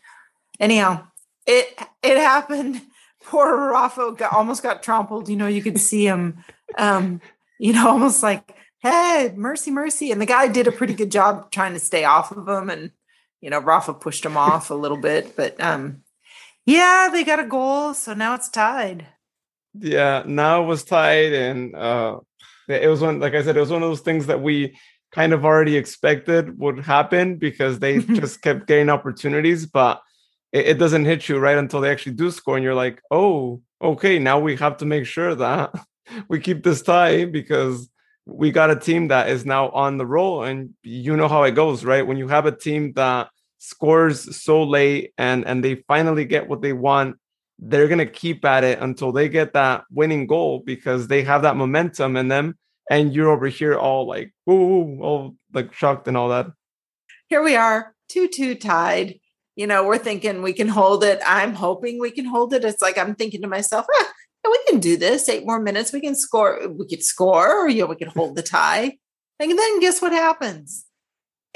Anyhow, 0.58 1.06
it 1.46 1.78
it 2.02 2.16
happened. 2.16 2.82
Poor 3.22 3.70
Rafa 3.70 4.12
got, 4.16 4.32
almost 4.32 4.62
got 4.62 4.82
trampled. 4.82 5.28
You 5.28 5.36
know, 5.36 5.46
you 5.46 5.62
could 5.62 5.78
see 5.78 6.06
him, 6.06 6.42
um, 6.78 7.20
you 7.58 7.72
know, 7.72 7.88
almost 7.88 8.22
like, 8.22 8.56
hey, 8.78 9.32
mercy, 9.36 9.70
mercy. 9.70 10.10
And 10.10 10.20
the 10.20 10.26
guy 10.26 10.48
did 10.48 10.66
a 10.66 10.72
pretty 10.72 10.94
good 10.94 11.12
job 11.12 11.50
trying 11.50 11.74
to 11.74 11.78
stay 11.78 12.04
off 12.04 12.32
of 12.32 12.48
him 12.48 12.70
and 12.70 12.90
you 13.40 13.50
know, 13.50 13.58
Rafa 13.58 13.94
pushed 13.94 14.24
him 14.24 14.36
off 14.36 14.70
a 14.70 14.74
little 14.74 14.96
bit, 14.96 15.36
but 15.36 15.60
um, 15.60 16.02
yeah, 16.66 17.08
they 17.12 17.24
got 17.24 17.40
a 17.40 17.46
goal, 17.46 17.94
so 17.94 18.14
now 18.14 18.34
it's 18.34 18.48
tied. 18.48 19.06
Yeah, 19.74 20.22
now 20.26 20.62
it 20.62 20.66
was 20.66 20.84
tied, 20.84 21.32
and 21.32 21.74
uh, 21.74 22.20
it 22.68 22.88
was 22.88 23.00
one, 23.00 23.20
like 23.20 23.34
I 23.34 23.42
said, 23.42 23.56
it 23.56 23.60
was 23.60 23.70
one 23.70 23.82
of 23.82 23.88
those 23.88 24.00
things 24.00 24.26
that 24.26 24.42
we 24.42 24.78
kind 25.12 25.32
of 25.32 25.44
already 25.44 25.76
expected 25.76 26.58
would 26.58 26.80
happen 26.80 27.36
because 27.36 27.78
they 27.78 27.98
just 28.00 28.42
kept 28.42 28.66
getting 28.66 28.88
opportunities, 28.88 29.66
but 29.66 30.02
it, 30.52 30.68
it 30.68 30.78
doesn't 30.78 31.04
hit 31.04 31.28
you 31.28 31.38
right 31.38 31.58
until 31.58 31.80
they 31.80 31.90
actually 31.90 32.14
do 32.14 32.30
score, 32.30 32.56
and 32.56 32.64
you're 32.64 32.74
like, 32.74 33.02
oh, 33.10 33.60
okay, 33.82 34.18
now 34.18 34.38
we 34.38 34.56
have 34.56 34.76
to 34.78 34.86
make 34.86 35.06
sure 35.06 35.34
that 35.34 35.74
we 36.28 36.40
keep 36.40 36.62
this 36.62 36.82
tie 36.82 37.24
because 37.24 37.89
we 38.26 38.50
got 38.50 38.70
a 38.70 38.76
team 38.76 39.08
that 39.08 39.28
is 39.28 39.44
now 39.44 39.70
on 39.70 39.98
the 39.98 40.06
roll 40.06 40.44
and 40.44 40.74
you 40.82 41.16
know 41.16 41.28
how 41.28 41.42
it 41.42 41.52
goes 41.52 41.84
right? 41.84 42.06
When 42.06 42.16
you 42.16 42.28
have 42.28 42.46
a 42.46 42.56
team 42.56 42.92
that 42.94 43.30
scores 43.58 44.36
so 44.36 44.62
late 44.62 45.12
and 45.18 45.46
and 45.46 45.62
they 45.62 45.76
finally 45.86 46.24
get 46.24 46.48
what 46.48 46.62
they 46.62 46.72
want 46.72 47.16
they're 47.60 47.88
going 47.88 47.98
to 47.98 48.06
keep 48.06 48.44
at 48.44 48.64
it 48.64 48.78
until 48.80 49.12
they 49.12 49.28
get 49.28 49.52
that 49.52 49.84
winning 49.90 50.26
goal 50.26 50.62
because 50.64 51.08
they 51.08 51.22
have 51.22 51.42
that 51.42 51.56
momentum 51.56 52.16
in 52.16 52.28
them 52.28 52.56
and 52.90 53.14
you're 53.14 53.28
over 53.28 53.48
here 53.48 53.76
all 53.76 54.06
like 54.06 54.32
whoa, 54.44 54.98
all 55.00 55.36
like 55.52 55.72
shocked 55.74 56.08
and 56.08 56.16
all 56.16 56.30
that. 56.30 56.46
Here 57.28 57.42
we 57.42 57.54
are 57.54 57.94
2-2 58.12 58.58
tied. 58.58 59.20
You 59.56 59.66
know 59.66 59.84
we're 59.84 59.98
thinking 59.98 60.40
we 60.40 60.54
can 60.54 60.68
hold 60.68 61.04
it. 61.04 61.20
I'm 61.26 61.52
hoping 61.52 62.00
we 62.00 62.10
can 62.10 62.24
hold 62.24 62.54
it. 62.54 62.64
It's 62.64 62.80
like 62.80 62.96
i'm 62.96 63.14
thinking 63.14 63.42
to 63.42 63.48
myself 63.48 63.84
ah, 63.94 64.08
we 64.48 64.58
can 64.68 64.80
do 64.80 64.96
this. 64.96 65.28
Eight 65.28 65.46
more 65.46 65.60
minutes. 65.60 65.92
We 65.92 66.00
can 66.00 66.14
score. 66.14 66.60
We 66.68 66.86
could 66.86 67.02
score, 67.02 67.64
or 67.64 67.68
you 67.68 67.80
know, 67.82 67.86
we 67.86 67.96
could 67.96 68.08
hold 68.08 68.36
the 68.36 68.42
tie. 68.42 68.96
And 69.38 69.58
then 69.58 69.80
guess 69.80 70.00
what 70.00 70.12
happens? 70.12 70.86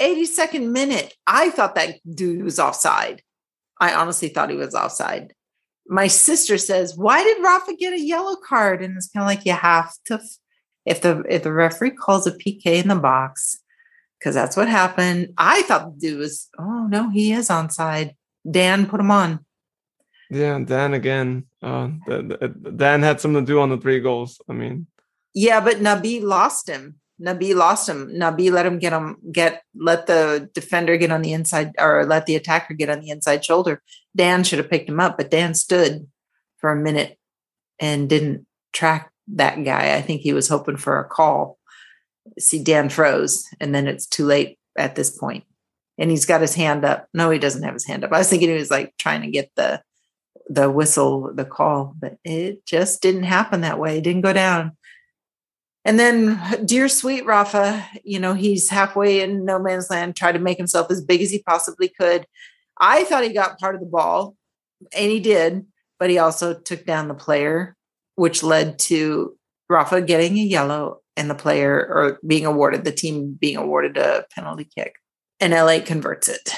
82nd 0.01 0.71
minute. 0.71 1.13
I 1.25 1.49
thought 1.49 1.75
that 1.75 1.99
dude 2.09 2.43
was 2.43 2.59
offside. 2.59 3.21
I 3.79 3.93
honestly 3.93 4.29
thought 4.29 4.49
he 4.49 4.55
was 4.55 4.75
offside. 4.75 5.33
My 5.87 6.07
sister 6.07 6.57
says, 6.57 6.97
"Why 6.97 7.23
did 7.23 7.43
Rafa 7.43 7.75
get 7.75 7.93
a 7.93 7.99
yellow 7.99 8.35
card?" 8.35 8.83
And 8.83 8.97
it's 8.97 9.09
kind 9.09 9.23
of 9.23 9.27
like 9.27 9.45
you 9.45 9.53
have 9.53 9.93
to, 10.05 10.19
if 10.85 11.01
the 11.01 11.23
if 11.29 11.43
the 11.43 11.53
referee 11.53 11.91
calls 11.91 12.25
a 12.25 12.31
PK 12.31 12.81
in 12.81 12.87
the 12.87 12.95
box, 12.95 13.59
because 14.19 14.33
that's 14.33 14.57
what 14.57 14.67
happened. 14.67 15.33
I 15.37 15.61
thought 15.63 15.93
the 15.93 15.99
dude 15.99 16.19
was, 16.19 16.49
oh 16.57 16.87
no, 16.89 17.11
he 17.11 17.31
is 17.31 17.49
onside. 17.49 18.15
Dan 18.49 18.87
put 18.87 18.99
him 18.99 19.11
on. 19.11 19.44
Yeah, 20.29 20.59
Dan 20.59 20.93
again. 20.93 21.45
Uh, 21.61 21.89
Dan 22.75 23.01
had 23.03 23.21
something 23.21 23.45
to 23.45 23.51
do 23.51 23.59
on 23.59 23.69
the 23.69 23.77
three 23.77 23.99
goals. 23.99 24.41
I 24.49 24.53
mean, 24.53 24.87
yeah, 25.33 25.59
but 25.59 25.77
Nabi 25.77 26.21
lost 26.21 26.67
him. 26.67 26.99
Nabi 27.21 27.55
lost 27.55 27.87
him. 27.87 28.09
Nabi 28.09 28.51
let 28.51 28.65
him 28.65 28.79
get 28.79 28.93
him 28.93 29.17
get 29.31 29.63
let 29.75 30.07
the 30.07 30.49
defender 30.53 30.97
get 30.97 31.11
on 31.11 31.21
the 31.21 31.33
inside 31.33 31.73
or 31.79 32.05
let 32.05 32.25
the 32.25 32.35
attacker 32.35 32.73
get 32.73 32.89
on 32.89 32.99
the 32.99 33.09
inside 33.09 33.45
shoulder. 33.45 33.81
Dan 34.15 34.43
should 34.43 34.59
have 34.59 34.69
picked 34.69 34.89
him 34.89 34.99
up, 34.99 35.17
but 35.17 35.31
Dan 35.31 35.53
stood 35.53 36.07
for 36.57 36.71
a 36.71 36.75
minute 36.75 37.17
and 37.79 38.09
didn't 38.09 38.45
track 38.73 39.11
that 39.27 39.63
guy. 39.63 39.95
I 39.95 40.01
think 40.01 40.21
he 40.21 40.33
was 40.33 40.47
hoping 40.47 40.77
for 40.77 40.99
a 40.99 41.07
call. 41.07 41.57
See, 42.39 42.63
Dan 42.63 42.89
froze, 42.89 43.45
and 43.59 43.73
then 43.73 43.87
it's 43.87 44.07
too 44.07 44.25
late 44.25 44.57
at 44.77 44.95
this 44.95 45.15
point. 45.15 45.45
And 45.97 46.11
he's 46.11 46.25
got 46.25 46.41
his 46.41 46.55
hand 46.55 46.83
up. 46.83 47.07
No, 47.13 47.29
he 47.29 47.39
doesn't 47.39 47.63
have 47.63 47.73
his 47.73 47.85
hand 47.85 48.03
up. 48.03 48.11
I 48.11 48.17
was 48.17 48.29
thinking 48.29 48.49
he 48.49 48.55
was 48.55 48.71
like 48.71 48.93
trying 48.97 49.21
to 49.21 49.29
get 49.29 49.51
the 49.55 49.81
the 50.47 50.69
whistle, 50.69 51.31
the 51.33 51.45
call, 51.45 51.95
but 51.99 52.17
it 52.23 52.65
just 52.65 53.01
didn't 53.01 53.23
happen 53.23 53.61
that 53.61 53.79
way. 53.79 53.97
It 53.97 54.03
didn't 54.03 54.21
go 54.21 54.33
down. 54.33 54.77
And 55.83 55.99
then, 55.99 56.41
dear 56.65 56.89
sweet 56.89 57.25
Rafa, 57.25 57.85
you 58.03 58.19
know, 58.19 58.33
he's 58.33 58.69
halfway 58.69 59.21
in 59.21 59.45
no 59.45 59.59
man's 59.59 59.89
land, 59.89 60.15
tried 60.15 60.31
to 60.31 60.39
make 60.39 60.57
himself 60.57 60.89
as 60.89 61.03
big 61.03 61.21
as 61.21 61.29
he 61.29 61.43
possibly 61.43 61.89
could. 61.89 62.25
I 62.79 63.03
thought 63.03 63.23
he 63.23 63.29
got 63.29 63.59
part 63.59 63.75
of 63.75 63.81
the 63.81 63.87
ball, 63.87 64.35
and 64.95 65.11
he 65.11 65.19
did, 65.19 65.65
but 65.99 66.09
he 66.09 66.17
also 66.17 66.53
took 66.53 66.85
down 66.85 67.07
the 67.07 67.13
player, 67.13 67.75
which 68.15 68.43
led 68.43 68.79
to 68.79 69.37
Rafa 69.69 70.01
getting 70.01 70.37
a 70.37 70.43
yellow 70.43 71.01
and 71.15 71.29
the 71.29 71.35
player 71.35 71.77
or 71.77 72.19
being 72.25 72.45
awarded, 72.45 72.83
the 72.83 72.91
team 72.91 73.37
being 73.39 73.57
awarded 73.57 73.97
a 73.97 74.25
penalty 74.33 74.67
kick. 74.75 74.95
And 75.39 75.53
LA 75.53 75.79
converts 75.85 76.29
it 76.29 76.49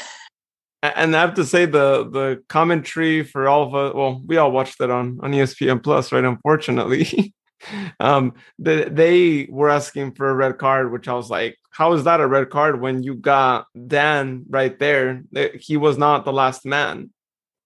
and 0.95 1.15
I 1.15 1.21
have 1.21 1.35
to 1.35 1.45
say 1.45 1.65
the 1.65 2.09
the 2.09 2.43
commentary 2.49 3.23
for 3.23 3.47
all 3.47 3.63
of 3.63 3.75
us. 3.75 3.93
Well, 3.93 4.21
we 4.25 4.37
all 4.37 4.51
watched 4.51 4.79
it 4.81 4.89
on 4.89 5.19
on 5.21 5.31
ESPN 5.31 5.83
Plus, 5.83 6.11
right? 6.11 6.23
Unfortunately, 6.23 7.33
um, 7.99 8.33
the, 8.59 8.89
they 8.91 9.47
were 9.49 9.69
asking 9.69 10.13
for 10.13 10.29
a 10.29 10.35
red 10.35 10.57
card, 10.57 10.91
which 10.91 11.07
I 11.07 11.13
was 11.13 11.29
like, 11.29 11.57
"How 11.71 11.93
is 11.93 12.03
that 12.03 12.21
a 12.21 12.27
red 12.27 12.49
card 12.49 12.81
when 12.81 13.03
you 13.03 13.15
got 13.15 13.65
Dan 13.87 14.45
right 14.49 14.77
there? 14.77 15.23
He 15.59 15.77
was 15.77 15.97
not 15.97 16.25
the 16.25 16.33
last 16.33 16.65
man. 16.65 17.11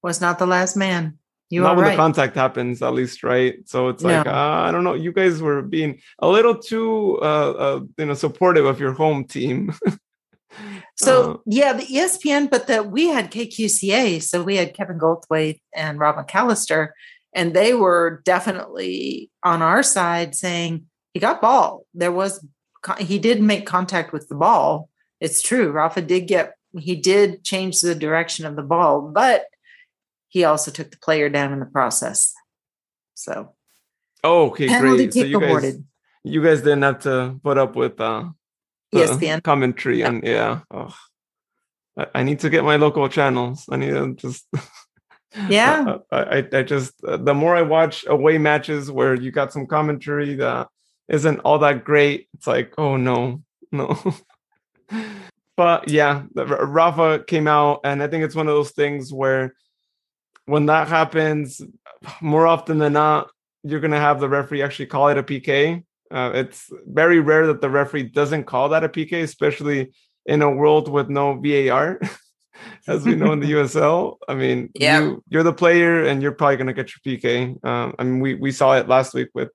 Was 0.04 0.22
not 0.22 0.40
the 0.40 0.48
last 0.48 0.76
man. 0.76 1.18
You 1.50 1.64
not 1.64 1.76
when 1.76 1.86
right. 1.86 1.92
the 1.92 1.98
contact 1.98 2.36
happens, 2.36 2.82
at 2.82 2.94
least, 2.94 3.24
right? 3.24 3.56
So 3.66 3.90
it's 3.90 4.04
like 4.04 4.26
uh, 4.26 4.32
I 4.32 4.72
don't 4.72 4.86
know. 4.86 4.94
You 4.94 5.12
guys 5.12 5.42
were 5.42 5.62
being 5.62 6.00
a 6.20 6.28
little 6.28 6.56
too, 6.56 7.20
uh, 7.22 7.52
uh 7.52 7.80
you 7.98 8.06
know, 8.06 8.14
supportive 8.14 8.66
of 8.66 8.80
your 8.80 8.94
home 8.94 9.26
team. 9.26 9.74
So 10.96 11.32
uh, 11.32 11.38
yeah, 11.46 11.74
the 11.74 11.84
ESPN, 11.84 12.50
but 12.50 12.68
that 12.68 12.92
we 12.92 13.08
had 13.08 13.32
KQCA, 13.32 14.22
so 14.22 14.44
we 14.44 14.58
had 14.58 14.74
Kevin 14.74 15.00
Goldthwaite 15.00 15.62
and 15.74 16.00
Rob 16.00 16.16
McAllister, 16.16 16.90
and 17.34 17.54
they 17.54 17.74
were 17.74 18.22
definitely 18.26 19.30
on 19.44 19.62
our 19.62 19.84
side 19.84 20.36
saying 20.36 20.86
he 21.14 21.20
got 21.20 21.42
ball. 21.42 21.86
There 21.94 22.12
was 22.12 22.46
he 23.00 23.20
did 23.20 23.42
make 23.42 23.66
contact 23.66 24.14
with 24.14 24.28
the 24.28 24.36
ball. 24.36 24.90
It's 25.20 25.42
true. 25.42 25.72
Rafa 25.72 26.02
did 26.02 26.22
get 26.28 26.56
he 26.78 26.96
did 26.96 27.44
change 27.44 27.82
the 27.82 27.96
direction 27.96 28.46
of 28.46 28.56
the 28.56 28.64
ball, 28.64 29.02
but 29.02 29.46
he 30.30 30.44
also 30.44 30.72
took 30.72 30.92
the 30.92 30.98
player 30.98 31.30
down 31.30 31.54
in 31.54 31.60
the 31.60 31.66
process. 31.66 32.34
So 33.14 33.54
oh, 34.24 34.48
okay, 34.48 34.68
great. 34.68 35.14
So 35.14 35.24
you 35.24 35.40
guys, 35.40 35.78
you 36.24 36.44
guys 36.44 36.60
didn't 36.60 36.84
have 36.84 37.00
to 37.04 37.40
put 37.44 37.58
up 37.58 37.76
with 37.76 38.00
uh 38.00 38.30
ESPN 38.93 39.43
commentary 39.43 39.99
yeah. 39.99 40.08
and 40.08 40.23
yeah. 40.23 40.60
Oh, 40.71 40.95
I, 41.97 42.08
I, 42.15 42.23
need 42.23 42.39
to 42.39 42.49
get 42.49 42.63
my 42.63 42.75
local 42.75 43.08
channels. 43.10 43.65
I 43.71 43.77
need 43.77 43.91
to 43.91 44.15
just 44.15 44.45
yeah. 45.49 45.97
I, 46.12 46.17
I, 46.17 46.47
I 46.51 46.63
just 46.63 46.93
uh, 47.04 47.17
the 47.17 47.34
more 47.34 47.56
I 47.56 47.62
watch 47.62 48.06
away 48.08 48.38
matches 48.38 48.91
where 48.91 49.15
you 49.15 49.32
got 49.32 49.54
some 49.54 49.67
commentary 49.67 50.36
that 50.36 50.67
isn't 51.08 51.39
all 51.39 51.60
that 51.60 51.84
great, 51.84 52.27
it's 52.34 52.47
like 52.47 52.73
oh 52.77 52.97
no 52.97 53.43
no. 53.71 53.97
but 55.58 55.89
yeah, 55.89 56.23
Rafa 56.36 57.23
came 57.25 57.47
out, 57.47 57.82
and 57.84 58.04
I 58.04 58.08
think 58.08 58.23
it's 58.23 58.36
one 58.36 58.47
of 58.47 58.56
those 58.56 58.71
things 58.71 59.13
where 59.13 59.54
when 60.45 60.65
that 60.65 60.88
happens, 60.88 61.62
more 62.19 62.47
often 62.47 62.77
than 62.77 62.93
not, 62.93 63.30
you're 63.63 63.80
gonna 63.80 63.99
have 63.99 64.19
the 64.19 64.30
referee 64.30 64.63
actually 64.63 64.88
call 64.88 65.08
it 65.10 65.17
a 65.17 65.23
PK 65.23 65.84
uh, 66.12 66.32
it's 66.34 66.69
very 66.88 67.19
rare 67.19 67.47
that 67.47 67.62
the 67.62 67.69
referee 67.69 68.04
doesn't 68.04 68.45
call 68.45 68.69
that 68.69 68.84
a 68.84 68.89
PK, 68.89 69.24
especially 69.24 69.92
in 70.25 70.42
a 70.42 70.50
world 70.50 70.90
with 70.90 71.10
no 71.10 71.36
VAR, 71.36 72.00
as 72.88 73.06
we 73.06 73.15
know 73.15 73.31
in 73.31 73.40
the 73.40 73.52
USL. 73.54 74.17
I 74.27 74.36
mean, 74.36 74.69
yeah. 74.75 75.02
you, 75.02 75.23
you're 75.29 75.44
the 75.44 75.54
player, 75.54 76.04
and 76.04 76.21
you're 76.21 76.31
probably 76.31 76.58
going 76.58 76.67
to 76.67 76.73
get 76.73 76.92
your 76.92 77.17
PK. 77.17 77.63
Um, 77.65 77.96
I 77.98 78.04
mean, 78.04 78.19
we 78.19 78.36
we 78.36 78.52
saw 78.52 78.77
it 78.77 78.88
last 78.88 79.13
week 79.13 79.29
with 79.33 79.50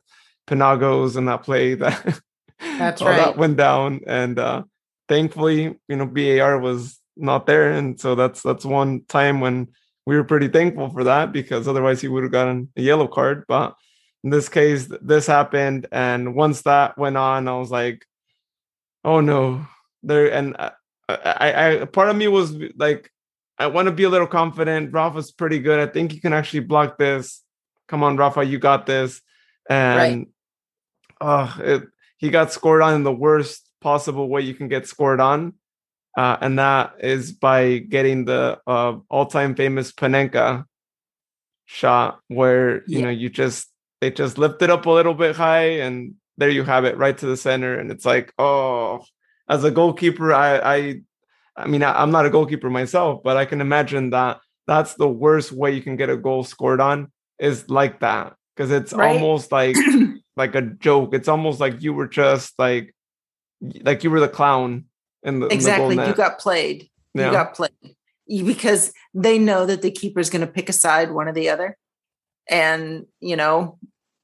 Penagos 0.46 1.16
and 1.16 1.28
that 1.28 1.42
play 1.42 1.74
that 1.74 2.20
that's 2.60 3.02
right 3.02 3.16
that 3.16 3.36
went 3.36 3.56
down, 3.56 4.00
and 4.06 4.38
uh, 4.38 4.62
thankfully, 5.08 5.76
you 5.88 5.96
know, 5.96 6.06
VAR 6.06 6.58
was 6.58 6.98
not 7.16 7.46
there, 7.46 7.72
and 7.72 8.00
so 8.00 8.14
that's 8.14 8.42
that's 8.42 8.64
one 8.64 9.04
time 9.08 9.40
when 9.40 9.68
we 10.06 10.16
were 10.16 10.24
pretty 10.24 10.48
thankful 10.48 10.88
for 10.90 11.04
that 11.04 11.32
because 11.32 11.66
otherwise 11.66 12.00
he 12.00 12.08
would 12.08 12.22
have 12.22 12.32
gotten 12.32 12.70
a 12.76 12.82
yellow 12.82 13.08
card, 13.08 13.44
but 13.48 13.74
in 14.24 14.30
this 14.30 14.48
case 14.48 14.88
this 15.00 15.26
happened 15.26 15.86
and 15.92 16.34
once 16.34 16.62
that 16.62 16.96
went 16.98 17.16
on 17.16 17.48
i 17.48 17.58
was 17.58 17.70
like 17.70 18.04
oh 19.04 19.20
no. 19.20 19.66
There 20.02 20.32
and 20.32 20.56
I, 20.56 20.72
I, 21.08 21.80
I 21.80 21.84
part 21.86 22.08
of 22.08 22.16
me 22.16 22.28
was 22.28 22.54
like 22.76 23.10
i 23.58 23.66
want 23.66 23.86
to 23.86 23.92
be 23.92 24.04
a 24.04 24.08
little 24.08 24.26
confident. 24.26 24.92
Rafa's 24.92 25.32
pretty 25.32 25.58
good. 25.58 25.80
I 25.80 25.86
think 25.90 26.14
you 26.14 26.20
can 26.20 26.32
actually 26.32 26.60
block 26.60 26.98
this. 26.98 27.42
Come 27.88 28.02
on 28.02 28.16
rafa 28.16 28.44
you 28.44 28.58
got 28.58 28.86
this. 28.86 29.20
And 29.68 30.26
right. 31.20 31.48
uh 31.48 31.52
it, 31.60 31.82
he 32.18 32.30
got 32.30 32.52
scored 32.52 32.82
on 32.82 32.94
in 32.94 33.02
the 33.02 33.12
worst 33.12 33.68
possible 33.80 34.28
way 34.28 34.42
you 34.42 34.54
can 34.54 34.68
get 34.68 34.86
scored 34.86 35.20
on 35.20 35.54
uh, 36.16 36.36
and 36.40 36.58
that 36.58 36.94
is 37.00 37.32
by 37.32 37.78
getting 37.78 38.24
the 38.24 38.58
uh, 38.66 38.96
all-time 39.10 39.54
famous 39.54 39.92
Panenka 39.92 40.64
shot, 41.66 42.20
where 42.28 42.82
you 42.86 42.98
Yeah. 42.98 43.04
know 43.04 43.10
you 43.10 43.28
just 43.28 43.68
they 44.00 44.10
just 44.10 44.38
lift 44.38 44.62
it 44.62 44.70
up 44.70 44.86
a 44.86 44.90
little 44.90 45.14
bit 45.14 45.36
high, 45.36 45.78
and 45.80 46.14
there 46.36 46.50
you 46.50 46.64
have 46.64 46.84
it, 46.84 46.96
right 46.96 47.16
to 47.18 47.26
the 47.26 47.36
center, 47.36 47.78
and 47.78 47.90
it's 47.90 48.04
like, 48.04 48.32
oh, 48.38 49.02
as 49.48 49.64
a 49.64 49.70
goalkeeper, 49.70 50.32
I 50.32 50.58
I, 50.58 51.00
I 51.56 51.66
mean, 51.66 51.82
I, 51.82 52.02
I'm 52.02 52.10
not 52.10 52.26
a 52.26 52.30
goalkeeper 52.30 52.68
myself, 52.70 53.22
but 53.22 53.36
I 53.36 53.44
can 53.44 53.60
imagine 53.60 54.10
that 54.10 54.40
that's 54.66 54.94
the 54.94 55.08
worst 55.08 55.52
way 55.52 55.72
you 55.72 55.82
can 55.82 55.96
get 55.96 56.10
a 56.10 56.16
goal 56.16 56.44
scored 56.44 56.80
on 56.80 57.10
is 57.38 57.68
like 57.70 58.00
that 58.00 58.34
because 58.54 58.70
it's 58.70 58.92
Right. 58.92 59.12
almost 59.14 59.52
like 59.52 59.76
like 60.36 60.54
a 60.54 60.62
joke. 60.62 61.14
It's 61.14 61.28
almost 61.28 61.60
like 61.60 61.82
you 61.82 61.94
were 61.94 62.08
just 62.08 62.58
like 62.58 62.94
like 63.82 64.04
you 64.04 64.10
were 64.10 64.20
the 64.20 64.28
clown 64.28 64.86
in 65.22 65.40
the 65.40 65.46
in 65.46 65.48
the 65.50 65.54
exactly. 65.54 65.94
You 65.94 66.14
got 66.14 66.38
played. 66.38 66.90
Yeah. 67.14 67.26
You 67.26 67.32
got 67.32 67.54
played 67.54 67.70
because 68.28 68.92
they 69.14 69.38
know 69.38 69.64
that 69.66 69.82
the 69.82 69.90
keeper's 69.90 70.28
going 70.30 70.40
to 70.40 70.52
pick 70.52 70.68
a 70.68 70.72
side, 70.72 71.12
one 71.12 71.28
or 71.28 71.32
the 71.32 71.48
other, 71.48 71.78
and 72.48 73.06
you 73.20 73.36
know, 73.36 73.78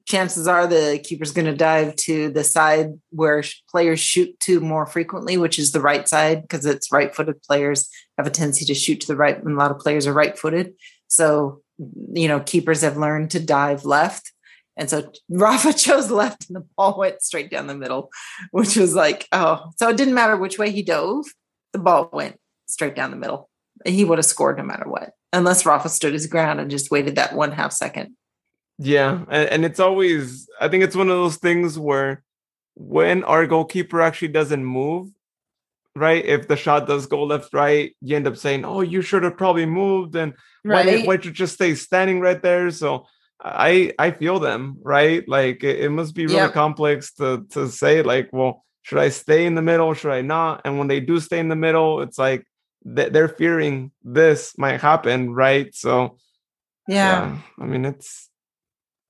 chances 0.07 0.49
are 0.49 0.67
the 0.67 1.01
keeper's 1.03 1.33
going 1.33 1.47
to 1.47 1.57
dive 1.57 1.97
to 1.97 2.31
the 2.31 2.45
side 2.45 2.99
where 3.11 3.43
players 3.71 4.01
shoot 4.01 4.39
to 4.41 4.61
more 4.61 4.87
frequently, 4.87 5.37
which 5.37 5.59
is 5.59 5.73
the 5.73 5.81
right 5.81 6.09
side, 6.09 6.43
because 6.43 6.67
it's 6.67 6.93
right-footed 6.93 7.43
players 7.43 7.89
have 8.19 8.27
a 8.27 8.31
tendency 8.31 8.65
to 8.67 8.75
shoot 8.75 9.01
to 9.01 9.07
the 9.07 9.17
right, 9.17 9.43
and 9.43 9.55
a 9.55 9.59
lot 9.59 9.71
of 9.71 9.79
players 9.79 10.07
are 10.07 10.13
right-footed. 10.13 10.75
So, 11.09 11.63
you 12.13 12.29
know, 12.29 12.41
keepers 12.41 12.83
have 12.83 12.97
learned 12.97 13.31
to 13.33 13.41
dive 13.41 13.85
left. 13.85 14.33
And 14.77 14.89
so 14.89 15.11
Rafa 15.29 15.73
chose 15.73 16.11
left 16.11 16.49
and 16.49 16.57
the 16.57 16.67
ball 16.77 16.99
went 16.99 17.23
straight 17.23 17.51
down 17.51 17.67
the 17.67 17.75
middle, 17.75 18.11
which 18.51 18.77
was 18.77 18.95
like, 18.95 19.29
oh, 19.33 19.71
so 19.77 19.89
it 19.89 19.97
didn't 19.97 20.15
matter 20.15 20.37
which 20.37 20.59
way 20.59 20.71
he 20.71 20.83
dove, 20.83 21.27
the 21.73 21.79
ball 21.79 22.09
went 22.13 22.39
straight 22.67 22.95
down 22.95 23.11
the 23.11 23.17
middle. 23.17 23.49
He 23.85 24.05
would 24.05 24.19
have 24.19 24.27
scored 24.27 24.59
no 24.59 24.65
matter 24.65 24.89
what, 24.89 25.13
unless 25.33 25.67
Rafa 25.67 25.89
stood 25.89 26.13
his 26.13 26.27
ground 26.27 26.61
and 26.61 26.71
just 26.71 26.91
waited 26.91 27.17
that 27.17 27.35
one 27.35 27.53
half 27.53 27.73
second. 27.73 28.17
Yeah, 28.79 29.25
and, 29.29 29.49
and 29.49 29.65
it's 29.65 29.81
always 29.81 30.49
I 30.61 30.69
think 30.69 30.85
it's 30.85 30.97
one 30.97 31.09
of 31.11 31.17
those 31.17 31.37
things 31.37 31.79
where 31.79 32.23
when 32.75 33.23
our 33.25 33.47
goalkeeper 33.47 34.01
actually 34.01 34.29
doesn't 34.29 34.65
move, 34.65 35.11
right? 35.95 36.25
If 36.25 36.49
the 36.49 36.57
shot 36.57 36.87
does 36.87 37.07
go 37.07 37.23
left, 37.25 37.53
right, 37.53 37.95
you 38.01 38.17
end 38.17 38.27
up 38.27 38.37
saying, 38.37 38.65
"Oh, 38.65 38.81
you 38.81 39.03
should 39.03 39.23
have 39.25 39.37
probably 39.37 39.67
moved," 39.67 40.17
and 40.17 40.35
why 40.63 40.83
did 40.85 41.07
why 41.07 41.17
did 41.17 41.27
you 41.27 41.33
just 41.33 41.55
stay 41.55 41.75
standing 41.75 42.21
right 42.21 42.43
there? 42.43 42.71
So 42.71 43.07
I 43.41 43.93
I 43.99 44.11
feel 44.13 44.41
them, 44.41 44.79
right? 44.83 45.27
Like 45.29 45.63
it, 45.65 45.81
it 45.81 45.91
must 45.91 46.15
be 46.15 46.27
really 46.27 46.49
Yep. 46.49 46.55
complex 46.55 47.13
to 47.15 47.45
to 47.51 47.69
say 47.69 48.03
like, 48.03 48.31
well, 48.33 48.65
should 48.83 48.99
I 48.99 49.11
stay 49.11 49.47
in 49.47 49.55
the 49.55 49.63
middle? 49.63 49.93
Should 49.95 50.13
I 50.13 50.23
not? 50.23 50.63
And 50.65 50.79
when 50.79 50.89
they 50.89 51.01
do 51.01 51.21
stay 51.21 51.39
in 51.39 51.49
the 51.49 51.57
middle, 51.57 52.01
it's 52.03 52.19
like 52.19 52.47
they're 52.85 53.29
fearing 53.29 53.93
this 54.03 54.57
might 54.59 54.81
happen, 54.81 55.33
right? 55.35 55.75
So 55.75 56.17
Yeah. 56.89 57.39
I 57.61 57.65
mean, 57.65 57.85
it's 57.85 58.29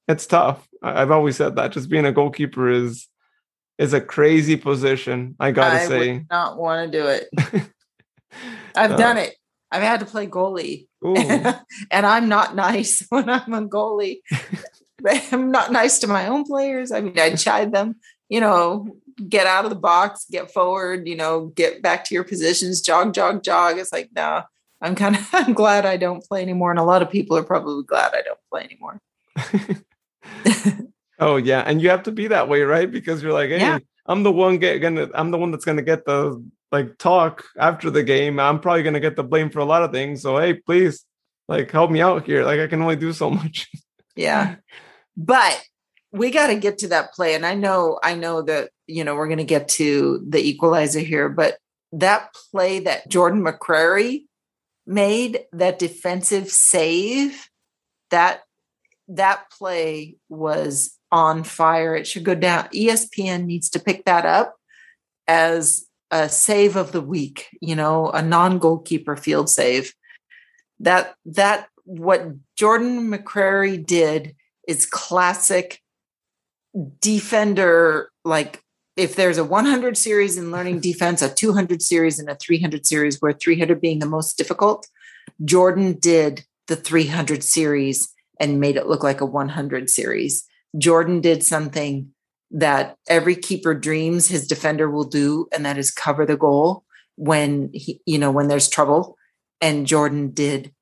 it's 0.08 0.26
tough. 0.26 0.66
I've 0.82 1.10
always 1.10 1.36
said 1.36 1.56
that. 1.56 1.72
Just 1.72 1.88
being 1.88 2.06
a 2.06 2.12
goalkeeper 2.12 2.68
is 2.68 3.08
is 3.78 3.92
a 3.94 4.00
crazy 4.00 4.56
position. 4.56 5.34
I 5.40 5.50
gotta 5.52 5.80
I 5.80 5.86
say. 5.86 6.12
would 6.14 6.26
not 6.30 6.58
want 6.58 6.92
to 6.92 6.98
do 6.98 7.06
it. 7.06 7.28
I've 8.76 8.92
Uh, 8.92 8.96
done 8.96 9.16
it. 9.18 9.34
I've 9.70 9.82
had 9.82 10.00
to 10.00 10.06
play 10.06 10.26
goalie. 10.26 10.88
And 11.90 12.06
I'm 12.06 12.28
not 12.28 12.54
nice 12.54 13.04
when 13.10 13.28
I'm 13.28 13.54
a 13.54 13.66
goalie. 13.66 14.18
I'm 15.32 15.50
not 15.50 15.72
nice 15.72 15.98
to 16.00 16.06
my 16.06 16.26
own 16.28 16.44
players. 16.44 16.92
I 16.92 17.00
mean, 17.00 17.18
I 17.18 17.34
chide 17.34 17.72
them, 17.72 17.96
you 18.28 18.40
know, 18.40 18.86
get 19.28 19.46
out 19.46 19.64
of 19.64 19.70
the 19.70 19.76
box, 19.76 20.26
get 20.30 20.50
forward, 20.50 21.06
you 21.06 21.16
know, 21.16 21.46
get 21.46 21.82
back 21.82 22.04
to 22.04 22.14
your 22.14 22.24
positions, 22.24 22.80
jog, 22.80 23.14
jog, 23.14 23.42
jog. 23.42 23.78
It's 23.78 23.92
like, 23.92 24.10
no, 24.14 24.42
I'm 24.80 24.94
kind 24.94 25.16
of 25.16 25.28
I'm 25.32 25.52
glad 25.52 25.86
I 25.86 25.96
don't 25.96 26.24
play 26.24 26.42
anymore. 26.42 26.70
And 26.70 26.80
a 26.80 26.84
lot 26.84 27.02
of 27.02 27.10
people 27.10 27.36
are 27.36 27.42
probably 27.42 27.84
glad 27.84 28.12
I 28.14 28.22
don't 28.22 28.38
play 28.50 28.64
anymore. 28.64 29.00
oh 31.18 31.36
yeah, 31.36 31.60
and 31.60 31.80
you 31.80 31.90
have 31.90 32.02
to 32.04 32.12
be 32.12 32.28
that 32.28 32.48
way, 32.48 32.62
right? 32.62 32.90
Because 32.90 33.22
you're 33.22 33.32
like, 33.32 33.50
hey, 33.50 33.58
Yeah. 33.58 33.78
I'm 34.06 34.24
the 34.24 34.32
one 34.32 34.58
get 34.58 34.78
gonna 34.78 35.08
I'm 35.14 35.30
the 35.30 35.38
one 35.38 35.52
that's 35.52 35.64
gonna 35.64 35.82
get 35.82 36.04
the 36.04 36.44
like 36.72 36.98
talk 36.98 37.44
after 37.58 37.90
the 37.90 38.02
game. 38.02 38.40
I'm 38.40 38.58
probably 38.58 38.82
gonna 38.82 39.00
get 39.00 39.16
the 39.16 39.24
blame 39.24 39.50
for 39.50 39.60
a 39.60 39.64
lot 39.64 39.82
of 39.82 39.92
things. 39.92 40.22
So 40.22 40.38
hey, 40.38 40.54
please, 40.54 41.04
like 41.48 41.70
help 41.70 41.90
me 41.90 42.00
out 42.00 42.26
here. 42.26 42.44
Like 42.44 42.60
I 42.60 42.66
can 42.66 42.82
only 42.82 42.96
do 42.96 43.12
so 43.12 43.30
much. 43.30 43.68
Yeah. 44.16 44.56
But 45.14 45.62
we 46.12 46.30
got 46.30 46.48
to 46.48 46.54
get 46.56 46.78
to 46.78 46.88
that 46.88 47.12
play. 47.12 47.34
And 47.34 47.44
I 47.44 47.54
know, 47.54 47.98
I 48.02 48.14
know 48.14 48.42
that, 48.42 48.70
you 48.86 49.04
know, 49.04 49.14
we're 49.14 49.28
going 49.28 49.38
to 49.38 49.44
get 49.44 49.68
to 49.68 50.24
the 50.28 50.40
equalizer 50.40 51.00
here, 51.00 51.28
but 51.28 51.58
that 51.92 52.34
play 52.50 52.80
that 52.80 53.08
Jordan 53.08 53.42
McCrary 53.42 54.24
made, 54.86 55.40
that 55.52 55.78
defensive 55.78 56.48
save, 56.50 57.48
that 58.10 58.42
that 59.08 59.50
play 59.50 60.16
was 60.28 60.98
on 61.10 61.44
fire. 61.44 61.94
It 61.94 62.06
should 62.06 62.24
go 62.24 62.34
down. 62.34 62.64
ESPN 62.68 63.44
needs 63.44 63.68
to 63.70 63.80
pick 63.80 64.04
that 64.06 64.24
up 64.24 64.56
as 65.28 65.86
a 66.10 66.28
save 66.28 66.76
of 66.76 66.92
the 66.92 67.00
week, 67.00 67.48
you 67.60 67.76
know, 67.76 68.10
a 68.10 68.22
non-goalkeeper 68.22 69.16
field 69.16 69.48
save. 69.48 69.94
That 70.80 71.14
that 71.26 71.68
what 71.84 72.26
Jordan 72.56 73.10
McCrary 73.10 73.84
did 73.84 74.34
is 74.66 74.86
classic 74.86 75.80
defender 77.00 78.10
like 78.24 78.61
if 78.96 79.16
there's 79.16 79.38
a 79.38 79.44
100 79.44 79.96
series 79.96 80.36
in 80.36 80.50
learning 80.50 80.80
defense, 80.80 81.22
a 81.22 81.32
200 81.32 81.82
series, 81.82 82.18
and 82.18 82.28
a 82.28 82.34
300 82.36 82.86
series, 82.86 83.20
where 83.20 83.32
300 83.32 83.80
being 83.80 83.98
the 83.98 84.06
most 84.06 84.36
difficult, 84.36 84.86
Jordan 85.44 85.98
did 85.98 86.44
the 86.68 86.76
300 86.76 87.42
series 87.42 88.12
and 88.40 88.60
made 88.60 88.76
it 88.76 88.86
look 88.86 89.02
like 89.02 89.20
a 89.20 89.26
100 89.26 89.90
series. 89.90 90.44
Jordan 90.78 91.20
did 91.20 91.42
something 91.42 92.12
that 92.50 92.96
every 93.08 93.34
keeper 93.34 93.74
dreams 93.74 94.28
his 94.28 94.46
defender 94.46 94.90
will 94.90 95.04
do, 95.04 95.48
and 95.52 95.64
that 95.64 95.78
is 95.78 95.90
cover 95.90 96.26
the 96.26 96.36
goal 96.36 96.84
when 97.16 97.70
he, 97.72 98.00
you 98.06 98.18
know, 98.18 98.30
when 98.30 98.48
there's 98.48 98.68
trouble. 98.68 99.16
And 99.60 99.86
Jordan 99.86 100.32
did 100.32 100.72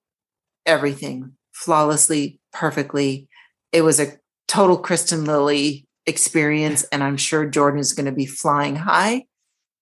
everything 0.66 1.32
flawlessly, 1.52 2.40
perfectly. 2.52 3.28
It 3.72 3.82
was 3.82 4.00
a 4.00 4.18
total 4.48 4.78
Kristine 4.78 5.26
Lilly 5.26 5.86
experience, 6.10 6.84
and 6.92 7.02
I'm 7.02 7.16
sure 7.16 7.46
Jordan 7.46 7.80
is 7.80 7.94
going 7.94 8.06
to 8.06 8.12
be 8.12 8.26
flying 8.26 8.76
high 8.76 9.24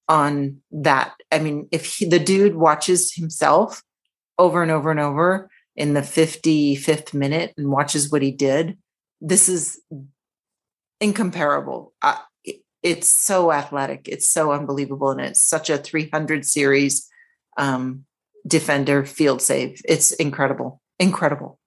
on 0.09 0.59
that. 0.71 1.15
I 1.33 1.41
mean, 1.41 1.69
if 1.73 1.87
he, 1.87 2.07
the 2.07 2.21
dude 2.21 2.55
watches 2.55 3.13
himself 3.13 3.83
over 4.39 4.63
and 4.63 4.71
over 4.71 4.91
and 4.93 5.01
over 5.01 5.51
in 5.75 5.95
the 5.95 6.01
55th 6.01 7.13
minute 7.15 7.53
and 7.57 7.71
watches 7.71 8.11
what 8.11 8.23
he 8.23 8.31
did, 8.31 8.79
this 9.21 9.49
is 9.49 9.81
incomparable. 11.01 11.93
It- 12.45 12.63
it's 12.83 13.09
so 13.09 13.51
athletic. 13.51 14.09
It's 14.09 14.29
so 14.29 14.53
unbelievable. 14.53 15.11
And 15.11 15.21
it's 15.21 15.41
such 15.43 15.69
a 15.69 15.79
300 15.79 16.47
series 16.47 17.09
um, 17.57 18.05
defender 18.47 19.05
field 19.05 19.43
save. 19.43 19.83
It's 19.85 20.13
incredible. 20.13 20.81
Incredible. 21.01 21.58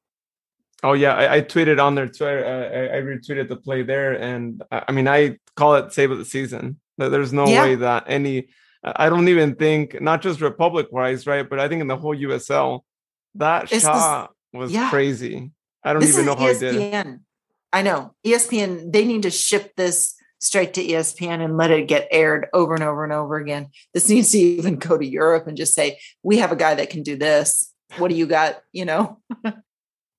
Oh 0.83 0.93
yeah, 0.93 1.13
I, 1.15 1.35
I 1.35 1.41
tweeted 1.41 1.81
on 1.83 1.95
there 1.95 2.07
too. 2.07 2.25
I, 2.25 2.33
I, 2.33 2.97
I 2.97 3.01
retweeted 3.01 3.47
the 3.49 3.55
play 3.55 3.83
there, 3.83 4.13
and 4.13 4.63
I, 4.71 4.83
I 4.87 4.91
mean 4.91 5.07
I 5.07 5.37
call 5.55 5.75
it 5.75 5.93
save 5.93 6.11
of 6.11 6.17
the 6.17 6.25
season. 6.25 6.79
There's 6.97 7.33
no 7.33 7.47
Yeah. 7.47 7.63
way 7.63 7.75
that 7.75 8.05
any. 8.07 8.49
I 8.83 9.09
don't 9.09 9.27
even 9.27 9.55
think 9.55 10.01
not 10.01 10.21
just 10.23 10.41
Republic 10.41 10.87
wise, 10.91 11.27
right? 11.27 11.47
But 11.47 11.59
I 11.59 11.67
think 11.67 11.81
in 11.81 11.87
the 11.87 11.97
whole 11.97 12.15
USL, 12.15 12.81
that 13.35 13.69
This 13.69 13.83
is- 13.83 13.83
shot 13.83 14.31
was 14.53 14.71
yeah. 14.71 14.89
crazy. 14.89 15.51
I 15.83 15.93
don't 15.93 16.01
this 16.01 16.13
even 16.13 16.25
know 16.25 16.35
how 16.35 16.47
he 16.47 16.57
did 16.59 16.75
it. 16.75 16.93
ESPN. 16.93 17.19
I 17.73 17.81
know. 17.83 18.13
ESPN, 18.25 18.91
they 18.91 19.05
need 19.05 19.21
to 19.23 19.31
ship 19.31 19.73
this 19.77 20.15
straight 20.39 20.73
to 20.73 20.83
ESPN 20.83 21.43
and 21.43 21.57
let 21.57 21.71
it 21.71 21.87
get 21.87 22.07
aired 22.11 22.47
over 22.53 22.73
and 22.73 22.83
over 22.83 23.03
and 23.03 23.13
over 23.13 23.37
again. 23.37 23.67
This 23.93 24.09
needs 24.09 24.31
to 24.31 24.39
even 24.39 24.75
go 24.77 24.97
to 24.97 25.05
Europe 25.05 25.47
and 25.47 25.55
just 25.55 25.73
say, 25.73 25.99
we 26.23 26.37
have 26.39 26.51
a 26.51 26.55
guy 26.55 26.75
that 26.75 26.89
can 26.89 27.01
do 27.03 27.15
this. 27.15 27.71
What 27.97 28.09
do 28.09 28.15
you 28.15 28.25
got? 28.25 28.61
You 28.73 28.85
know, 28.85 29.19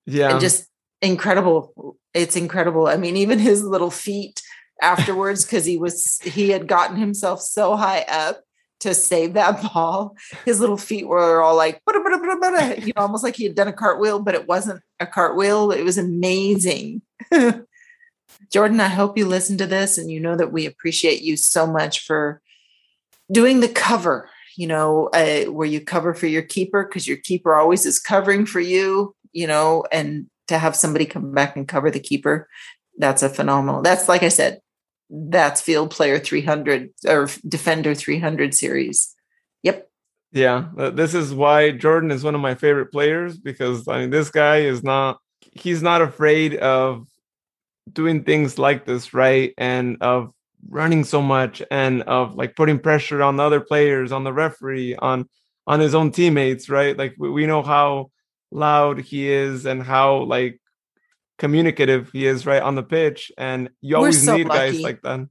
Yeah, 0.05 0.31
and 0.31 0.39
just 0.39 0.67
incredible. 1.01 1.97
It's 2.13 2.35
incredible. 2.35 2.87
I 2.87 2.97
mean, 2.97 3.17
even 3.17 3.39
his 3.39 3.63
little 3.63 3.91
feet 3.91 4.41
afterwards, 4.81 5.45
because 5.45 5.65
he 5.65 5.77
was 5.77 6.19
he 6.23 6.49
had 6.49 6.67
gotten 6.67 6.97
himself 6.97 7.41
so 7.41 7.75
high 7.75 8.05
up 8.09 8.41
to 8.83 8.93
save 8.93 9.33
that 9.33 9.61
ball. 9.73 10.15
His 10.45 10.59
little 10.59 10.77
feet 10.77 11.07
were 11.07 11.41
all 11.41 11.55
like, 11.55 11.81
you 11.87 12.93
know, 12.95 13.01
almost 13.01 13.23
like 13.23 13.35
he 13.35 13.45
had 13.45 13.55
done 13.55 13.67
a 13.67 13.73
cartwheel, 13.73 14.19
but 14.19 14.35
it 14.35 14.47
wasn't 14.47 14.81
a 14.99 15.07
cartwheel. 15.07 15.71
It 15.71 15.83
was 15.83 15.97
amazing. 15.97 17.01
Jordan, 18.51 18.79
I 18.79 18.89
hope 18.89 19.17
you 19.17 19.25
listen 19.25 19.57
to 19.57 19.65
this 19.65 19.97
and 19.97 20.11
you 20.11 20.19
know 20.19 20.35
that 20.35 20.51
we 20.51 20.65
appreciate 20.65 21.21
you 21.21 21.37
so 21.37 21.65
much 21.65 22.05
for 22.05 22.41
doing 23.31 23.61
the 23.61 23.69
cover, 23.69 24.29
you 24.55 24.67
know, 24.67 25.07
uh, 25.07 25.45
where 25.45 25.67
you 25.67 25.81
cover 25.81 26.13
for 26.13 26.27
your 26.27 26.41
keeper 26.41 26.83
because 26.83 27.07
your 27.07 27.17
keeper 27.17 27.55
always 27.55 27.85
is 27.85 27.99
covering 27.99 28.45
for 28.45 28.59
you, 28.59 29.15
you 29.33 29.47
know, 29.47 29.85
and 29.91 30.27
to 30.47 30.57
have 30.57 30.75
somebody 30.75 31.05
come 31.05 31.33
back 31.33 31.55
and 31.55 31.67
cover 31.67 31.91
the 31.91 31.99
keeper, 31.99 32.47
that's 32.97 33.23
a 33.23 33.29
phenomenal. 33.29 33.81
That's 33.81 34.07
like 34.07 34.23
I 34.23 34.29
said, 34.29 34.61
that's 35.09 35.61
field 35.61 35.91
player 35.91 36.19
300 36.19 36.91
or 37.07 37.29
defender 37.47 37.93
300 37.93 38.53
series. 38.53 39.13
Yep. 39.63 39.89
Yeah, 40.31 40.69
this 40.75 41.13
is 41.13 41.33
why 41.33 41.71
Jordan 41.71 42.09
is 42.09 42.23
one 42.23 42.33
of 42.33 42.41
my 42.41 42.55
favorite 42.55 42.91
players 42.91 43.37
because 43.37 43.87
I 43.87 43.99
mean 43.99 44.09
this 44.09 44.31
guy 44.31 44.61
is 44.61 44.83
not 44.83 45.19
he's 45.51 45.83
not 45.83 46.01
afraid 46.01 46.55
of 46.55 47.05
doing 47.91 48.23
things 48.23 48.57
like 48.57 48.85
this, 48.85 49.13
right? 49.13 49.53
And 49.57 49.97
of 50.01 50.31
running 50.69 51.03
so 51.03 51.21
much 51.21 51.61
and 51.69 52.01
of 52.03 52.35
like 52.35 52.55
putting 52.55 52.79
pressure 52.79 53.21
on 53.21 53.35
the 53.35 53.43
other 53.43 53.59
players, 53.59 54.11
on 54.11 54.23
the 54.23 54.33
referee, 54.33 54.95
on 54.95 55.29
on 55.67 55.79
his 55.79 55.93
own 55.95 56.11
teammates, 56.11 56.67
right? 56.69 56.97
Like 56.97 57.13
we, 57.17 57.29
we 57.29 57.45
know 57.45 57.61
how 57.61 58.09
loud 58.53 58.99
he 58.99 59.29
is 59.29 59.65
and 59.65 59.81
how 59.81 60.23
like 60.23 60.61
communicative 61.37 62.11
he 62.11 62.25
is 62.25 62.45
right 62.45 62.61
on 62.61 62.75
the 62.75 62.83
pitch 62.83 63.31
and 63.37 63.69
you 63.81 63.95
always 63.95 64.23
so 64.23 64.37
need 64.37 64.47
lucky. 64.47 64.71
guys 64.71 64.81
like 64.81 65.01
that. 65.01 65.27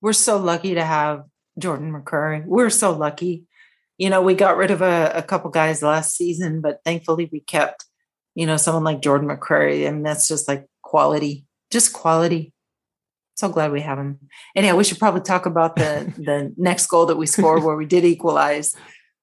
We're 0.00 0.12
so 0.12 0.38
lucky 0.38 0.74
to 0.74 0.84
have 0.84 1.24
jordan 1.58 1.92
McCrary. 1.92 2.44
We're 2.44 2.70
so 2.70 2.92
lucky. 2.92 3.44
You 3.98 4.10
know 4.10 4.22
we 4.22 4.34
got 4.34 4.56
rid 4.56 4.70
of 4.70 4.82
a, 4.82 5.12
a 5.14 5.22
couple 5.22 5.50
guys 5.50 5.82
last 5.82 6.16
season 6.16 6.60
but 6.60 6.80
thankfully 6.84 7.28
we 7.30 7.40
kept 7.40 7.84
you 8.34 8.46
know 8.46 8.56
someone 8.56 8.84
like 8.84 9.02
jordan 9.02 9.28
McCrary 9.28 9.86
and 9.86 10.04
that's 10.04 10.28
just 10.28 10.48
like 10.48 10.66
quality 10.82 11.46
just 11.74 11.92
quality. 11.92 12.52
So 13.36 13.48
glad 13.48 13.72
we 13.72 13.80
have 13.80 13.98
him. 13.98 14.20
Anyhow 14.54 14.76
we 14.76 14.84
should 14.84 15.00
probably 15.00 15.22
talk 15.22 15.44
about 15.44 15.74
the 15.76 16.12
the 16.18 16.54
next 16.56 16.86
goal 16.86 17.06
that 17.06 17.16
we 17.16 17.26
scored 17.26 17.64
where 17.64 17.76
we 17.76 17.84
did 17.84 18.04
equalize 18.04 18.74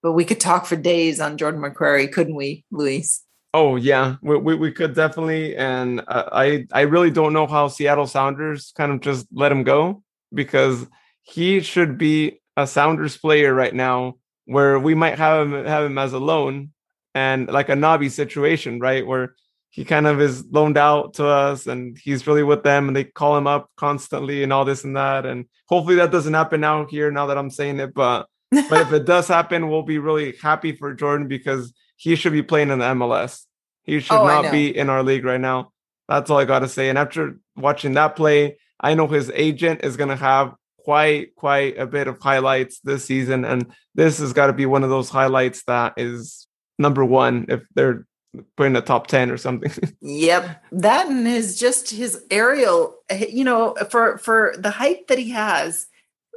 but 0.01 0.13
we 0.13 0.25
could 0.25 0.39
talk 0.39 0.65
for 0.65 0.75
days 0.75 1.19
on 1.19 1.37
jordan 1.37 1.61
McCrary, 1.61 2.11
couldn't 2.11 2.35
we 2.35 2.65
luis? 2.71 3.23
Oh 3.53 3.75
yeah, 3.75 4.15
we, 4.21 4.37
we, 4.37 4.55
we 4.55 4.71
could 4.71 4.95
definitely, 4.95 5.57
and 5.57 6.01
uh, 6.07 6.29
I 6.31 6.67
I 6.71 6.81
really 6.81 7.11
don't 7.11 7.33
know 7.33 7.47
how 7.47 7.67
Seattle 7.67 8.07
Sounders 8.07 8.71
kind 8.77 8.93
of 8.93 9.01
just 9.01 9.27
let 9.33 9.51
him 9.51 9.63
go 9.63 10.03
because 10.33 10.87
he 11.23 11.59
should 11.59 11.97
be 11.97 12.39
a 12.55 12.65
Sounders 12.65 13.17
player 13.17 13.53
right 13.53 13.75
now, 13.75 14.15
where 14.45 14.79
we 14.79 14.95
might 14.95 15.17
have 15.17 15.47
him 15.47 15.65
have 15.65 15.83
him 15.83 15.97
as 15.97 16.13
a 16.13 16.19
loan 16.19 16.71
and 17.13 17.49
like 17.49 17.67
a 17.67 17.73
Nabi 17.73 18.09
situation, 18.09 18.79
right, 18.79 19.05
where 19.05 19.35
he 19.69 19.83
kind 19.83 20.07
of 20.07 20.21
is 20.21 20.45
loaned 20.51 20.77
out 20.77 21.15
to 21.15 21.25
us 21.25 21.67
and 21.67 21.97
he's 22.01 22.27
really 22.27 22.43
with 22.43 22.63
them 22.63 22.87
and 22.87 22.95
they 22.95 23.05
call 23.05 23.37
him 23.37 23.47
up 23.47 23.69
constantly 23.77 24.43
and 24.43 24.51
all 24.51 24.65
this 24.65 24.83
and 24.83 24.95
that. 24.97 25.25
And 25.25 25.45
hopefully 25.67 25.95
that 25.95 26.11
doesn't 26.11 26.33
happen 26.33 26.61
now 26.61 26.85
here 26.85 27.09
now 27.11 27.27
that 27.27 27.37
I'm 27.37 27.49
saying 27.49 27.79
it, 27.79 27.93
but 27.93 28.27
but 28.51 28.81
if 28.81 28.93
it 28.93 29.05
does 29.05 29.27
happen, 29.27 29.69
we'll 29.69 29.83
be 29.83 29.97
really 29.97 30.35
happy 30.41 30.73
for 30.73 30.93
Jordan 30.93 31.27
because 31.27 31.73
he 31.95 32.15
should 32.15 32.33
be 32.33 32.43
playing 32.43 32.69
in 32.69 32.79
the 32.79 32.85
MLS. 32.85 33.45
He 33.83 33.99
should 33.99 34.17
oh, 34.17 34.27
not 34.27 34.51
be 34.51 34.75
in 34.75 34.89
our 34.89 35.03
league 35.03 35.25
right 35.25 35.41
now. 35.41 35.71
That's 36.07 36.29
all 36.29 36.39
I 36.39 36.45
got 36.45 36.59
to 36.59 36.67
say. 36.67 36.89
And 36.89 36.97
after 36.97 37.37
watching 37.55 37.93
that 37.93 38.15
play, 38.15 38.57
I 38.79 38.95
know 38.95 39.07
his 39.07 39.31
agent 39.33 39.83
is 39.83 39.97
going 39.97 40.09
to 40.09 40.15
have 40.15 40.53
quite 40.83 41.35
quite 41.35 41.77
a 41.77 41.85
bit 41.85 42.07
of 42.07 42.19
highlights 42.19 42.79
this 42.79 43.05
season 43.05 43.45
and 43.45 43.71
this 43.93 44.17
has 44.17 44.33
got 44.33 44.47
to 44.47 44.53
be 44.53 44.65
one 44.65 44.83
of 44.83 44.89
those 44.89 45.09
highlights 45.09 45.63
that 45.65 45.93
is 45.95 46.47
number 46.79 47.05
1 47.05 47.45
if 47.49 47.61
they're 47.75 48.07
putting 48.55 48.73
the 48.73 48.81
top 48.81 49.07
10 49.07 49.29
or 49.29 49.37
something. 49.37 49.71
yep. 50.01 50.63
That 50.71 51.07
and 51.07 51.27
his 51.27 51.59
just 51.59 51.91
his 51.91 52.23
aerial 52.31 52.95
you 53.29 53.43
know 53.43 53.75
for 53.89 54.17
for 54.17 54.55
the 54.57 54.71
height 54.71 55.07
that 55.07 55.19
he 55.19 55.29
has 55.31 55.87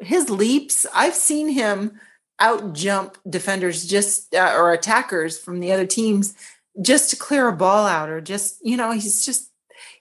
his 0.05 0.31
leaps 0.31 0.87
I've 0.95 1.15
seen 1.15 1.49
him 1.49 2.01
out 2.39 2.73
jump 2.73 3.17
defenders 3.29 3.87
just 3.87 4.35
uh, 4.35 4.55
or 4.57 4.73
attackers 4.73 5.39
from 5.39 5.61
the 5.61 5.73
other 5.73 5.87
teams 5.87 6.35
just 6.83 7.11
to 7.11 7.17
clear 7.17 7.49
a 7.49 7.57
ball 7.57 7.87
out 7.87 8.09
or 8.09 8.21
just 8.21 8.59
you 8.63 8.77
know 8.77 8.91
he's 8.91 9.25
just 9.25 9.51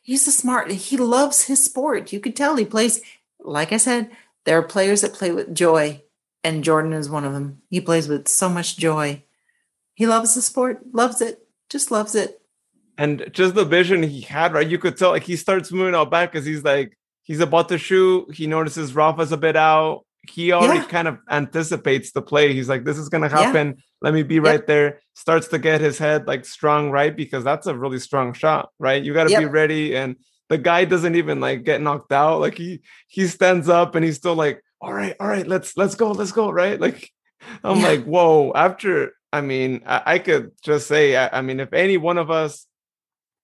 he's 0.01 0.27
a 0.27 0.31
smart 0.31 0.71
he 0.71 0.97
loves 0.97 1.43
his 1.43 1.63
sport. 1.63 2.11
You 2.11 2.19
could 2.19 2.35
tell 2.35 2.55
he 2.55 2.65
plays 2.65 3.01
like 3.39 3.73
i 3.73 3.77
said 3.77 4.09
there 4.45 4.57
are 4.57 4.63
players 4.63 5.01
that 5.01 5.13
play 5.13 5.31
with 5.31 5.53
joy 5.53 6.01
and 6.43 6.63
jordan 6.63 6.93
is 6.93 7.09
one 7.09 7.25
of 7.25 7.33
them. 7.33 7.61
He 7.69 7.81
plays 7.81 8.07
with 8.07 8.27
so 8.27 8.49
much 8.49 8.77
joy. 8.77 9.23
He 9.93 10.07
loves 10.07 10.35
the 10.35 10.41
sport 10.41 10.81
loves 10.93 11.21
it 11.21 11.47
just 11.69 11.91
loves 11.91 12.15
it. 12.15 12.41
And 12.97 13.29
just 13.31 13.55
the 13.55 13.65
vision 13.65 14.03
he 14.03 14.21
had 14.21 14.53
right? 14.53 14.67
You 14.67 14.77
could 14.77 14.97
tell 14.97 15.11
like 15.11 15.23
he 15.23 15.35
starts 15.35 15.71
moving 15.71 15.95
out 15.95 16.11
back 16.11 16.31
because 16.31 16.45
he's 16.45 16.63
like 16.63 16.97
he's 17.23 17.39
about 17.39 17.69
to 17.69 17.77
shoot 17.77 18.33
he 18.33 18.47
notices 18.47 18.95
rafa's 18.95 19.31
a 19.31 19.37
bit 19.37 19.55
out 19.55 20.03
he 20.29 20.53
already 20.53 20.79
yeah. 20.79 20.85
kind 20.85 21.07
of 21.07 21.17
anticipates 21.29 22.11
the 22.11 22.21
play. 22.21 22.53
He's 22.53 22.69
like, 22.69 22.85
this 22.85 22.97
is 22.97 23.09
gonna 23.09 23.29
happen. 23.29 23.67
Yeah. 23.67 23.83
Let 24.01 24.13
me 24.13 24.23
be 24.23 24.39
right 24.39 24.65
there. 24.65 25.01
Starts 25.15 25.49
to 25.49 25.59
get 25.59 25.81
his 25.81 25.97
head 25.97 26.27
like 26.27 26.45
strong, 26.45 26.91
right? 26.91 27.15
Because 27.15 27.43
that's 27.43 27.67
a 27.67 27.75
really 27.75 27.99
strong 27.99 28.33
shot, 28.33 28.69
right? 28.79 29.03
You 29.03 29.13
gotta 29.13 29.31
yep. 29.31 29.41
be 29.41 29.45
ready. 29.45 29.95
And 29.95 30.15
the 30.49 30.57
guy 30.57 30.85
doesn't 30.85 31.15
even 31.15 31.39
like 31.39 31.63
get 31.63 31.81
knocked 31.81 32.13
out. 32.13 32.39
Like 32.39 32.57
he 32.57 32.81
he 33.07 33.27
stands 33.27 33.67
up 33.67 33.95
and 33.95 34.05
he's 34.05 34.15
still 34.15 34.35
like, 34.35 34.63
all 34.79 34.93
right, 34.93 35.15
all 35.19 35.27
right, 35.27 35.45
let's 35.45 35.75
let's 35.75 35.95
go, 35.95 36.11
let's 36.11 36.31
go, 36.31 36.49
right? 36.49 36.79
Like 36.79 37.11
I'm 37.63 37.79
yeah. 37.79 37.87
like, 37.87 38.05
whoa, 38.05 38.53
after 38.55 39.13
I 39.33 39.41
mean, 39.41 39.81
I, 39.85 40.03
I 40.05 40.19
could 40.19 40.51
just 40.63 40.87
say, 40.87 41.17
I, 41.17 41.39
I 41.39 41.41
mean, 41.41 41.59
if 41.59 41.73
any 41.73 41.97
one 41.97 42.17
of 42.17 42.31
us 42.31 42.65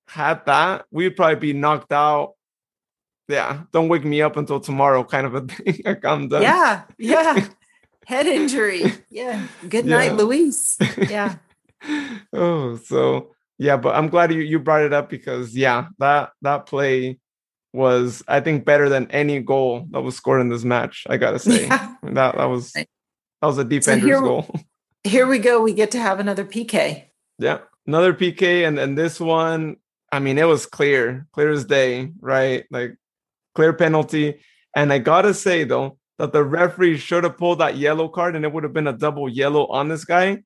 had 0.08 0.46
that, 0.46 0.86
we'd 0.92 1.18
probably 1.18 1.36
be 1.36 1.54
knocked 1.54 1.92
out 1.92 2.36
yeah, 3.30 3.62
don't 3.72 3.88
wake 3.88 4.04
me 4.04 4.22
up 4.22 4.36
until 4.38 4.60
tomorrow, 4.60 5.04
kind 5.04 5.26
of 5.26 5.36
a 5.36 5.42
thing. 5.48 5.84
I'm 6.04 6.28
done. 6.28 6.42
Yeah, 6.42 6.84
yeah. 6.98 7.48
Head 8.06 8.26
injury. 8.26 8.92
Yeah. 9.12 9.48
Good 9.70 9.86
night. 9.86 10.16
Luis. 10.16 10.78
Yeah. 10.98 11.36
oh, 12.34 12.76
so 12.78 13.36
yeah, 13.60 13.78
but 13.78 13.96
I'm 13.96 14.08
glad 14.08 14.34
you 14.34 14.42
you 14.42 14.58
brought 14.58 14.82
it 14.82 14.94
up 14.94 15.10
because 15.10 15.56
yeah, 15.56 15.88
that 16.00 16.32
that 16.42 16.66
play 16.66 17.20
was 17.72 18.24
I 18.28 18.40
think 18.40 18.66
better 18.66 18.90
than 18.90 19.12
any 19.12 19.40
goal 19.42 19.86
that 19.92 20.02
was 20.02 20.16
scored 20.16 20.42
in 20.42 20.50
this 20.50 20.64
match. 20.64 21.06
I 21.08 21.18
gotta 21.18 21.40
say 21.40 21.68
yeah. 21.68 21.96
that 22.04 22.36
that 22.36 22.46
was 22.46 22.72
that 22.74 22.88
was 23.42 23.58
a 23.58 23.64
defender's 23.64 24.02
so 24.02 24.08
here, 24.08 24.22
goal. 24.22 24.56
Here 25.04 25.28
we 25.28 25.40
go. 25.40 25.62
We 25.62 25.74
get 25.74 25.92
to 25.92 26.00
have 26.00 26.20
another 26.20 26.46
PK. 26.46 27.06
Yeah, 27.38 27.60
another 27.86 28.14
PK, 28.14 28.68
and 28.68 28.80
and 28.80 28.98
this 28.98 29.20
one, 29.20 29.78
I 30.12 30.20
mean, 30.20 30.38
it 30.38 30.48
was 30.48 30.66
clear, 30.66 31.28
clear 31.32 31.52
as 31.52 31.66
day, 31.66 32.12
right? 32.20 32.66
Like 32.72 32.98
clear 33.60 33.74
penalty. 33.74 34.40
And 34.74 34.94
I 34.94 35.00
gotta 35.00 35.34
say 35.34 35.66
though 35.66 35.98
that 36.18 36.32
the 36.32 36.46
referee 36.46 36.98
should 36.98 37.26
have 37.26 37.38
pulled 37.38 37.60
that 37.60 37.76
yellow 37.76 38.08
card, 38.08 38.38
and 38.38 38.46
it 38.46 38.54
would 38.54 38.64
have 38.64 38.72
been 38.72 38.88
a 38.88 38.94
double 38.94 39.28
yellow 39.28 39.68
on 39.68 39.90
this 39.90 40.06
guy. 40.06 40.44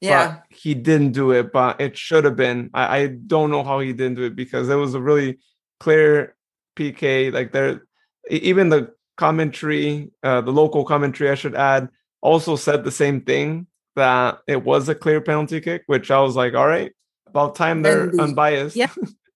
Yeah, 0.00 0.40
he 0.48 0.72
didn't 0.72 1.12
do 1.12 1.32
it, 1.32 1.52
but 1.52 1.78
it 1.82 1.98
should 1.98 2.24
have 2.24 2.36
been. 2.36 2.70
I, 2.72 2.98
I 2.98 3.06
don't 3.08 3.50
know 3.50 3.62
how 3.62 3.80
he 3.80 3.92
didn't 3.92 4.14
do 4.14 4.22
it 4.22 4.36
because 4.36 4.70
it 4.70 4.74
was 4.76 4.94
a 4.94 5.00
really 5.00 5.38
clear 5.80 6.34
PK. 6.76 7.30
Like 7.30 7.52
there, 7.52 7.82
even 8.30 8.70
the 8.70 8.94
commentary, 9.18 10.10
uh, 10.22 10.40
the 10.40 10.52
local 10.52 10.86
commentary, 10.86 11.28
I 11.28 11.34
should 11.34 11.54
add, 11.54 11.90
also 12.22 12.56
said 12.56 12.84
the 12.84 12.90
same 12.90 13.20
thing 13.20 13.66
that 13.96 14.38
it 14.46 14.64
was 14.64 14.88
a 14.88 14.94
clear 14.94 15.20
penalty 15.20 15.60
kick, 15.60 15.82
which 15.88 16.10
I 16.10 16.20
was 16.20 16.36
like, 16.36 16.54
all 16.54 16.66
right, 16.66 16.92
about 17.26 17.54
time 17.54 17.82
they're 17.82 18.06
the, 18.06 18.22
unbiased. 18.22 18.76
Yeah. 18.76 18.92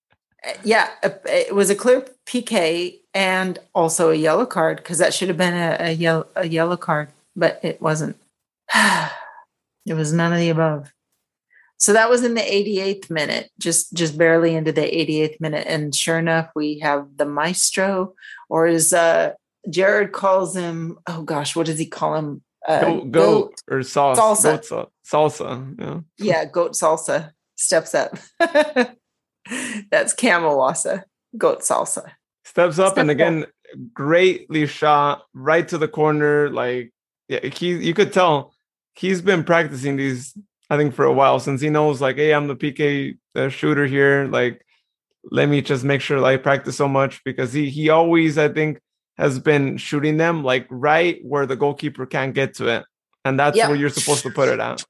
yeah, 0.65 0.89
it 1.03 1.55
was 1.55 1.69
a 1.71 1.75
clear 1.75 2.07
PK 2.27 3.00
and 3.15 3.59
also 3.75 4.11
a 4.11 4.15
yellow 4.15 4.47
card 4.47 4.79
because 4.79 4.99
that 4.99 5.15
should 5.15 5.29
have 5.29 5.37
been 5.37 5.55
a, 5.55 5.77
a, 5.81 5.91
yellow 5.93 6.27
a 6.37 6.49
yellow 6.49 6.77
card, 6.77 7.09
but 7.37 7.61
it 7.63 7.81
wasn't. 7.81 8.17
it 8.75 9.95
was 9.95 10.13
none 10.13 10.33
of 10.33 10.39
the 10.39 10.51
above. 10.51 10.93
So 11.79 11.95
that 11.95 12.11
was 12.11 12.25
in 12.25 12.35
the 12.35 12.43
88th 12.43 13.11
minute, 13.11 13.51
just 13.59 13.95
just 13.95 14.19
barely 14.19 14.55
into 14.55 14.71
the 14.71 14.83
88th 14.83 15.41
minute, 15.41 15.67
and 15.67 15.95
sure 15.95 16.19
enough, 16.19 16.51
we 16.55 16.79
have 16.81 17.17
the 17.17 17.25
maestro, 17.25 18.15
or 18.51 18.67
as 18.67 18.93
uh, 18.93 19.33
Jared 19.69 20.13
calls 20.13 20.55
him. 20.55 20.99
Oh 21.07 21.23
gosh, 21.23 21.57
what 21.57 21.67
does 21.67 21.79
he 21.79 21.87
call 21.87 22.17
him? 22.17 22.43
Uh, 22.69 22.81
goat, 22.83 23.11
goat, 23.11 23.55
or 23.71 23.83
sauce, 23.83 24.19
salsa. 24.19 24.69
Goat, 24.69 24.93
salsa. 25.11 25.81
Yeah. 25.81 26.01
yeah, 26.19 26.45
goat 26.45 26.73
salsa 26.73 27.33
steps 27.57 27.95
up. 27.95 28.19
That's 29.91 30.13
Cam 30.13 30.43
Iwasa, 30.43 31.05
goat 31.39 31.61
salsa. 31.61 32.13
Steps 32.61 32.79
up 32.79 32.97
and 32.99 33.11
again, 33.11 33.45
up. 33.45 33.49
greatly 33.95 34.67
shot 34.67 35.23
right 35.35 35.67
to 35.69 35.79
the 35.79 35.89
corner. 35.89 36.51
Like 36.51 36.93
yeah, 37.29 37.47
he 37.47 37.77
you 37.77 37.95
could 37.95 38.13
tell 38.13 38.53
he's 38.95 39.23
been 39.23 39.45
practicing 39.45 39.97
these, 39.97 40.37
I 40.69 40.77
think, 40.77 40.95
for 40.95 41.05
a 41.05 41.13
while 41.13 41.41
since 41.41 41.61
he 41.61 41.71
knows, 41.71 42.01
like, 42.01 42.17
hey, 42.17 42.35
I'm 42.35 42.49
the 42.49 42.57
PK 42.57 43.17
uh, 43.35 43.49
shooter 43.49 43.87
here. 43.87 44.27
Like, 44.27 44.65
let 45.31 45.49
me 45.49 45.63
just 45.63 45.85
make 45.85 46.01
sure 46.01 46.23
I 46.25 46.37
practice 46.37 46.77
so 46.77 46.89
much 46.89 47.23
because 47.25 47.53
he 47.53 47.71
he 47.71 47.89
always, 47.89 48.39
I 48.39 48.49
think, 48.49 48.81
has 49.17 49.39
been 49.39 49.77
shooting 49.77 50.17
them 50.17 50.43
like 50.43 50.67
right 50.71 51.19
where 51.23 51.47
the 51.47 51.57
goalkeeper 51.57 52.07
can't 52.07 52.35
get 52.35 52.55
to 52.55 52.69
it. 52.69 52.85
And 53.25 53.39
that's 53.39 53.57
yep. 53.57 53.69
where 53.69 53.77
you're 53.77 53.91
supposed 53.91 54.23
to 54.23 54.31
put 54.31 54.49
it 54.49 54.61
at. 54.61 54.83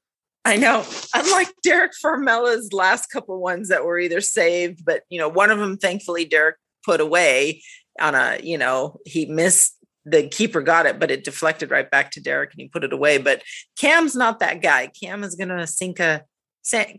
I 0.45 0.55
know. 0.55 0.85
Unlike 1.13 1.49
Derek 1.63 1.91
Farmella's 2.03 2.73
last 2.73 3.07
couple 3.07 3.39
ones 3.39 3.67
that 3.67 3.85
were 3.85 3.99
either 3.99 4.21
saved, 4.21 4.83
but 4.85 5.03
you 5.09 5.19
know, 5.19 5.29
one 5.29 5.51
of 5.51 5.59
them 5.59 5.77
thankfully 5.77 6.25
Derek 6.25 6.55
put 6.83 7.01
away 7.01 7.63
on 7.99 8.15
a, 8.15 8.39
you 8.41 8.57
know, 8.57 8.99
he 9.05 9.25
missed 9.25 9.77
the 10.05 10.27
keeper 10.27 10.61
got 10.61 10.85
it, 10.85 10.99
but 10.99 11.11
it 11.11 11.23
deflected 11.23 11.69
right 11.69 11.89
back 11.89 12.11
to 12.11 12.21
Derek 12.21 12.51
and 12.53 12.61
he 12.61 12.67
put 12.67 12.83
it 12.83 12.93
away. 12.93 13.17
But 13.17 13.43
Cam's 13.79 14.15
not 14.15 14.39
that 14.39 14.61
guy. 14.61 14.87
Cam 14.87 15.23
is 15.23 15.35
gonna 15.35 15.67
sink 15.67 15.99
a 15.99 16.23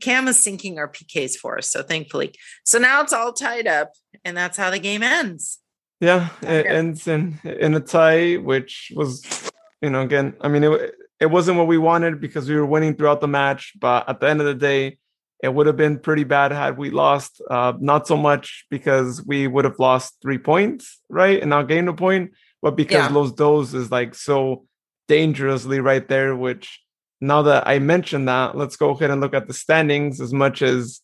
Cam 0.00 0.26
is 0.26 0.42
sinking 0.42 0.78
our 0.78 0.88
PKs 0.88 1.36
for 1.36 1.58
us. 1.58 1.70
So 1.70 1.82
thankfully. 1.82 2.34
So 2.64 2.78
now 2.78 3.00
it's 3.00 3.12
all 3.12 3.32
tied 3.32 3.66
up, 3.66 3.92
and 4.24 4.36
that's 4.36 4.56
how 4.56 4.70
the 4.70 4.78
game 4.78 5.02
ends. 5.02 5.60
Yeah, 6.00 6.30
it 6.42 6.66
ends 6.66 7.06
in 7.06 7.38
in 7.44 7.74
a 7.74 7.80
tie, 7.80 8.34
which 8.34 8.92
was, 8.96 9.50
you 9.80 9.90
know, 9.90 10.00
again, 10.00 10.34
I 10.40 10.48
mean, 10.48 10.64
it 10.64 10.94
it 11.20 11.26
wasn't 11.26 11.58
what 11.58 11.68
we 11.68 11.78
wanted 11.78 12.20
because 12.20 12.48
we 12.48 12.56
were 12.56 12.66
winning 12.66 12.96
throughout 12.96 13.20
the 13.20 13.28
match. 13.28 13.72
But 13.80 14.08
at 14.08 14.18
the 14.18 14.28
end 14.28 14.40
of 14.40 14.46
the 14.46 14.54
day, 14.54 14.98
it 15.42 15.52
would 15.52 15.66
have 15.66 15.76
been 15.76 15.98
pretty 15.98 16.24
bad 16.24 16.52
had 16.52 16.78
we 16.78 16.90
lost. 16.90 17.42
Uh, 17.50 17.72
not 17.80 18.06
so 18.06 18.16
much 18.16 18.64
because 18.70 19.24
we 19.26 19.48
would 19.48 19.64
have 19.64 19.78
lost 19.78 20.16
three 20.22 20.38
points, 20.38 21.00
right, 21.08 21.40
and 21.40 21.50
not 21.50 21.68
gained 21.68 21.88
a 21.88 21.92
point, 21.92 22.30
but 22.62 22.76
because 22.76 23.10
Yeah. 23.10 23.14
Los 23.16 23.32
Dos 23.32 23.74
is 23.74 23.90
like 23.90 24.14
so 24.14 24.64
dangerously 25.08 25.80
right 25.80 26.06
there. 26.08 26.36
Which 26.36 26.80
now 27.20 27.42
that 27.42 27.66
I 27.66 27.80
mentioned 27.80 28.28
that, 28.28 28.56
let's 28.56 28.76
go 28.76 28.90
ahead 28.90 29.10
and 29.10 29.20
look 29.20 29.34
at 29.34 29.48
the 29.48 29.54
standings. 29.54 30.20
As 30.20 30.32
much 30.32 30.62
as 30.62 31.00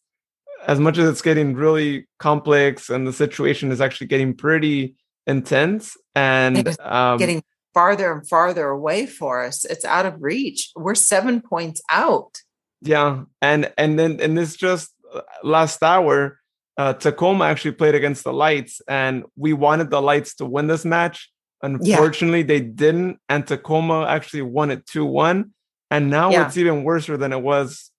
as 0.66 0.78
much 0.78 0.98
as 0.98 1.08
it's 1.08 1.22
getting 1.22 1.54
really 1.54 2.06
complex 2.18 2.90
and 2.90 3.06
the 3.06 3.12
situation 3.12 3.70
is 3.70 3.80
actually 3.80 4.08
getting 4.08 4.34
pretty 4.34 4.94
intense 5.26 5.96
and 6.14 6.76
um, 6.80 7.18
Getting 7.18 7.42
farther 7.74 8.12
and 8.12 8.28
farther 8.28 8.68
away 8.68 9.06
for 9.06 9.44
us. 9.44 9.64
It's 9.64 9.84
out 9.84 10.06
of 10.06 10.20
reach. 10.20 10.70
We're 10.74 10.94
seven 10.94 11.40
points 11.40 11.80
out. 11.90 12.42
Yeah, 12.80 13.24
and 13.42 13.72
and 13.76 13.98
then 13.98 14.20
and 14.20 14.36
this 14.38 14.56
just 14.56 14.90
uh, 15.12 15.22
last 15.42 15.82
hour, 15.82 16.38
uh, 16.76 16.92
Tacoma 16.94 17.44
actually 17.46 17.72
played 17.72 17.94
against 17.94 18.24
the 18.24 18.32
Lights, 18.32 18.80
and 18.88 19.24
we 19.36 19.52
wanted 19.52 19.90
the 19.90 20.00
Lights 20.00 20.34
to 20.36 20.46
win 20.46 20.66
this 20.68 20.84
match. 20.84 21.30
Unfortunately, 21.62 22.42
they 22.44 22.60
didn't, 22.60 23.18
and 23.28 23.44
Tacoma 23.44 24.06
actually 24.06 24.42
won 24.42 24.70
it 24.70 24.86
two 24.86 25.04
one, 25.04 25.54
and 25.90 26.08
now 26.08 26.30
Yeah. 26.30 26.46
it's 26.46 26.56
even 26.56 26.84
worse 26.84 27.06
than 27.06 27.32
it 27.32 27.42
was 27.42 27.90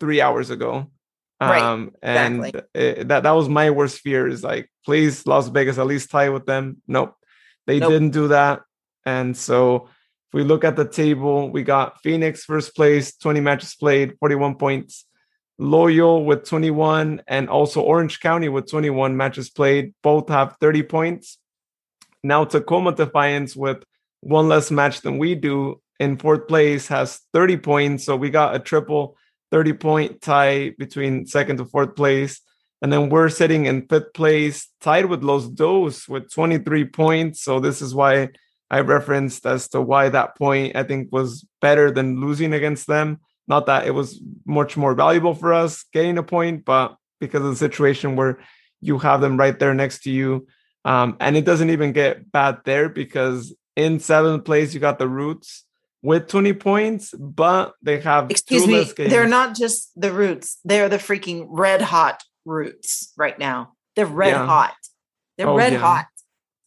three 0.00 0.20
hours 0.20 0.50
ago. 0.50 0.90
Right, 1.40 1.62
Um, 1.62 1.92
and 2.02 2.46
exactly. 2.46 2.62
it- 2.74 3.08
that 3.08 3.22
that 3.22 3.30
was 3.32 3.48
my 3.48 3.70
worst 3.70 4.00
fear 4.00 4.26
is 4.26 4.42
like, 4.42 4.70
please, 4.86 5.26
Las 5.26 5.48
Vegas, 5.48 5.76
at 5.78 5.86
least 5.86 6.10
tie 6.10 6.28
with 6.30 6.44
them. 6.46 6.82
Nope, 6.86 7.14
they 7.66 7.78
Nope. 7.78 7.90
didn't 7.90 8.10
do 8.10 8.28
that, 8.28 8.62
and 9.06 9.34
so 9.36 9.88
if 10.28 10.34
we 10.34 10.42
look 10.42 10.64
at 10.64 10.76
the 10.76 10.88
table, 10.88 11.50
we 11.50 11.62
got 11.62 12.02
Phoenix 12.02 12.44
first 12.44 12.74
place, 12.74 13.16
20 13.16 13.40
matches 13.40 13.74
played, 13.74 14.16
41 14.18 14.56
points. 14.56 15.04
Loyal 15.58 16.24
with 16.24 16.44
21, 16.44 17.22
and 17.26 17.48
also 17.48 17.80
Orange 17.80 18.20
County 18.20 18.48
with 18.50 18.68
21 18.68 19.16
matches 19.16 19.48
played. 19.48 19.94
Both 20.02 20.28
have 20.28 20.56
30 20.60 20.82
points. 20.82 21.38
Now 22.22 22.44
Tacoma 22.44 22.92
Defiance 22.94 23.56
with 23.56 23.82
one 24.20 24.48
less 24.48 24.70
match 24.70 25.00
than 25.00 25.16
we 25.18 25.34
do 25.34 25.80
in 25.98 26.18
fourth 26.18 26.48
place 26.48 26.88
has 26.88 27.20
30 27.32 27.56
points. 27.58 28.04
So 28.04 28.16
we 28.16 28.30
got 28.30 28.54
a 28.54 28.58
triple 28.58 29.16
30 29.50 29.72
point 29.74 30.20
tie 30.20 30.70
between 30.78 31.26
second 31.26 31.58
to 31.58 31.64
fourth 31.64 31.94
place. 31.96 32.40
And 32.82 32.92
then 32.92 33.08
we're 33.08 33.30
sitting 33.30 33.66
in 33.66 33.86
fifth 33.86 34.12
place, 34.12 34.68
tied 34.80 35.06
with 35.06 35.24
Los 35.24 35.48
Dos 35.48 36.06
with 36.08 36.30
23 36.30 36.84
points. 36.86 37.42
So 37.42 37.58
this 37.58 37.80
is 37.80 37.94
why 37.94 38.28
I 38.70 38.80
referenced 38.80 39.46
as 39.46 39.68
to 39.68 39.80
why 39.80 40.08
that 40.08 40.36
point 40.36 40.76
I 40.76 40.82
think 40.82 41.08
was 41.12 41.46
better 41.60 41.90
than 41.90 42.20
losing 42.20 42.52
against 42.52 42.86
them. 42.86 43.20
Not 43.48 43.66
that 43.66 43.86
it 43.86 43.92
was 43.92 44.20
much 44.44 44.76
more 44.76 44.94
valuable 44.94 45.34
for 45.34 45.52
us 45.52 45.84
getting 45.92 46.18
a 46.18 46.22
point, 46.22 46.64
but 46.64 46.96
because 47.20 47.42
of 47.42 47.50
the 47.50 47.56
situation 47.56 48.16
where 48.16 48.40
you 48.80 48.98
have 48.98 49.20
them 49.20 49.36
right 49.36 49.58
there 49.58 49.74
next 49.74 50.02
to 50.02 50.10
you. 50.10 50.46
Um, 50.84 51.16
and 51.20 51.36
it 51.36 51.44
doesn't 51.44 51.70
even 51.70 51.92
get 51.92 52.30
bad 52.30 52.58
there 52.64 52.88
because 52.88 53.54
in 53.76 54.00
seventh 54.00 54.44
place, 54.44 54.74
you 54.74 54.80
got 54.80 54.98
the 54.98 55.08
Roots 55.08 55.64
with 56.02 56.28
20 56.28 56.52
points, 56.54 57.12
but 57.18 57.74
they 57.82 58.00
have 58.00 58.30
Excuse 58.30 58.66
me. 58.66 58.84
They're 58.96 59.26
not 59.26 59.56
just 59.56 59.90
the 60.00 60.12
roots. 60.12 60.58
They're 60.64 60.88
the 60.88 60.98
freaking 60.98 61.46
red 61.48 61.82
hot 61.82 62.22
roots 62.44 63.12
right 63.16 63.36
now. 63.38 63.72
They're 63.96 64.06
red 64.06 64.30
Yeah. 64.30 64.46
hot. 64.46 64.74
They're 65.36 65.48
Oh, 65.48 65.56
red 65.56 65.72
yeah. 65.72 65.78
hot. 65.80 66.06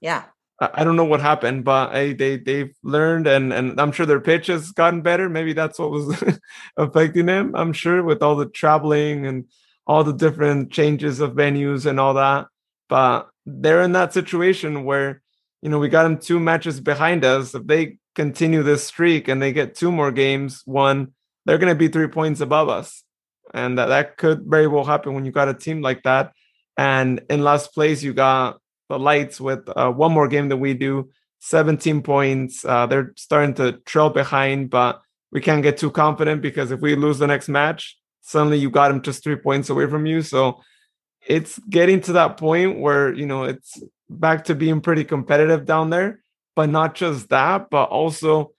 Yeah. 0.02 0.24
I 0.62 0.84
don't 0.84 0.98
know 0.98 1.06
what 1.06 1.22
happened, 1.22 1.64
but 1.64 1.96
I, 1.96 2.14
they 2.14 2.38
they've 2.38 2.76
learned, 2.84 3.28
and 3.28 3.54
and 3.54 3.80
I'm 3.80 3.94
sure 3.94 4.06
their 4.06 4.20
pitch 4.20 4.48
has 4.48 4.72
gotten 4.72 5.02
better. 5.02 5.30
Maybe 5.30 5.54
that's 5.54 5.80
what 5.80 5.92
was 5.92 6.22
affecting 6.78 7.28
them. 7.28 7.56
I'm 7.56 7.72
sure 7.72 8.04
with 8.04 8.22
all 8.22 8.36
the 8.36 8.46
traveling 8.46 9.26
and 9.26 9.46
all 9.88 10.04
the 10.04 10.14
different 10.14 10.72
changes 10.72 11.22
of 11.22 11.32
venues 11.32 11.86
and 11.86 12.00
all 12.00 12.16
that. 12.16 12.48
But 12.90 13.30
they're 13.46 13.82
in 13.82 13.94
that 13.94 14.14
situation 14.14 14.84
where 14.84 15.22
you 15.62 15.70
know 15.70 15.80
we 15.80 15.88
got 15.88 16.04
them 16.04 16.18
two 16.18 16.40
matches 16.40 16.82
behind 16.82 17.24
us. 17.24 17.56
If 17.56 17.66
they 17.66 17.98
continue 18.16 18.62
this 18.62 18.84
streak 18.84 19.30
and 19.30 19.42
they 19.42 19.54
get 19.54 19.76
two 19.76 19.92
more 19.92 20.12
games, 20.12 20.62
one 20.66 21.14
they're 21.46 21.58
going 21.58 21.74
to 21.74 21.80
be 21.80 21.88
three 21.88 22.08
points 22.08 22.42
above 22.42 22.68
us, 22.68 23.04
and 23.54 23.78
that 23.78 23.88
that 23.88 24.18
could 24.18 24.44
very 24.46 24.68
well 24.68 24.84
happen 24.84 25.14
when 25.14 25.26
you 25.26 25.32
got 25.32 25.48
a 25.48 25.54
team 25.54 25.82
like 25.82 26.04
that. 26.04 26.34
And 26.78 27.22
in 27.30 27.44
last 27.44 27.74
place, 27.74 28.04
you 28.04 28.14
got 28.14 28.60
the 28.90 29.00
lights 29.00 29.40
with 29.40 29.70
uh, 29.76 29.92
one 29.92 30.12
more 30.12 30.28
game 30.28 30.50
than 30.50 30.60
we 30.60 30.74
do 30.74 31.10
17 31.40 32.02
points. 32.02 32.66
Uh, 32.66 32.86
they're 32.86 33.14
starting 33.16 33.54
to 33.56 33.74
trail 33.86 34.10
behind 34.10 34.70
but 34.70 35.02
we 35.32 35.42
can't 35.42 35.64
get 35.64 35.78
too 35.78 35.92
confident 35.92 36.42
because 36.42 36.72
if 36.72 36.80
we 36.82 36.96
lose 36.96 37.20
the 37.20 37.28
next 37.28 37.50
match 37.50 37.98
suddenly 38.22 38.58
you 38.58 38.70
got 38.70 38.90
them 38.90 39.02
just 39.02 39.24
three 39.24 39.36
points 39.36 39.70
away 39.70 39.88
from 39.88 40.06
you. 40.06 40.22
So 40.22 40.62
it's 41.26 41.60
getting 41.70 42.02
to 42.02 42.14
that 42.14 42.38
point 42.38 42.80
where 42.80 43.14
you 43.14 43.26
know 43.26 43.44
it's 43.44 43.82
back 44.10 44.46
to 44.46 44.56
being 44.56 44.82
pretty 44.82 45.04
competitive 45.04 45.66
down 45.66 45.90
there 45.90 46.22
but 46.56 46.70
not 46.70 46.96
just 46.96 47.30
that 47.30 47.70
but 47.70 47.86
also 47.86 48.52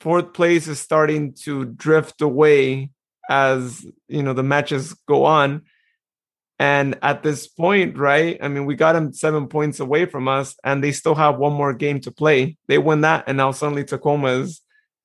fourth 0.00 0.32
place 0.32 0.68
is 0.68 0.78
starting 0.78 1.32
to 1.32 1.64
drift 1.64 2.20
away 2.20 2.90
as 3.30 3.86
you 4.08 4.22
know 4.22 4.32
the 4.32 4.42
matches 4.42 4.94
go 5.06 5.24
on 5.24 5.62
and 6.58 6.98
at 7.02 7.22
this 7.22 7.46
point, 7.46 7.96
right? 7.96 8.38
I 8.42 8.48
mean, 8.48 8.66
we 8.66 8.74
got 8.74 8.94
them 8.94 9.12
seven 9.12 9.48
points 9.48 9.80
away 9.80 10.06
from 10.06 10.28
us, 10.28 10.56
and 10.64 10.82
they 10.82 10.92
still 10.92 11.14
have 11.14 11.38
one 11.38 11.52
more 11.52 11.72
game 11.72 12.00
to 12.00 12.10
play. 12.10 12.56
They 12.66 12.78
win 12.78 13.02
that, 13.02 13.24
and 13.26 13.36
now 13.36 13.52
suddenly 13.52 13.84
Tacoma 13.84 14.28
is 14.28 14.60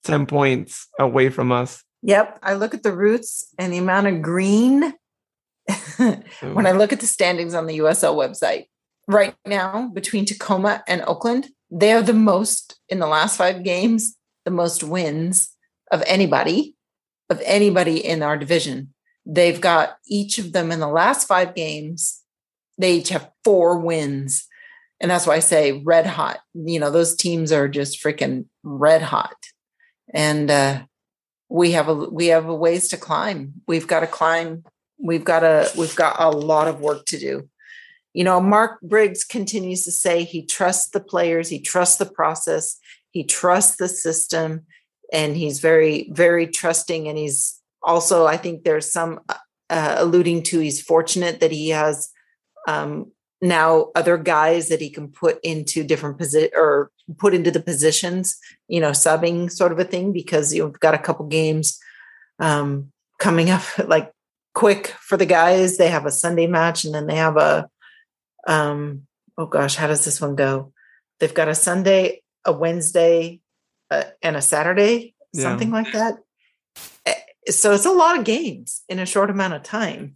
10 0.06 0.26
points 0.26 0.88
away 1.00 1.30
from 1.30 1.52
us. 1.52 1.84
Yep. 2.02 2.40
I 2.44 2.56
look 2.56 2.74
at 2.74 2.84
the 2.84 2.96
roots 2.96 3.54
and 3.58 3.72
the 3.72 3.78
amount 3.78 4.08
of 4.08 4.22
green 4.22 4.94
when 6.42 6.66
I 6.66 6.72
look 6.72 6.92
at 6.92 7.00
the 7.00 7.08
standings 7.08 7.54
on 7.54 7.68
the 7.68 7.80
USL 7.80 8.16
website 8.16 8.66
right 9.08 9.36
now 9.46 9.90
between 9.94 10.26
Tacoma 10.26 10.84
and 10.88 11.02
Oakland, 11.04 11.50
they're 11.70 12.02
the 12.02 12.14
most 12.14 12.80
in 12.90 13.00
the 13.00 13.08
last 13.08 13.38
five 13.38 13.64
games, 13.64 14.18
the 14.46 14.52
most 14.52 14.84
wins 14.84 15.50
of 15.92 16.04
anybody, 16.06 16.76
of 17.30 17.42
anybody 17.46 18.06
in 18.06 18.22
our 18.22 18.38
division. 18.38 18.94
They've 19.26 19.60
got 19.60 19.98
each 20.08 20.38
of 20.38 20.52
them 20.52 20.72
in 20.72 20.80
the 20.80 20.88
last 20.88 21.28
five 21.28 21.56
games, 21.56 22.22
they 22.78 22.96
each 22.96 23.10
have 23.10 23.30
four 23.44 23.80
wins. 23.80 24.48
And 25.00 25.12
that's 25.12 25.28
why 25.28 25.36
I 25.36 25.40
say 25.40 25.84
red 25.84 26.06
hot. 26.06 26.40
You 26.54 26.80
know, 26.80 26.90
those 26.90 27.16
teams 27.16 27.52
are 27.52 27.68
just 27.68 28.02
freaking 28.02 28.46
red 28.64 29.02
hot. 29.02 29.36
And 30.14 30.50
uh 30.50 30.84
we 31.50 31.72
have 31.72 31.88
a 31.88 31.94
we 31.94 32.28
have 32.28 32.48
a 32.48 32.56
ways 32.56 32.88
to 32.90 32.98
climb. 32.98 33.54
We've 33.68 33.88
got 33.88 34.00
to 34.00 34.08
climb 34.08 34.64
we've 35.04 35.26
got 35.26 35.44
a 35.44 35.70
we've 35.78 35.96
got 35.96 36.16
a 36.20 36.30
lot 36.30 36.68
of 36.68 36.80
work 36.80 37.06
to 37.06 37.20
do 37.20 37.48
you 38.14 38.24
know 38.24 38.40
mark 38.40 38.80
briggs 38.82 39.24
continues 39.24 39.84
to 39.84 39.92
say 39.92 40.24
he 40.24 40.46
trusts 40.46 40.90
the 40.90 41.00
players 41.00 41.50
he 41.50 41.60
trusts 41.60 41.98
the 41.98 42.06
process 42.06 42.78
he 43.12 43.24
trusts 43.24 43.76
the 43.76 43.88
system 43.88 44.66
and 45.12 45.36
he's 45.36 45.60
very 45.60 46.10
very 46.12 46.48
trusting 46.48 47.08
and 47.08 47.18
he's 47.18 47.60
also 47.84 48.26
i 48.26 48.38
think 48.38 48.64
there's 48.64 48.92
some 48.92 49.20
uh, 49.70 49.96
alluding 49.98 50.44
to 50.44 50.60
he's 50.60 50.82
fortunate 50.82 51.40
that 51.40 51.52
he 51.52 51.70
has 51.70 52.10
um, 52.68 53.12
now 53.42 53.88
other 53.96 54.18
guys 54.18 54.70
that 54.70 54.80
he 54.82 54.90
can 54.90 55.08
put 55.08 55.40
into 55.44 55.84
different 55.84 56.18
position 56.18 56.50
or 56.56 56.92
put 57.18 57.34
into 57.34 57.52
the 57.52 57.60
positions 57.60 58.38
you 58.68 58.80
know 58.80 58.92
subbing 58.92 59.52
sort 59.52 59.72
of 59.72 59.80
a 59.80 59.84
thing 59.84 60.14
because 60.14 60.54
you've 60.54 60.80
got 60.80 60.94
a 60.94 61.00
couple 61.00 61.26
games 61.28 61.80
um, 62.40 62.92
coming 63.20 63.50
up 63.50 63.64
like 63.88 64.12
quick 64.54 64.88
for 65.00 65.18
the 65.18 65.26
guys. 65.26 65.78
They 65.78 65.90
have 65.90 66.06
a 66.06 66.12
Sunday 66.12 66.48
match 66.48 66.86
and 66.86 66.94
then 66.94 67.08
they 67.08 67.16
have 67.16 67.38
a 67.38 67.70
um 68.48 69.04
oh 69.38 69.46
gosh, 69.48 69.76
how 69.76 69.88
does 69.88 70.06
this 70.06 70.22
one 70.22 70.36
go? 70.36 70.72
They've 71.20 71.34
got 71.34 71.48
a 71.48 71.56
Sunday, 71.56 72.22
a 72.46 72.52
Wednesday, 72.52 73.42
uh, 73.90 74.04
and 74.22 74.36
a 74.36 74.42
Saturday, 74.42 75.16
Yeah. 75.34 75.44
something 75.44 75.72
like 75.72 75.92
that. 75.94 76.16
So 77.50 77.74
it's 77.74 77.86
a 77.86 77.92
lot 77.92 78.18
of 78.18 78.26
games 78.26 78.84
in 78.88 79.00
a 79.00 79.06
short 79.06 79.30
amount 79.30 79.54
of 79.54 79.64
time. 79.64 80.16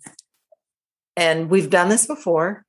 And 1.16 1.50
we've 1.50 1.70
done 1.70 1.90
this 1.90 2.06
before 2.06 2.66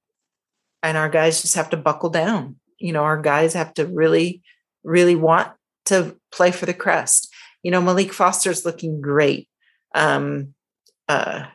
and 0.82 0.96
our 0.96 1.08
guys 1.08 1.42
just 1.42 1.54
have 1.54 1.70
to 1.70 1.76
buckle 1.76 2.10
down. 2.10 2.56
You 2.78 2.92
know, 2.92 3.02
our 3.04 3.20
guys 3.20 3.54
have 3.54 3.74
to 3.74 3.86
really 3.86 4.42
really 4.84 5.16
want 5.16 5.52
to 5.86 6.16
play 6.32 6.50
for 6.50 6.64
the 6.66 6.74
crest. 6.74 7.32
You 7.62 7.70
know, 7.70 7.82
Maalique 7.82 8.12
Foster's 8.12 8.64
looking 8.64 9.00
great. 9.00 9.48
Um 9.94 10.54
uh 11.08 11.46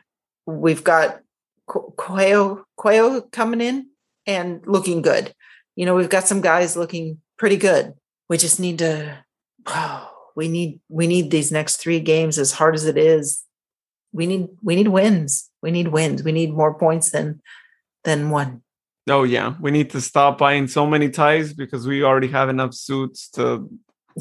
we've 0.46 0.84
got 0.84 1.20
Qu- 1.66 1.94
Quayo 1.96 2.62
Quayo 2.78 3.30
coming 3.32 3.60
in 3.60 3.88
and 4.26 4.62
looking 4.66 5.02
good. 5.02 5.34
You 5.76 5.86
know, 5.86 5.94
we've 5.94 6.10
got 6.10 6.28
some 6.28 6.40
guys 6.40 6.76
looking 6.76 7.20
pretty 7.38 7.56
good. 7.56 7.94
We 8.28 8.38
just 8.38 8.60
need 8.60 8.78
to 8.78 9.18
we 10.36 10.48
need 10.48 10.80
we 10.88 11.06
need 11.06 11.30
these 11.30 11.52
next 11.52 11.76
3 11.76 12.00
games 12.00 12.38
as 12.38 12.52
hard 12.52 12.74
as 12.74 12.84
it 12.84 12.96
is. 12.98 13.42
We 14.12 14.26
need 14.26 14.48
we 14.62 14.76
need 14.76 14.88
wins. 14.88 15.50
We 15.62 15.70
need 15.70 15.88
wins. 15.88 16.22
We 16.22 16.32
need 16.32 16.52
more 16.52 16.74
points 16.74 17.10
than 17.10 17.40
than 18.04 18.30
one. 18.30 18.62
Oh, 19.08 19.22
yeah. 19.22 19.54
We 19.60 19.70
need 19.70 19.90
to 19.90 20.00
stop 20.00 20.38
buying 20.38 20.66
so 20.66 20.86
many 20.86 21.10
ties 21.10 21.52
because 21.52 21.86
we 21.86 22.02
already 22.02 22.28
have 22.28 22.48
enough 22.48 22.72
suits 22.74 23.28
to 23.30 23.68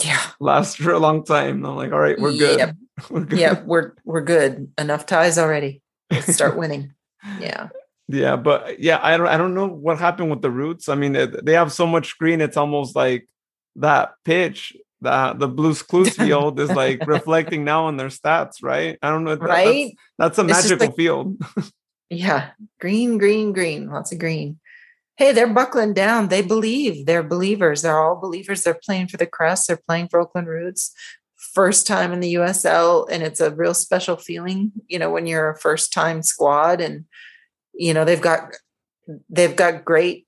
Yeah. 0.04 0.20
last 0.40 0.78
for 0.78 0.92
a 0.92 1.00
long 1.00 1.24
time. 1.24 1.66
I'm 1.66 1.76
like, 1.78 1.94
all 1.94 2.00
right, 2.00 2.20
we're 2.20 2.38
good. 2.38 2.60
Yep. 2.60 2.76
we're 3.10 3.26
good. 3.26 3.40
Yeah, 3.40 3.62
we're 3.66 3.94
we're 4.04 4.22
good. 4.22 4.72
Enough 4.78 5.06
ties 5.06 5.38
already. 5.38 5.82
Let's 6.12 6.34
start 6.34 6.58
winning. 6.62 6.94
Yeah. 7.40 7.70
Yeah, 8.10 8.36
but 8.36 8.80
yeah, 8.80 9.00
I 9.02 9.16
don't 9.16 9.28
I 9.28 9.38
don't 9.38 9.54
know 9.56 9.68
what 9.68 9.98
happened 10.00 10.30
with 10.30 10.42
the 10.42 10.52
roots. 10.52 10.90
I 10.90 10.96
mean, 10.96 11.14
they 11.14 11.54
have 11.54 11.72
so 11.72 11.88
much 11.88 12.18
green, 12.18 12.42
it's 12.42 12.58
almost 12.58 12.96
like 12.96 13.30
that 13.78 14.14
pitch 14.26 14.76
that 15.04 15.40
the 15.40 15.48
Blues 15.48 15.82
Clues 15.82 16.16
field 16.18 16.60
is 16.60 16.70
like 16.72 17.06
reflecting 17.08 17.64
now 17.64 17.86
on 17.86 17.98
their 17.98 18.10
stats, 18.10 18.64
right? 18.64 18.98
I 19.02 19.10
don't 19.10 19.24
know. 19.24 19.36
that- 19.36 19.42
Right? 19.48 19.96
That's, 20.18 20.38
that's 20.38 20.40
a 20.40 20.44
magical 20.44 20.88
like- 20.88 20.96
field. 20.96 21.38
Yeah. 22.10 22.52
Green, 22.80 23.18
green, 23.18 23.54
green. 23.54 23.90
Lots 23.90 24.12
of 24.12 24.20
green. 24.20 24.60
Hey, 25.16 25.32
they're 25.32 25.48
buckling 25.48 25.94
down. 25.94 26.28
They 26.28 26.42
believe. 26.42 27.06
They're 27.06 27.24
believers. 27.24 27.82
They're 27.82 28.00
all 28.00 28.16
believers. 28.20 28.64
They're 28.64 28.80
playing 28.84 29.08
for 29.08 29.18
the 29.18 29.26
crest. 29.28 29.68
They're 29.68 29.80
playing 29.88 30.10
for 30.10 30.20
Oakland 30.20 30.48
Roots. 30.48 30.92
First 31.54 31.86
time 31.86 32.12
in 32.14 32.20
the 32.20 32.34
USL, 32.36 33.08
and 33.12 33.22
it's 33.22 33.40
a 33.40 33.52
real 33.54 33.74
special 33.76 34.16
feeling, 34.18 34.72
you 34.88 34.98
know, 34.98 35.12
when 35.12 35.28
you're 35.28 35.50
a 35.52 35.58
first 35.60 35.94
time 35.94 36.24
squad 36.24 36.82
and 36.82 37.06
you 37.74 37.94
know, 37.94 38.06
they've 38.06 38.22
got 38.22 38.56
they've 39.30 39.56
got 39.56 39.84
great 39.86 40.26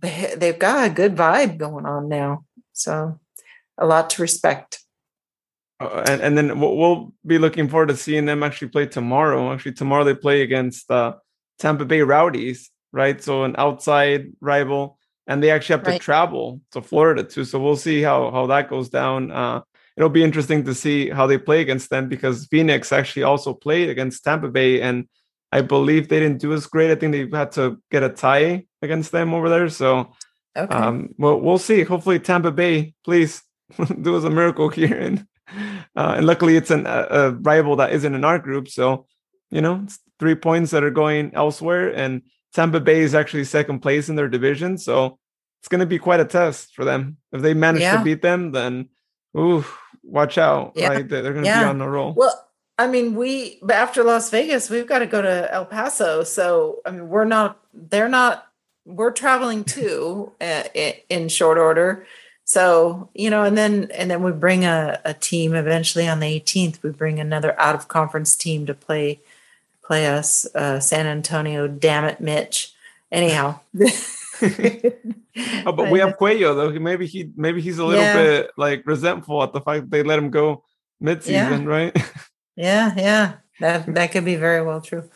they've 0.00 0.58
got 0.58 0.86
a 0.90 0.92
good 0.92 1.14
vibe 1.16 1.56
going 1.58 1.86
on 1.86 2.08
now. 2.08 2.44
So 2.72 3.18
a 3.78 3.86
lot 3.86 4.10
to 4.10 4.22
respect. 4.22 4.80
Uh, 5.80 6.02
and, 6.06 6.20
and 6.20 6.36
then 6.38 6.58
we'll, 6.60 7.12
be 7.24 7.38
looking 7.38 7.68
forward 7.68 7.88
to 7.88 7.96
seeing 7.96 8.24
them 8.24 8.42
actually 8.42 8.68
play 8.68 8.86
tomorrow. 8.86 9.52
Actually, 9.52 9.72
tomorrow 9.72 10.02
they 10.02 10.14
play 10.14 10.42
against 10.42 10.90
uh, 10.90 11.14
Tampa 11.58 11.84
Bay 11.84 12.00
Rowdies, 12.00 12.70
right? 12.92 13.22
So 13.22 13.44
an 13.44 13.54
outside 13.58 14.32
rival, 14.40 14.98
and 15.26 15.42
they 15.42 15.50
actually 15.50 15.74
have 15.74 15.84
to 15.84 15.90
Right. 15.92 16.00
travel 16.00 16.60
to 16.72 16.82
Florida 16.82 17.22
too. 17.22 17.44
So 17.44 17.60
we'll 17.60 17.76
see 17.76 18.02
how 18.02 18.30
how 18.30 18.46
that 18.46 18.70
goes 18.70 18.88
down. 18.88 19.30
Uh, 19.30 19.60
it'll 19.96 20.08
be 20.08 20.24
interesting 20.24 20.64
to 20.64 20.74
see 20.74 21.10
how 21.10 21.26
they 21.26 21.38
play 21.38 21.60
against 21.60 21.90
them 21.90 22.08
because 22.08 22.46
Phoenix 22.46 22.92
actually 22.92 23.24
also 23.24 23.52
played 23.52 23.90
against 23.90 24.24
Tampa 24.24 24.48
Bay, 24.48 24.80
and 24.80 25.06
I 25.52 25.60
believe 25.60 26.08
they 26.08 26.20
didn't 26.20 26.40
do 26.40 26.52
as 26.54 26.66
great. 26.66 26.90
I 26.90 26.94
think 26.94 27.12
they 27.12 27.36
had 27.36 27.52
to 27.52 27.78
get 27.90 28.02
a 28.02 28.08
tie 28.08 28.64
against 28.80 29.12
them 29.12 29.34
over 29.34 29.48
there. 29.48 29.68
So 29.68 30.12
Okay. 30.56 30.74
um, 30.74 31.10
well, 31.18 31.40
we'll 31.40 31.58
see. 31.58 31.82
Hopefully, 31.82 32.18
Tampa 32.18 32.50
Bay, 32.50 32.94
please 33.04 33.42
do 34.02 34.12
was 34.12 34.24
a 34.24 34.30
miracle 34.30 34.68
here, 34.68 34.98
and 34.98 35.26
uh, 35.96 36.14
and 36.16 36.26
luckily, 36.26 36.56
it's 36.56 36.70
an, 36.70 36.86
a, 36.86 37.06
a 37.10 37.30
rival 37.32 37.76
that 37.76 37.92
isn't 37.92 38.14
in 38.14 38.24
our 38.24 38.38
group. 38.38 38.68
So, 38.68 39.06
you 39.50 39.60
know, 39.60 39.80
it's 39.84 39.98
three 40.18 40.34
points 40.34 40.70
that 40.72 40.84
are 40.84 40.90
going 40.90 41.32
elsewhere, 41.34 41.94
and 41.94 42.22
Tampa 42.54 42.80
Bay 42.80 43.00
is 43.00 43.14
actually 43.14 43.44
second 43.44 43.80
place 43.80 44.08
in 44.08 44.16
their 44.16 44.28
division. 44.28 44.78
So 44.78 45.18
it's 45.60 45.68
going 45.68 45.80
to 45.80 45.86
be 45.86 45.98
quite 45.98 46.20
a 46.20 46.24
test 46.24 46.74
for 46.74 46.84
them. 46.84 47.16
If 47.32 47.42
they 47.42 47.54
manage 47.54 47.82
Yeah. 47.82 47.98
to 47.98 48.04
beat 48.04 48.22
them, 48.22 48.52
then 48.52 48.88
ooh, 49.36 49.64
watch 50.02 50.38
out, 50.38 50.72
Yeah. 50.74 50.88
right? 50.88 51.08
They're, 51.08 51.22
going 51.22 51.44
to 51.44 51.48
Yeah. 51.50 51.60
be 51.64 51.68
on 51.68 51.78
the 51.78 51.88
roll. 51.88 52.14
Well, 52.14 52.48
I 52.78 52.86
mean, 52.86 53.14
we 53.16 53.58
but 53.62 53.76
after 53.76 54.04
Las 54.04 54.30
Vegas, 54.30 54.70
we've 54.70 54.86
got 54.86 55.00
to 55.00 55.06
go 55.06 55.20
to 55.20 55.52
El 55.52 55.66
Paso. 55.66 56.22
So 56.22 56.80
I 56.86 56.90
mean, 56.92 57.08
we're 57.08 57.24
not. 57.24 57.58
They're 57.74 58.08
not. 58.08 58.46
We're 58.84 59.10
traveling 59.12 59.64
too 59.64 60.32
uh, 60.40 60.64
in 61.08 61.28
short 61.28 61.58
order. 61.58 62.06
So 62.48 63.10
you 63.12 63.28
know, 63.28 63.44
and 63.44 63.58
then 63.58 63.90
and 63.92 64.10
then 64.10 64.22
we 64.22 64.32
bring 64.32 64.64
a, 64.64 64.98
a 65.04 65.12
team 65.12 65.54
eventually 65.54 66.08
on 66.08 66.18
the 66.20 66.40
18th. 66.40 66.82
We 66.82 66.88
bring 66.88 67.20
another 67.20 67.54
out 67.60 67.74
of 67.74 67.88
conference 67.88 68.34
team 68.34 68.64
to 68.64 68.72
play 68.72 69.20
play 69.82 70.06
us. 70.06 70.46
Uh, 70.54 70.80
San 70.80 71.06
Antonio. 71.06 71.68
Damn 71.68 72.06
it, 72.06 72.20
Mitch. 72.20 72.72
Anyhow. 73.12 73.60
Oh, 75.66 75.72
but 75.72 75.90
we 75.90 75.98
have 76.00 76.16
Cuello 76.18 76.54
though. 76.54 76.70
Maybe 76.80 77.06
he 77.06 77.30
maybe 77.36 77.60
he's 77.60 77.78
a 77.78 77.84
little 77.84 78.02
Yeah. 78.02 78.14
bit 78.14 78.50
like 78.56 78.86
resentful 78.86 79.42
at 79.42 79.52
the 79.52 79.60
fact 79.60 79.82
that 79.82 79.90
they 79.90 80.02
let 80.02 80.18
him 80.18 80.30
go 80.30 80.64
mid-season, 81.00 81.66
right? 81.66 81.96
Yeah, 82.56 82.92
yeah. 82.96 83.32
That 83.60 83.94
that 83.94 84.10
could 84.10 84.24
be 84.24 84.34
very 84.34 84.62
well 84.62 84.80
true. 84.80 85.08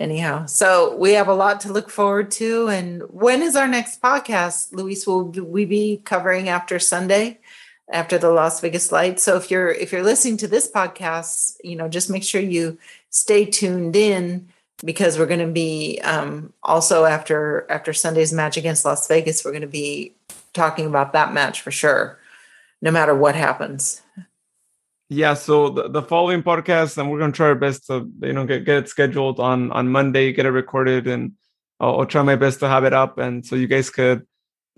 Anyhow, 0.00 0.46
so 0.46 0.96
we 0.96 1.12
have 1.12 1.28
a 1.28 1.34
lot 1.34 1.60
to 1.60 1.72
look 1.72 1.90
forward 1.90 2.30
to. 2.32 2.68
And 2.68 3.02
when 3.10 3.42
is 3.42 3.54
our 3.54 3.68
next 3.68 4.00
podcast, 4.00 4.72
Luis? 4.72 5.06
Will 5.06 5.24
we 5.24 5.66
be 5.66 6.00
covering 6.06 6.48
after 6.48 6.78
Sunday, 6.78 7.38
after 7.92 8.16
the 8.16 8.30
Las 8.30 8.62
Vegas 8.62 8.90
Lights? 8.92 9.22
So 9.22 9.36
if 9.36 9.50
you're 9.50 9.70
if 9.70 9.92
you're 9.92 10.02
listening 10.02 10.38
to 10.38 10.48
this 10.48 10.70
podcast, 10.70 11.58
you 11.62 11.76
know, 11.76 11.86
just 11.86 12.08
make 12.08 12.24
sure 12.24 12.40
you 12.40 12.78
stay 13.10 13.44
tuned 13.44 13.94
in 13.94 14.48
because 14.82 15.18
we're 15.18 15.26
going 15.26 15.46
to 15.46 15.52
be 15.52 16.00
um, 16.02 16.54
also 16.62 17.04
after 17.04 17.70
after 17.70 17.92
Sunday's 17.92 18.32
match 18.32 18.56
against 18.56 18.86
Las 18.86 19.06
Vegas, 19.06 19.44
we're 19.44 19.52
going 19.52 19.60
to 19.60 19.68
be 19.68 20.14
talking 20.54 20.86
about 20.86 21.12
that 21.12 21.34
match 21.34 21.60
for 21.60 21.70
sure, 21.70 22.18
no 22.80 22.90
matter 22.90 23.14
what 23.14 23.34
happens. 23.34 24.00
Yeah, 25.12 25.34
so 25.34 25.70
the, 25.70 25.88
the 25.88 26.02
following 26.02 26.40
podcast, 26.44 26.96
and 26.96 27.10
we're 27.10 27.18
gonna 27.18 27.32
try 27.32 27.48
our 27.48 27.54
best 27.56 27.88
to 27.88 28.08
you 28.22 28.32
know 28.32 28.46
get, 28.46 28.64
get 28.64 28.76
it 28.78 28.88
scheduled 28.88 29.40
on 29.40 29.72
on 29.72 29.88
Monday, 29.88 30.32
get 30.32 30.46
it 30.46 30.50
recorded, 30.50 31.08
and 31.08 31.32
I'll, 31.80 32.00
I'll 32.00 32.06
try 32.06 32.22
my 32.22 32.36
best 32.36 32.60
to 32.60 32.68
have 32.68 32.84
it 32.84 32.92
up, 32.92 33.18
and 33.18 33.44
so 33.44 33.56
you 33.56 33.66
guys 33.66 33.90
could 33.90 34.24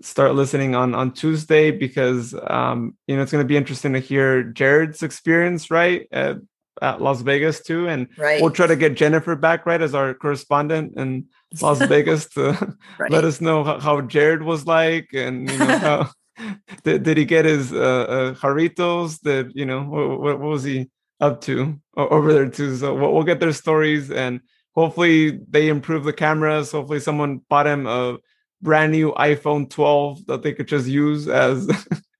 start 0.01 0.33
listening 0.33 0.73
on 0.73 0.95
on 0.95 1.11
Tuesday 1.13 1.69
because 1.69 2.33
um 2.47 2.97
you 3.07 3.15
know 3.15 3.21
it's 3.21 3.31
gonna 3.31 3.43
be 3.45 3.55
interesting 3.55 3.93
to 3.93 3.99
hear 3.99 4.41
Jared's 4.43 5.03
experience 5.03 5.69
right 5.69 6.07
at, 6.11 6.37
at 6.81 6.99
Las 6.99 7.21
Vegas 7.21 7.61
too, 7.61 7.87
and 7.87 8.07
Right. 8.17 8.41
we'll 8.41 8.49
try 8.49 8.65
to 8.65 8.75
get 8.75 8.95
Jennifer 8.95 9.35
back 9.35 9.67
right 9.67 9.81
as 9.83 9.93
our 9.93 10.15
correspondent 10.15 10.93
in 10.97 11.27
Las 11.61 11.77
Vegas 11.87 12.27
to 12.29 12.75
Right. 12.97 13.11
let 13.11 13.23
us 13.23 13.39
know 13.39 13.63
how, 13.63 13.79
how 13.79 14.01
Jared 14.01 14.41
was 14.41 14.65
like, 14.65 15.09
and 15.13 15.47
you 15.47 15.57
know 15.59 15.77
how 15.77 16.09
did, 16.83 17.03
did 17.03 17.17
he 17.17 17.25
get 17.25 17.45
his 17.45 17.71
uh, 17.71 17.77
uh 17.77 18.33
Jarritos? 18.33 19.21
Did 19.21 19.51
you 19.55 19.65
know 19.65 19.83
what, 19.83 20.19
what 20.19 20.39
was 20.39 20.63
he 20.63 20.89
up 21.19 21.41
to 21.41 21.79
over 21.95 22.33
there 22.33 22.49
too? 22.49 22.75
So 22.75 22.95
we'll, 22.95 23.13
we'll 23.13 23.23
get 23.23 23.39
their 23.39 23.53
stories, 23.53 24.11
and 24.11 24.41
hopefully 24.75 25.39
they 25.49 25.69
improve 25.69 26.03
the 26.03 26.13
cameras. 26.13 26.71
Hopefully 26.71 26.99
someone 26.99 27.41
bought 27.49 27.67
him 27.67 27.87
a 27.87 28.17
brand 28.61 28.93
new 28.93 29.11
iPhone 29.13 29.69
12 29.69 30.25
that 30.27 30.41
they 30.41 30.53
could 30.53 30.67
just 30.67 30.87
use 30.87 31.27
as 31.27 31.69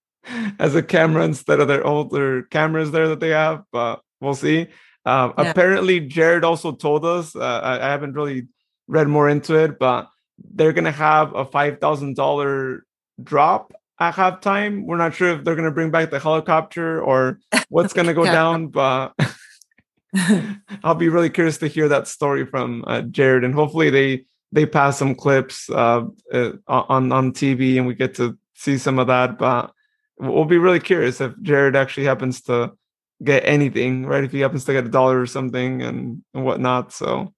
as 0.60 0.76
a 0.76 0.84
camera 0.84 1.24
instead 1.24 1.60
of 1.60 1.68
their 1.68 1.86
older 1.86 2.44
cameras 2.44 2.92
there 2.92 3.08
that 3.10 3.20
they 3.20 3.30
have. 3.30 3.64
But 3.72 4.02
we'll 4.22 4.36
see. 4.36 4.68
Um, 5.06 5.34
Yeah. 5.38 5.52
Apparently, 5.52 6.00
Jared 6.00 6.44
also 6.44 6.72
told 6.72 7.06
us. 7.06 7.36
Uh, 7.36 7.62
I, 7.64 7.88
I 7.88 7.92
haven't 7.92 8.14
really 8.14 8.48
read 8.88 9.08
more 9.08 9.30
into 9.30 9.56
it, 9.56 9.80
but 9.80 10.08
they're 10.38 10.74
gonna 10.74 10.92
have 10.92 11.34
a 11.36 11.46
five 11.46 11.80
thousand 11.80 12.16
dollar 12.16 12.86
drop 13.22 13.74
at 14.00 14.16
halftime. 14.16 14.86
We're 14.86 14.98
not 14.98 15.14
sure 15.14 15.30
if 15.30 15.44
they're 15.44 15.56
gonna 15.56 15.72
bring 15.72 15.92
back 15.92 16.10
the 16.12 16.20
helicopter 16.20 17.02
or 17.02 17.40
what's 17.70 17.94
gonna 17.94 18.14
go 18.14 18.26
Yeah. 18.26 18.34
down, 18.34 18.68
but 18.68 19.14
I'll 20.84 20.96
be 20.96 21.10
really 21.10 21.30
curious 21.30 21.58
to 21.60 21.68
hear 21.68 21.88
that 21.90 22.08
story 22.08 22.46
from 22.46 22.84
uh, 22.88 23.02
Jared, 23.02 23.44
and 23.44 23.54
hopefully 23.54 23.90
they 23.90 24.26
they 24.52 24.66
pass 24.66 24.98
some 25.00 25.16
clips 25.16 25.70
uh, 25.70 26.04
uh, 26.32 26.52
on 26.68 27.12
on 27.12 27.32
TV, 27.34 27.78
and 27.78 27.88
we 27.88 27.96
get 27.96 28.16
to 28.16 28.38
see 28.54 28.78
some 28.78 29.00
of 29.00 29.08
that. 29.08 29.38
But 29.40 29.72
we'll 30.20 30.46
be 30.46 30.60
really 30.60 30.80
curious 30.80 31.20
if 31.22 31.34
Jared 31.42 31.76
actually 31.76 32.06
happens 32.06 32.42
to 32.44 32.74
get 33.24 33.44
anything, 33.46 34.06
right? 34.06 34.24
If 34.24 34.32
he 34.32 34.42
happens 34.42 34.66
to 34.66 34.74
get 34.74 34.86
a 34.86 34.90
dollar 34.90 35.20
or 35.20 35.26
something 35.26 35.82
and, 35.82 36.24
and 36.34 36.46
whatnot. 36.46 36.92
So 36.94 37.34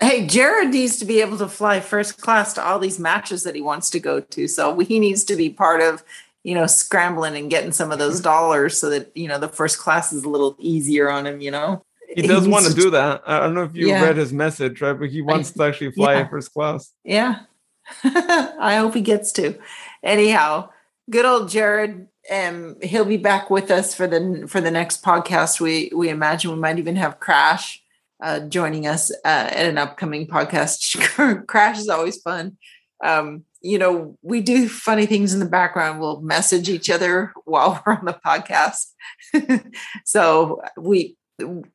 Hey, 0.00 0.26
Jared 0.26 0.70
needs 0.70 0.98
to 0.98 1.04
be 1.04 1.20
able 1.20 1.38
to 1.38 1.48
fly 1.48 1.80
first 1.80 2.20
class 2.20 2.52
to 2.54 2.64
all 2.64 2.78
these 2.78 2.98
matches 2.98 3.44
that 3.44 3.54
he 3.54 3.62
wants 3.62 3.88
to 3.90 4.00
go 4.00 4.20
to. 4.20 4.46
So 4.46 4.78
he 4.80 4.98
needs 4.98 5.24
to 5.24 5.36
be 5.36 5.48
part 5.48 5.80
of, 5.80 6.04
you 6.44 6.54
know, 6.54 6.66
scrambling 6.66 7.36
and 7.36 7.48
getting 7.50 7.72
some 7.72 7.90
of 7.90 7.98
those 7.98 8.20
dollars 8.20 8.78
so 8.78 8.90
that, 8.90 9.10
you 9.16 9.26
know, 9.26 9.38
the 9.38 9.48
first 9.48 9.78
class 9.78 10.12
is 10.12 10.24
a 10.24 10.28
little 10.28 10.54
easier 10.58 11.10
on 11.10 11.26
him, 11.26 11.40
you 11.40 11.50
know? 11.50 11.82
he 12.14 12.22
does 12.26 12.46
want 12.48 12.66
to 12.66 12.74
do 12.74 12.90
that. 12.90 13.22
I 13.26 13.40
don't 13.40 13.54
know 13.54 13.64
if 13.64 13.74
you 13.74 13.88
Yeah. 13.88 14.02
read 14.02 14.16
his 14.16 14.32
message, 14.32 14.80
right? 14.80 14.98
But 14.98 15.10
he 15.10 15.20
wants 15.22 15.50
to 15.50 15.62
actually 15.64 15.92
fly 15.92 16.14
yeah. 16.14 16.28
first 16.28 16.52
class. 16.52 16.92
Yeah. 17.04 17.40
I 18.04 18.76
hope 18.76 18.94
he 18.94 19.00
gets 19.00 19.32
to. 19.32 19.58
Anyhow, 20.02 20.70
good 21.10 21.24
old 21.24 21.48
Jared. 21.50 22.08
Um, 22.30 22.76
he'll 22.82 23.04
be 23.04 23.16
back 23.16 23.50
with 23.50 23.70
us 23.70 23.94
for 23.94 24.06
the 24.06 24.46
for 24.48 24.60
the 24.60 24.70
next 24.70 25.04
podcast. 25.04 25.60
We 25.60 25.92
we 25.94 26.08
imagine 26.08 26.50
we 26.50 26.56
might 26.58 26.78
even 26.78 26.96
have 26.96 27.20
Crash 27.20 27.82
uh, 28.22 28.40
joining 28.40 28.86
us 28.86 29.10
uh, 29.10 29.48
at 29.50 29.66
an 29.66 29.78
upcoming 29.78 30.26
podcast. 30.26 31.46
Crash 31.46 31.78
is 31.78 31.88
always 31.88 32.20
fun. 32.20 32.56
Um, 33.04 33.44
you 33.60 33.78
know, 33.78 34.16
we 34.22 34.40
do 34.40 34.68
funny 34.68 35.06
things 35.06 35.34
in 35.34 35.40
the 35.40 35.46
background. 35.46 36.00
We'll 36.00 36.20
message 36.20 36.68
each 36.68 36.88
other 36.88 37.32
while 37.44 37.82
we're 37.84 37.94
on 37.94 38.04
the 38.04 38.18
podcast. 38.24 38.92
so 40.04 40.60
we 40.78 41.16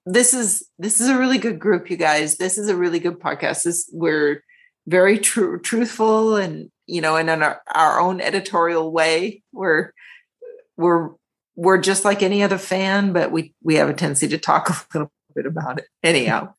this 0.08 0.34
is 0.34 0.68
this 0.80 1.00
is 1.00 1.10
a 1.10 1.18
really 1.18 1.38
good 1.38 1.60
group, 1.60 1.92
you 1.92 1.98
guys. 1.98 2.38
This 2.38 2.58
is 2.58 2.68
a 2.68 2.76
really 2.76 3.00
good 3.00 3.20
podcast. 3.20 3.64
This 3.64 3.90
we're 3.94 4.44
very 4.88 5.20
truthful 5.20 6.36
and 6.36 6.72
you 6.88 7.02
know 7.02 7.16
and 7.16 7.30
in 7.30 7.44
our, 7.44 7.62
our 7.74 8.00
own 8.00 8.20
editorial 8.20 8.92
way 8.92 9.44
we're 9.52 9.94
we're 10.76 11.12
we're 11.56 11.80
just 11.80 12.04
like 12.04 12.24
any 12.24 12.42
other 12.42 12.58
fan 12.58 13.14
but 13.14 13.32
we 13.32 13.54
we 13.64 13.76
have 13.76 13.90
a 13.90 13.94
tendency 13.94 14.28
to 14.28 14.40
talk 14.40 14.70
a 14.70 14.74
little 14.94 15.12
bit 15.36 15.46
about 15.46 15.80
it 15.80 15.86
anyhow 16.04 16.54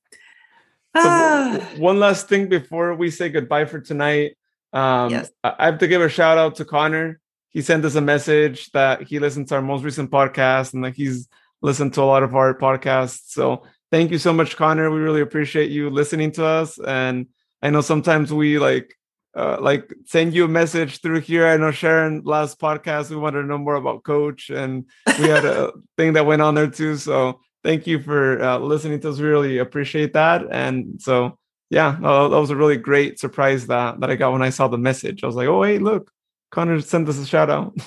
So 0.94 1.02
Ah, 1.04 1.58
one 1.78 1.98
last 1.98 2.28
thing 2.28 2.48
before 2.48 2.94
we 2.94 3.10
say 3.10 3.28
goodbye 3.30 3.64
for 3.64 3.80
tonight. 3.80 4.36
Um, 4.74 5.10
Yes. 5.10 5.30
I 5.42 5.54
I 5.58 5.64
have 5.66 5.78
to 5.78 5.88
give 5.88 6.02
a 6.02 6.08
shout 6.08 6.36
out 6.38 6.56
to 6.56 6.64
Connor. 6.64 7.18
he 7.56 7.60
sent 7.62 7.84
us 7.84 7.94
a 7.96 8.00
message 8.00 8.70
that 8.72 9.02
he 9.08 9.18
listened 9.18 9.46
to 9.48 9.54
our 9.56 9.62
most 9.62 9.84
recent 9.84 10.10
podcast 10.10 10.72
and 10.74 10.82
that 10.84 10.94
he's 11.00 11.28
listened 11.68 11.92
to 11.94 12.00
a 12.02 12.08
lot 12.12 12.22
of 12.26 12.34
our 12.34 12.52
podcasts. 12.66 13.28
So 13.36 13.44
thank 13.90 14.10
you 14.10 14.18
so 14.18 14.32
much, 14.32 14.56
Connor. 14.56 14.90
We 14.90 15.00
really 15.00 15.20
appreciate 15.28 15.70
you 15.70 15.90
listening 15.90 16.30
to 16.32 16.44
us. 16.44 16.78
And 16.78 17.26
I 17.64 17.68
know 17.70 17.82
sometimes 17.82 18.32
we 18.32 18.58
like 18.58 18.88
uh, 19.34 19.56
like 19.68 19.84
send 20.14 20.34
you 20.34 20.44
a 20.44 20.48
message 20.60 21.00
through 21.00 21.20
here. 21.20 21.46
I 21.46 21.56
know 21.56 21.70
Sharon 21.72 22.22
last 22.24 22.58
podcast 22.60 23.08
we 23.10 23.16
wanted 23.16 23.42
to 23.42 23.48
know 23.48 23.58
more 23.66 23.76
about 23.76 24.02
Coach, 24.04 24.50
and 24.50 24.84
we 25.18 25.24
had 25.28 25.44
a 25.44 25.72
thing 25.96 26.12
that 26.14 26.26
went 26.26 26.42
on 26.42 26.54
there 26.54 26.68
too. 26.80 26.96
So 26.96 27.40
thank 27.62 27.86
you 27.86 28.00
for 28.00 28.42
uh, 28.42 28.58
listening 28.58 29.00
to 29.00 29.10
us. 29.10 29.18
We 29.18 29.26
really 29.26 29.58
appreciate 29.58 30.12
that. 30.14 30.46
And 30.50 31.00
so 31.00 31.38
yeah, 31.70 31.96
that 32.00 32.28
was 32.28 32.50
a 32.50 32.56
really 32.56 32.76
great 32.76 33.18
surprise 33.18 33.66
that 33.68 34.00
that 34.00 34.10
I 34.10 34.16
got 34.16 34.32
when 34.32 34.42
I 34.42 34.50
saw 34.50 34.68
the 34.68 34.78
message. 34.78 35.24
I 35.24 35.26
was 35.26 35.36
like, 35.36 35.48
oh 35.48 35.62
hey, 35.62 35.78
look, 35.78 36.10
Connor 36.50 36.80
sent 36.80 37.08
us 37.08 37.18
a 37.18 37.26
shout 37.26 37.50
out. 37.50 37.76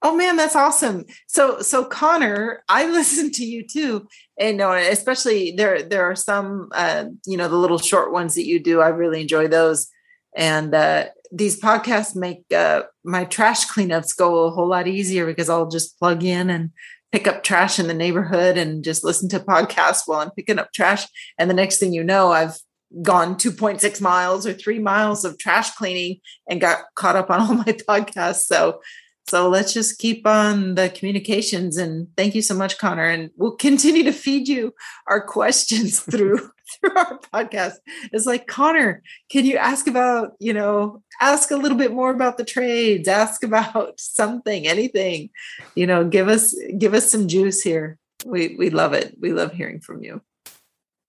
Oh 0.00 0.14
man, 0.14 0.36
that's 0.36 0.54
awesome. 0.54 1.06
So 1.26 1.60
so 1.60 1.84
Connor, 1.84 2.62
I 2.68 2.86
listened 2.92 3.34
to 3.34 3.44
you 3.44 3.66
too. 3.66 4.06
And 4.38 4.56
know, 4.56 4.72
especially 4.72 5.50
there 5.56 5.82
there 5.82 6.04
are 6.04 6.14
some 6.14 6.68
uh, 6.72 7.06
you 7.26 7.36
know, 7.36 7.48
the 7.48 7.56
little 7.56 7.78
short 7.78 8.12
ones 8.12 8.36
that 8.36 8.46
you 8.46 8.60
do. 8.60 8.80
I 8.80 8.90
really 8.90 9.20
enjoy 9.20 9.48
those. 9.48 9.88
And 10.36 10.72
uh 10.72 11.06
these 11.32 11.60
podcasts 11.60 12.14
make 12.14 12.44
uh 12.54 12.84
my 13.02 13.24
trash 13.24 13.66
cleanups 13.66 14.16
go 14.16 14.44
a 14.44 14.50
whole 14.50 14.68
lot 14.68 14.86
easier 14.86 15.26
because 15.26 15.50
I'll 15.50 15.68
just 15.68 15.98
plug 15.98 16.22
in 16.22 16.48
and 16.48 16.70
pick 17.12 17.26
up 17.26 17.42
trash 17.42 17.78
in 17.78 17.86
the 17.86 17.94
neighborhood 17.94 18.58
and 18.58 18.84
just 18.84 19.04
listen 19.04 19.28
to 19.30 19.40
podcasts 19.40 20.02
while 20.06 20.20
I'm 20.20 20.30
picking 20.30 20.58
up 20.58 20.72
trash. 20.72 21.06
And 21.38 21.48
the 21.48 21.54
next 21.54 21.78
thing 21.78 21.92
you 21.92 22.04
know, 22.04 22.30
I've 22.30 22.58
gone 23.02 23.36
2.6 23.36 24.00
miles 24.00 24.46
or 24.46 24.52
three 24.52 24.78
miles 24.78 25.24
of 25.24 25.38
trash 25.38 25.74
cleaning 25.74 26.20
and 26.48 26.60
got 26.60 26.84
caught 26.94 27.16
up 27.16 27.30
on 27.30 27.40
all 27.40 27.54
my 27.54 27.64
podcasts. 27.88 28.44
So 28.44 28.80
so 29.28 29.48
let's 29.48 29.74
just 29.74 29.98
keep 29.98 30.26
on 30.26 30.74
the 30.74 30.88
communications. 30.88 31.76
And 31.76 32.08
thank 32.16 32.34
you 32.34 32.40
so 32.40 32.54
much, 32.54 32.78
Connor. 32.78 33.06
And 33.06 33.30
we'll 33.36 33.56
continue 33.56 34.02
to 34.04 34.12
feed 34.12 34.48
you 34.48 34.74
our 35.06 35.20
questions 35.20 36.00
through 36.10 36.50
through 36.80 36.96
our 36.96 37.18
podcast. 37.18 37.74
It's 38.12 38.26
like, 38.26 38.46
Connor, 38.46 39.02
can 39.30 39.44
you 39.44 39.56
ask 39.56 39.86
about, 39.86 40.32
you 40.38 40.52
know, 40.52 41.02
ask 41.20 41.50
a 41.50 41.56
little 41.56 41.78
bit 41.78 41.92
more 41.92 42.10
about 42.10 42.38
the 42.38 42.44
trades, 42.44 43.08
ask 43.08 43.42
about 43.42 44.00
something, 44.00 44.66
anything, 44.66 45.30
you 45.74 45.86
know, 45.86 46.04
give 46.04 46.28
us 46.28 46.54
give 46.78 46.94
us 46.94 47.10
some 47.10 47.28
juice 47.28 47.60
here. 47.60 47.98
We 48.24 48.56
we 48.56 48.70
love 48.70 48.94
it. 48.94 49.14
We 49.20 49.32
love 49.32 49.52
hearing 49.52 49.80
from 49.80 50.02
you. 50.02 50.22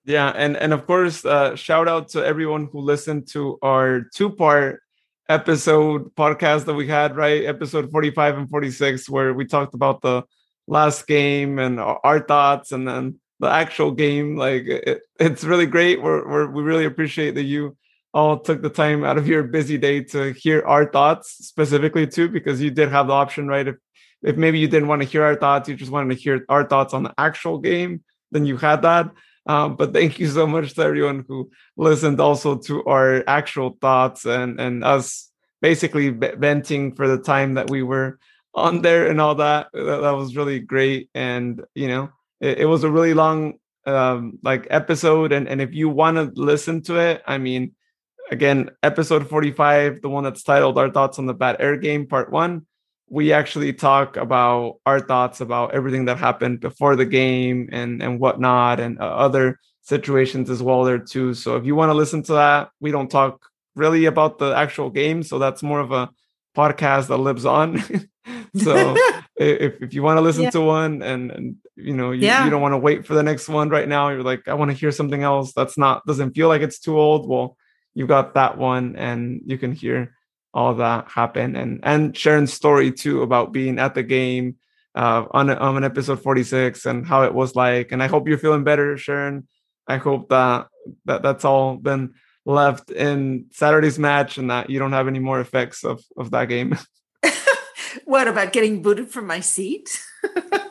Yeah, 0.05 0.29
and 0.35 0.57
and 0.57 0.73
of 0.73 0.85
course, 0.85 1.23
uh, 1.23 1.55
shout 1.55 1.87
out 1.87 2.09
to 2.09 2.25
everyone 2.25 2.67
who 2.71 2.79
listened 2.79 3.27
to 3.29 3.59
our 3.61 4.01
two 4.13 4.29
part 4.29 4.81
episode 5.29 6.13
podcast 6.15 6.65
that 6.65 6.73
we 6.73 6.87
had, 6.87 7.15
right? 7.15 7.45
Episode 7.45 7.91
45 7.91 8.37
and 8.39 8.49
46, 8.49 9.07
where 9.09 9.33
we 9.33 9.45
talked 9.45 9.75
about 9.75 10.01
the 10.01 10.23
last 10.67 11.07
game 11.07 11.59
and 11.59 11.79
our 11.79 12.19
thoughts 12.19 12.71
and 12.71 12.87
then 12.87 13.19
the 13.39 13.47
actual 13.47 13.91
game. 13.91 14.35
Like 14.35 14.63
it, 14.65 15.01
it's 15.19 15.43
really 15.43 15.67
great. 15.67 16.01
We're, 16.01 16.27
we're, 16.27 16.49
we 16.49 16.63
really 16.63 16.85
appreciate 16.85 17.35
that 17.35 17.43
you 17.43 17.77
all 18.11 18.39
took 18.39 18.61
the 18.63 18.69
time 18.69 19.03
out 19.03 19.19
of 19.19 19.27
your 19.27 19.43
busy 19.43 19.77
day 19.77 20.03
to 20.03 20.33
hear 20.33 20.63
our 20.65 20.91
thoughts 20.91 21.45
specifically 21.45 22.07
too, 22.07 22.27
because 22.27 22.59
you 22.59 22.71
did 22.71 22.89
have 22.89 23.07
the 23.07 23.13
option, 23.13 23.47
right? 23.47 23.67
If 23.67 23.75
if 24.21 24.35
maybe 24.35 24.59
you 24.59 24.67
didn't 24.67 24.89
want 24.89 25.01
to 25.01 25.07
hear 25.07 25.23
our 25.23 25.35
thoughts, 25.35 25.69
you 25.69 25.75
just 25.75 25.91
wanted 25.91 26.13
to 26.13 26.21
hear 26.21 26.43
our 26.49 26.67
thoughts 26.67 26.93
on 26.93 27.03
the 27.03 27.13
actual 27.17 27.59
game, 27.59 28.03
then 28.31 28.45
you 28.45 28.57
had 28.57 28.81
that. 28.81 29.09
Um, 29.45 29.75
but 29.75 29.93
thank 29.93 30.19
you 30.19 30.27
so 30.27 30.45
much 30.45 30.73
to 30.75 30.81
everyone 30.83 31.25
who 31.27 31.49
listened 31.77 32.19
also 32.19 32.57
to 32.57 32.83
our 32.85 33.23
actual 33.27 33.77
thoughts 33.81 34.25
and 34.25 34.59
and 34.59 34.83
us 34.83 35.31
basically 35.61 36.09
venting 36.09 36.95
for 36.95 37.07
the 37.07 37.17
time 37.17 37.55
that 37.55 37.69
we 37.69 37.83
were 37.83 38.19
on 38.53 38.81
there 38.81 39.07
and 39.07 39.19
all 39.19 39.35
that. 39.35 39.67
That, 39.73 40.01
that 40.01 40.15
was 40.15 40.35
really 40.35 40.59
great, 40.59 41.09
and 41.13 41.63
you 41.75 41.87
know, 41.87 42.09
it, 42.39 42.59
it 42.59 42.65
was 42.65 42.83
a 42.83 42.91
really 42.91 43.13
long 43.13 43.55
um, 43.85 44.39
like 44.43 44.67
episode. 44.69 45.31
And 45.31 45.47
and 45.47 45.61
if 45.61 45.73
you 45.73 45.89
want 45.89 46.17
to 46.17 46.31
listen 46.41 46.81
to 46.83 46.99
it, 46.99 47.23
I 47.25 47.37
mean, 47.37 47.73
again, 48.31 48.71
episode 48.83 49.29
forty 49.29 49.51
five, 49.51 50.01
the 50.01 50.09
one 50.09 50.23
that's 50.23 50.43
titled 50.43 50.77
"Our 50.77 50.91
Thoughts 50.91 51.19
on 51.19 51.25
the 51.25 51.33
Bad 51.33 51.57
Air 51.59 51.77
Game" 51.77 52.07
Part 52.07 52.31
One 52.31 52.65
we 53.09 53.33
actually 53.33 53.73
talk 53.73 54.17
about 54.17 54.77
our 54.85 54.99
thoughts 54.99 55.41
about 55.41 55.73
everything 55.73 56.05
that 56.05 56.17
happened 56.17 56.59
before 56.59 56.95
the 56.95 57.05
game 57.05 57.69
and 57.71 58.01
and 58.01 58.19
whatnot 58.19 58.79
and 58.79 58.99
uh, 58.99 59.03
other 59.03 59.59
situations 59.81 60.49
as 60.49 60.61
well 60.61 60.83
there 60.83 60.99
too 60.99 61.33
so 61.33 61.55
if 61.55 61.65
you 61.65 61.75
want 61.75 61.89
to 61.89 61.93
listen 61.93 62.21
to 62.21 62.33
that 62.33 62.69
we 62.79 62.91
don't 62.91 63.09
talk 63.09 63.47
really 63.75 64.05
about 64.05 64.37
the 64.37 64.53
actual 64.55 64.89
game 64.89 65.23
so 65.23 65.39
that's 65.39 65.63
more 65.63 65.79
of 65.79 65.91
a 65.91 66.09
podcast 66.55 67.07
that 67.07 67.17
lives 67.17 67.45
on 67.45 67.79
so 68.55 68.95
if, 69.37 69.81
if 69.81 69.93
you 69.93 70.03
want 70.03 70.17
to 70.17 70.21
listen 70.21 70.43
yeah. 70.43 70.49
to 70.49 70.61
one 70.61 71.01
and, 71.01 71.31
and 71.31 71.55
you 71.75 71.95
know 71.95 72.11
you, 72.11 72.21
yeah. 72.21 72.43
you 72.43 72.51
don't 72.51 72.61
want 72.61 72.73
to 72.73 72.77
wait 72.77 73.05
for 73.05 73.13
the 73.13 73.23
next 73.23 73.47
one 73.47 73.69
right 73.69 73.87
now 73.87 74.09
you're 74.09 74.23
like 74.23 74.47
i 74.47 74.53
want 74.53 74.69
to 74.69 74.77
hear 74.77 74.91
something 74.91 75.23
else 75.23 75.53
that's 75.53 75.77
not 75.77 76.05
doesn't 76.05 76.33
feel 76.33 76.47
like 76.47 76.61
it's 76.61 76.79
too 76.79 76.99
old 76.99 77.27
well 77.27 77.57
you 77.95 78.05
got 78.05 78.35
that 78.35 78.57
one 78.57 78.95
and 78.95 79.41
you 79.45 79.57
can 79.57 79.71
hear 79.71 80.15
all 80.53 80.75
that 80.75 81.07
happened 81.09 81.55
and 81.55 81.79
and 81.83 82.17
Sharon's 82.17 82.53
story 82.53 82.91
too 82.91 83.21
about 83.21 83.51
being 83.51 83.77
at 83.77 83.93
the 83.93 84.03
game 84.03 84.55
uh, 84.95 85.25
on 85.31 85.49
on 85.49 85.77
an 85.77 85.83
episode 85.83 86.21
46 86.21 86.85
and 86.85 87.07
how 87.07 87.23
it 87.23 87.33
was 87.33 87.55
like. 87.55 87.91
And 87.91 88.01
I 88.01 88.07
hope 88.07 88.27
you're 88.27 88.37
feeling 88.37 88.63
better, 88.63 88.97
Sharon. 88.97 89.47
I 89.87 89.97
hope 89.97 90.29
that 90.29 90.67
that 91.05 91.21
that's 91.21 91.45
all 91.45 91.75
been 91.75 92.13
left 92.45 92.91
in 92.91 93.45
Saturday's 93.51 93.99
match 93.99 94.37
and 94.37 94.49
that 94.49 94.69
you 94.69 94.79
don't 94.79 94.93
have 94.93 95.07
any 95.07 95.19
more 95.19 95.39
effects 95.39 95.83
of 95.83 96.01
of 96.17 96.31
that 96.31 96.45
game. 96.45 96.77
what 98.05 98.27
about 98.27 98.53
getting 98.53 98.81
booted 98.81 99.09
from 99.09 99.27
my 99.27 99.39
seat? 99.39 100.01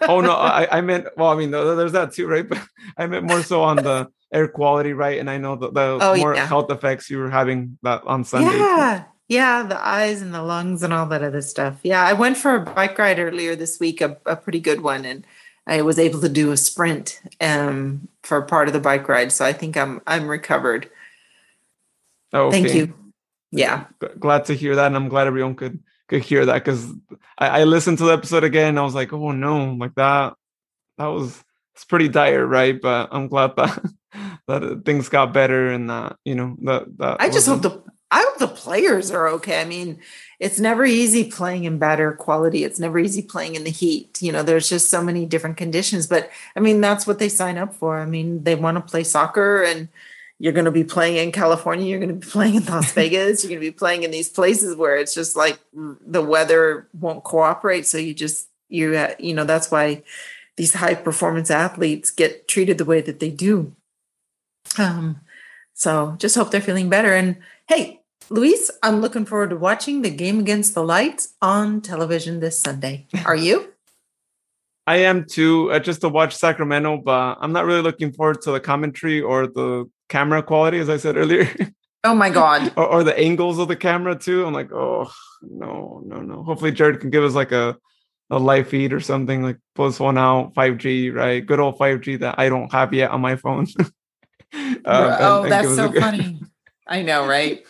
oh 0.02 0.20
no, 0.20 0.32
I, 0.36 0.78
I 0.78 0.80
meant 0.80 1.06
well, 1.16 1.30
I 1.30 1.36
mean 1.36 1.50
there's 1.50 1.92
that 1.92 2.12
too, 2.12 2.26
right? 2.26 2.46
But 2.48 2.60
I 2.96 3.06
meant 3.06 3.26
more 3.26 3.42
so 3.42 3.62
on 3.62 3.76
the 3.76 4.08
air 4.32 4.48
quality, 4.48 4.92
right? 4.92 5.18
And 5.18 5.30
I 5.30 5.38
know 5.38 5.56
the, 5.56 5.70
the 5.70 5.98
oh, 6.00 6.16
more 6.16 6.34
yeah. 6.34 6.46
health 6.46 6.70
effects 6.70 7.08
you 7.08 7.18
were 7.18 7.30
having 7.30 7.78
that 7.82 8.02
on 8.04 8.24
Sunday. 8.24 8.58
Yeah. 8.58 9.04
Yeah, 9.28 9.62
the 9.62 9.78
eyes 9.86 10.22
and 10.22 10.32
the 10.32 10.42
lungs 10.42 10.82
and 10.82 10.92
all 10.92 11.06
that 11.06 11.22
other 11.22 11.42
stuff. 11.42 11.78
Yeah, 11.82 12.02
I 12.02 12.14
went 12.14 12.38
for 12.38 12.54
a 12.54 12.60
bike 12.60 12.98
ride 12.98 13.18
earlier 13.18 13.54
this 13.54 13.78
week, 13.78 14.00
a, 14.00 14.16
a 14.24 14.36
pretty 14.36 14.60
good 14.60 14.80
one, 14.80 15.04
and 15.04 15.26
I 15.66 15.82
was 15.82 15.98
able 15.98 16.20
to 16.22 16.30
do 16.30 16.50
a 16.50 16.56
sprint 16.56 17.20
um, 17.40 18.08
for 18.22 18.40
part 18.42 18.68
of 18.68 18.74
the 18.74 18.80
bike 18.80 19.06
ride. 19.06 19.30
So 19.30 19.44
I 19.44 19.52
think 19.52 19.76
I'm 19.76 20.00
I'm 20.06 20.28
recovered. 20.28 20.90
Oh, 22.32 22.46
okay. 22.46 22.62
thank 22.62 22.74
you. 22.74 22.94
Yeah, 23.50 23.84
glad 24.18 24.46
to 24.46 24.54
hear 24.54 24.76
that, 24.76 24.86
and 24.86 24.96
I'm 24.96 25.10
glad 25.10 25.26
everyone 25.26 25.56
could 25.56 25.78
could 26.08 26.22
hear 26.22 26.46
that 26.46 26.64
because 26.64 26.90
I, 27.36 27.60
I 27.60 27.64
listened 27.64 27.98
to 27.98 28.04
the 28.04 28.12
episode 28.12 28.44
again. 28.44 28.70
And 28.70 28.78
I 28.78 28.82
was 28.82 28.94
like, 28.94 29.12
oh 29.12 29.32
no, 29.32 29.74
like 29.74 29.94
that 29.96 30.34
that 30.96 31.06
was 31.06 31.44
it's 31.74 31.84
pretty 31.84 32.08
dire, 32.08 32.46
right? 32.46 32.80
But 32.80 33.10
I'm 33.12 33.28
glad 33.28 33.56
that 33.56 33.92
that 34.48 34.82
things 34.86 35.10
got 35.10 35.34
better 35.34 35.70
and 35.70 35.90
that 35.90 36.16
you 36.24 36.34
know 36.34 36.56
that 36.62 36.96
that. 36.98 37.20
I 37.20 37.28
just 37.28 37.46
hope 37.46 37.62
the 37.62 37.82
I 38.10 38.22
hope 38.22 38.38
the 38.38 38.48
players 38.48 39.10
are 39.10 39.28
okay. 39.28 39.60
I 39.60 39.64
mean, 39.64 39.98
it's 40.40 40.58
never 40.58 40.84
easy 40.84 41.30
playing 41.30 41.64
in 41.64 41.78
better 41.78 42.12
quality. 42.12 42.64
It's 42.64 42.78
never 42.78 42.98
easy 42.98 43.22
playing 43.22 43.54
in 43.54 43.64
the 43.64 43.70
heat. 43.70 44.22
You 44.22 44.32
know, 44.32 44.42
there's 44.42 44.68
just 44.68 44.88
so 44.88 45.02
many 45.02 45.26
different 45.26 45.56
conditions. 45.56 46.06
But 46.06 46.30
I 46.56 46.60
mean, 46.60 46.80
that's 46.80 47.06
what 47.06 47.18
they 47.18 47.28
sign 47.28 47.58
up 47.58 47.74
for. 47.74 47.98
I 47.98 48.06
mean, 48.06 48.44
they 48.44 48.54
want 48.54 48.76
to 48.76 48.90
play 48.90 49.04
soccer 49.04 49.62
and 49.62 49.88
you're 50.38 50.52
going 50.52 50.64
to 50.64 50.70
be 50.70 50.84
playing 50.84 51.16
in 51.16 51.32
California. 51.32 51.86
You're 51.86 51.98
going 51.98 52.20
to 52.20 52.26
be 52.26 52.30
playing 52.32 52.54
in 52.54 52.64
Las 52.64 52.92
Vegas. 52.94 53.42
you're 53.42 53.50
going 53.50 53.60
to 53.60 53.66
be 53.66 53.76
playing 53.76 54.04
in 54.04 54.10
these 54.10 54.30
places 54.30 54.74
where 54.76 54.96
it's 54.96 55.14
just 55.14 55.36
like 55.36 55.58
the 55.72 56.22
weather 56.22 56.88
won't 56.98 57.24
cooperate. 57.24 57.86
So 57.86 57.98
you 57.98 58.14
just, 58.14 58.48
you, 58.68 59.06
you 59.18 59.34
know, 59.34 59.44
that's 59.44 59.70
why 59.70 60.02
these 60.56 60.74
high 60.74 60.94
performance 60.94 61.50
athletes 61.50 62.10
get 62.10 62.48
treated 62.48 62.78
the 62.78 62.84
way 62.84 63.00
that 63.00 63.20
they 63.20 63.30
do. 63.30 63.74
Um, 64.78 65.20
so 65.74 66.16
just 66.18 66.36
hope 66.36 66.50
they're 66.50 66.60
feeling 66.60 66.88
better. 66.88 67.14
And 67.14 67.36
hey, 67.68 67.97
Luis, 68.30 68.70
I'm 68.82 69.00
looking 69.00 69.24
forward 69.24 69.50
to 69.50 69.56
watching 69.56 70.02
the 70.02 70.10
game 70.10 70.38
against 70.38 70.74
the 70.74 70.82
lights 70.82 71.34
on 71.40 71.80
television 71.80 72.40
this 72.40 72.58
Sunday. 72.58 73.06
Are 73.24 73.36
you? 73.36 73.72
I 74.86 74.98
am 74.98 75.24
too, 75.24 75.70
uh, 75.70 75.78
just 75.78 76.00
to 76.00 76.08
watch 76.08 76.34
Sacramento, 76.34 76.98
but 76.98 77.38
I'm 77.40 77.52
not 77.52 77.66
really 77.66 77.82
looking 77.82 78.12
forward 78.12 78.40
to 78.42 78.52
the 78.52 78.60
commentary 78.60 79.20
or 79.20 79.46
the 79.46 79.84
camera 80.08 80.42
quality, 80.42 80.78
as 80.78 80.88
I 80.88 80.96
said 80.96 81.16
earlier. 81.16 81.48
Oh 82.04 82.14
my 82.14 82.30
god! 82.30 82.72
or, 82.76 82.86
or, 82.86 83.04
the 83.04 83.18
angles 83.18 83.58
of 83.58 83.66
the 83.66 83.74
camera 83.74 84.16
too. 84.16 84.46
I'm 84.46 84.54
like, 84.54 84.70
oh 84.72 85.10
no, 85.42 86.00
no, 86.06 86.20
no. 86.20 86.44
Hopefully, 86.44 86.70
Jared 86.70 87.00
can 87.00 87.10
give 87.10 87.24
us 87.24 87.34
like 87.34 87.50
a 87.50 87.76
a 88.30 88.38
live 88.38 88.68
feed 88.68 88.92
or 88.92 89.00
something, 89.00 89.42
like 89.42 89.58
plus 89.74 89.98
one 89.98 90.16
out, 90.16 90.54
5G, 90.54 91.12
right? 91.12 91.44
Good 91.44 91.58
old 91.58 91.76
5G 91.76 92.20
that 92.20 92.36
I 92.38 92.48
don't 92.48 92.70
have 92.72 92.94
yet 92.94 93.10
on 93.10 93.20
my 93.20 93.34
phone. 93.34 93.66
um, 93.80 94.78
oh, 94.84 95.42
and, 95.42 95.52
that's 95.52 95.74
so 95.74 95.88
good... 95.88 96.00
funny. 96.00 96.40
I 96.86 97.02
know, 97.02 97.26
right? 97.26 97.66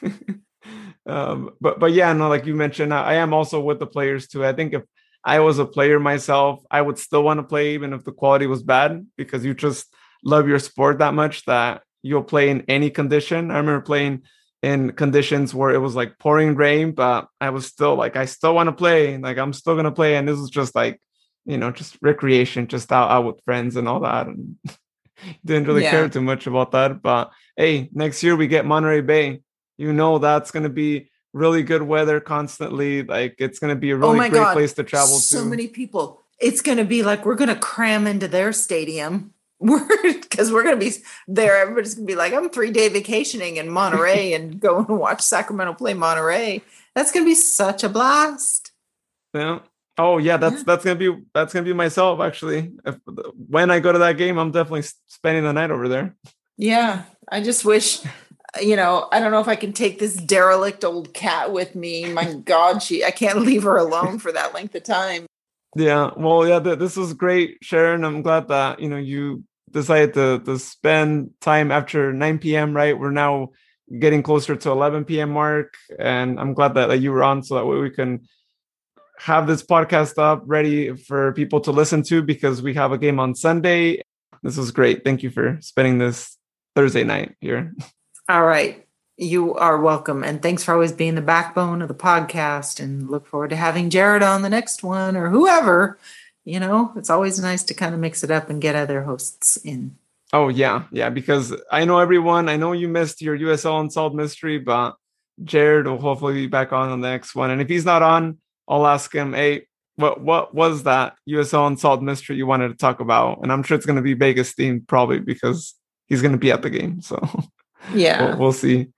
Um, 1.09 1.51
but 1.61 1.79
but 1.79 1.93
yeah, 1.93 2.13
no, 2.13 2.29
like 2.29 2.47
you 2.47 2.55
mentioned, 2.55 2.93
I, 2.93 3.03
I 3.03 3.15
am 3.15 3.33
also 3.33 3.61
with 3.61 3.79
the 3.79 3.87
players 3.87 4.29
too. 4.29 4.45
I 4.45 4.53
think 4.53 4.75
if 4.75 4.83
I 5.25 5.41
was 5.41 5.59
a 5.59 5.67
player 5.67 5.99
myself, 5.99 6.63
I 6.71 6.81
would 6.81 6.99
still 6.99 7.23
want 7.23 7.39
to 7.39 7.45
play 7.45 7.75
even 7.75 7.93
if 7.93 8.05
the 8.05 8.13
quality 8.13 8.47
was 8.47 8.63
bad 8.63 9.07
because 9.17 9.45
you 9.45 9.55
just 9.55 9.93
love 10.25 10.49
your 10.49 10.59
sport 10.59 10.99
that 10.99 11.15
much 11.15 11.45
that 11.47 11.83
you'll 12.03 12.23
play 12.23 12.51
in 12.51 12.63
any 12.69 12.91
condition. 12.91 13.51
I 13.51 13.59
remember 13.59 13.81
playing 13.81 14.23
in 14.63 14.93
conditions 14.93 15.55
where 15.55 15.71
it 15.71 15.79
was 15.79 15.95
like 15.95 16.19
pouring 16.19 16.55
rain, 16.55 16.93
but 16.93 17.29
I 17.41 17.51
was 17.51 17.67
still 17.67 17.95
like, 17.95 18.17
I 18.17 18.25
still 18.25 18.55
want 18.55 18.69
to 18.69 18.73
play. 18.73 19.17
Like 19.19 19.39
I'm 19.39 19.53
still 19.53 19.77
gonna 19.77 19.93
play. 19.93 20.17
And 20.17 20.27
this 20.29 20.39
was 20.39 20.51
just 20.51 20.75
like, 20.75 21.01
you 21.47 21.57
know, 21.59 21.71
just 21.71 21.97
recreation, 22.03 22.67
just 22.67 22.93
out, 22.93 23.11
out 23.11 23.25
with 23.25 23.45
friends 23.45 23.77
and 23.77 23.89
all 23.89 24.01
that. 24.01 24.27
And 24.27 24.57
didn't 25.45 25.67
really 25.67 25.83
Yeah. 25.83 25.91
care 25.91 26.09
too 26.09 26.23
much 26.23 26.47
about 26.47 26.73
that. 26.73 27.03
But 27.03 27.31
hey, 27.57 27.89
next 27.93 28.23
year 28.23 28.37
we 28.37 28.47
get 28.47 28.67
Monterey 28.67 29.01
Bay. 29.01 29.41
You 29.79 29.93
know 29.93 30.19
that's 30.19 30.51
gonna 30.51 30.69
be 30.69 31.11
really 31.33 31.63
good 31.63 31.83
weather 31.83 32.21
constantly. 32.21 33.03
Like 33.03 33.37
it's 33.39 33.59
gonna 33.59 33.77
be 33.77 33.91
a 33.91 33.95
oh 33.95 33.99
really 33.99 34.27
oh 34.27 34.31
great 34.31 34.33
god, 34.33 34.53
place 34.53 34.75
to 34.75 34.85
travel 34.85 35.17
so 35.17 35.39
to. 35.39 35.45
So 35.45 35.49
many 35.49 35.69
people. 35.69 36.23
It's 36.41 36.63
going 36.63 36.79
to 36.79 36.85
be 36.85 37.03
like 37.03 37.27
we're 37.27 37.35
going 37.35 37.49
to 37.49 37.57
cram 37.57 38.07
into 38.07 38.29
their 38.29 38.53
stadium. 38.53 39.35
We're 39.61 39.89
because 40.13 40.53
we're 40.53 40.63
going 40.63 40.79
to 40.79 40.87
be 40.87 40.93
there. 41.27 41.57
Everybody's 41.57 41.97
going 41.97 42.07
to 42.07 42.13
be 42.13 42.17
like, 42.17 42.33
I'm 42.33 42.49
three 42.49 42.71
day 42.71 42.89
vacationing 42.89 43.57
in 43.57 43.69
Monterey 43.69 44.33
and 44.35 44.61
going 44.61 44.87
to 44.87 44.95
watch 44.95 45.21
Sacramento 45.21 45.75
play 45.75 45.95
Monterey. 45.95 46.63
That's 46.95 47.11
going 47.11 47.27
to 47.27 47.29
be 47.29 47.35
such 47.35 47.83
a 47.83 47.89
blast. 47.89 48.71
Yeah. 49.35 49.59
Oh 49.99 50.19
yeah, 50.19 50.37
that's 50.37 50.59
Yeah. 50.59 50.63
that's 50.65 50.85
gonna 50.85 50.97
be 50.97 51.17
that's 51.35 51.53
gonna 51.53 51.65
be 51.65 51.73
myself 51.73 52.21
actually. 52.21 52.71
If, 52.87 52.99
when 53.49 53.73
I 53.73 53.81
go 53.81 53.91
to 53.91 53.99
that 53.99 54.17
game, 54.17 54.39
I'm 54.39 54.53
definitely 54.53 54.85
spending 55.09 55.43
the 55.43 55.53
night 55.53 55.73
over 55.73 55.89
there. 55.89 56.15
Yeah, 56.57 57.03
I 57.29 57.41
just 57.41 57.65
wish, 57.65 58.01
you 58.61 58.77
know, 58.77 59.09
I 59.13 59.21
don't 59.21 59.33
know 59.33 59.41
if 59.41 59.49
I 59.49 59.57
can 59.57 59.73
take 59.73 59.99
this 59.99 60.15
derelict 60.15 60.85
old 60.85 61.13
cat 61.15 61.53
with 61.53 61.75
me. 61.75 62.11
My 62.13 62.35
God, 62.35 62.83
she 62.83 63.05
I 63.05 63.11
can't 63.11 63.41
leave 63.41 63.63
her 63.65 63.77
alone 63.77 64.19
for 64.19 64.33
that 64.33 64.55
length 64.55 64.75
of 64.75 64.85
time. 64.85 65.27
Yeah. 65.77 66.11
Well, 66.17 66.47
yeah. 66.47 66.61
Th- 66.61 66.79
this 66.79 66.97
was 66.97 67.13
great, 67.13 67.59
Sharon. 67.63 68.05
I'm 68.05 68.23
glad 68.23 68.49
that 68.49 68.81
you 68.81 68.89
know 68.89 68.97
you 68.97 69.45
decided 69.71 70.15
to 70.15 70.41
to 70.41 70.59
spend 70.59 71.31
time 71.41 71.71
after 71.71 72.13
9 72.13 72.39
p.m. 72.39 72.75
Right. 72.75 72.99
We're 72.99 73.11
now 73.11 73.51
getting 73.99 74.23
closer 74.23 74.57
to 74.57 74.71
11 74.71 75.05
p.m. 75.05 75.31
mark, 75.31 75.75
and 75.99 76.41
I'm 76.41 76.55
glad 76.55 76.75
that, 76.75 76.87
that 76.87 76.99
you 76.99 77.13
were 77.13 77.23
on 77.23 77.43
so 77.43 77.57
that 77.57 77.67
way 77.67 77.79
we 77.79 77.91
can 77.91 78.27
have 79.19 79.47
this 79.47 79.63
podcast 79.63 80.19
up 80.19 80.43
ready 80.47 80.97
for 80.97 81.33
people 81.33 81.61
to 81.61 81.73
listen 81.73 82.03
to 82.05 82.23
because 82.23 82.63
we 82.63 82.75
have 82.75 82.93
a 82.93 82.99
game 82.99 83.19
on 83.19 83.35
Sunday. 83.35 84.01
This 84.43 84.57
was 84.57 84.71
great. 84.71 85.05
Thank 85.05 85.23
you 85.23 85.31
for 85.31 85.59
spending 85.61 85.99
this 85.99 86.37
Thursday 86.77 87.05
night 87.05 87.35
here. 87.41 87.75
All 88.29 88.45
right. 88.45 88.87
You 89.17 89.55
are 89.55 89.81
welcome. 89.81 90.23
And 90.23 90.43
thanks 90.43 90.63
for 90.63 90.75
always 90.75 90.93
being 90.93 91.15
the 91.15 91.23
backbone 91.23 91.81
of 91.81 91.89
the 91.89 91.95
podcast. 91.95 92.79
And 92.79 93.09
look 93.09 93.27
forward 93.27 93.49
to 93.51 93.57
having 93.57 93.89
Jared 93.89 94.23
on 94.23 94.43
the 94.43 94.51
next 94.51 94.83
one 94.83 95.17
or 95.17 95.31
whoever. 95.31 95.99
You 96.45 96.61
know, 96.61 96.93
it's 96.95 97.09
always 97.09 97.41
nice 97.41 97.63
to 97.65 97.75
kind 97.75 97.95
of 97.95 98.01
mix 98.01 98.23
it 98.23 98.31
up 98.31 98.51
and 98.51 98.61
get 98.61 98.77
other 98.77 99.03
hosts 99.03 99.57
in. 99.57 99.97
Oh 100.35 100.49
yeah, 100.49 100.85
yeah. 100.93 101.09
Because 101.09 101.55
I 101.73 101.87
know 101.87 102.01
everyone. 102.01 102.51
I 102.51 102.57
know 102.57 102.73
you 102.73 102.87
missed 102.87 103.23
your 103.23 103.37
USL 103.39 103.81
Unsolved 103.81 104.15
mystery, 104.15 104.59
but 104.59 104.97
Jared 105.43 105.87
will 105.87 105.99
hopefully 105.99 106.35
be 106.35 106.47
back 106.47 106.75
on 106.75 107.01
the 107.01 107.09
next 107.09 107.35
one. 107.35 107.51
And 107.51 107.63
if 107.63 107.69
he's 107.69 107.87
not 107.87 108.03
on, 108.03 108.37
I'll 108.69 108.87
ask 108.87 109.15
him, 109.15 109.33
"Hey, 109.33 109.69
what 109.97 110.21
what 110.21 110.55
was 110.55 110.83
that 110.83 111.17
USL 111.27 111.67
Unsolved 111.67 112.03
mystery 112.03 112.37
you 112.37 112.47
wanted 112.47 112.69
to 112.69 112.75
talk 112.75 113.01
about?" 113.01 113.39
And 113.43 113.51
I'm 113.51 113.63
sure 113.63 113.75
it's 113.75 113.87
going 113.87 113.97
to 113.97 114.03
be 114.03 114.13
Vegas 114.13 114.53
themed, 114.53 114.87
probably 114.87 115.19
because 115.19 115.75
he's 116.09 116.21
going 116.21 116.33
to 116.33 116.39
be 116.39 116.53
at 116.53 116.61
the 116.61 116.71
game. 116.71 117.01
So 117.01 117.27
Yeah. 117.95 118.31
we'll, 118.31 118.39
we'll 118.39 118.53
see. 118.53 118.89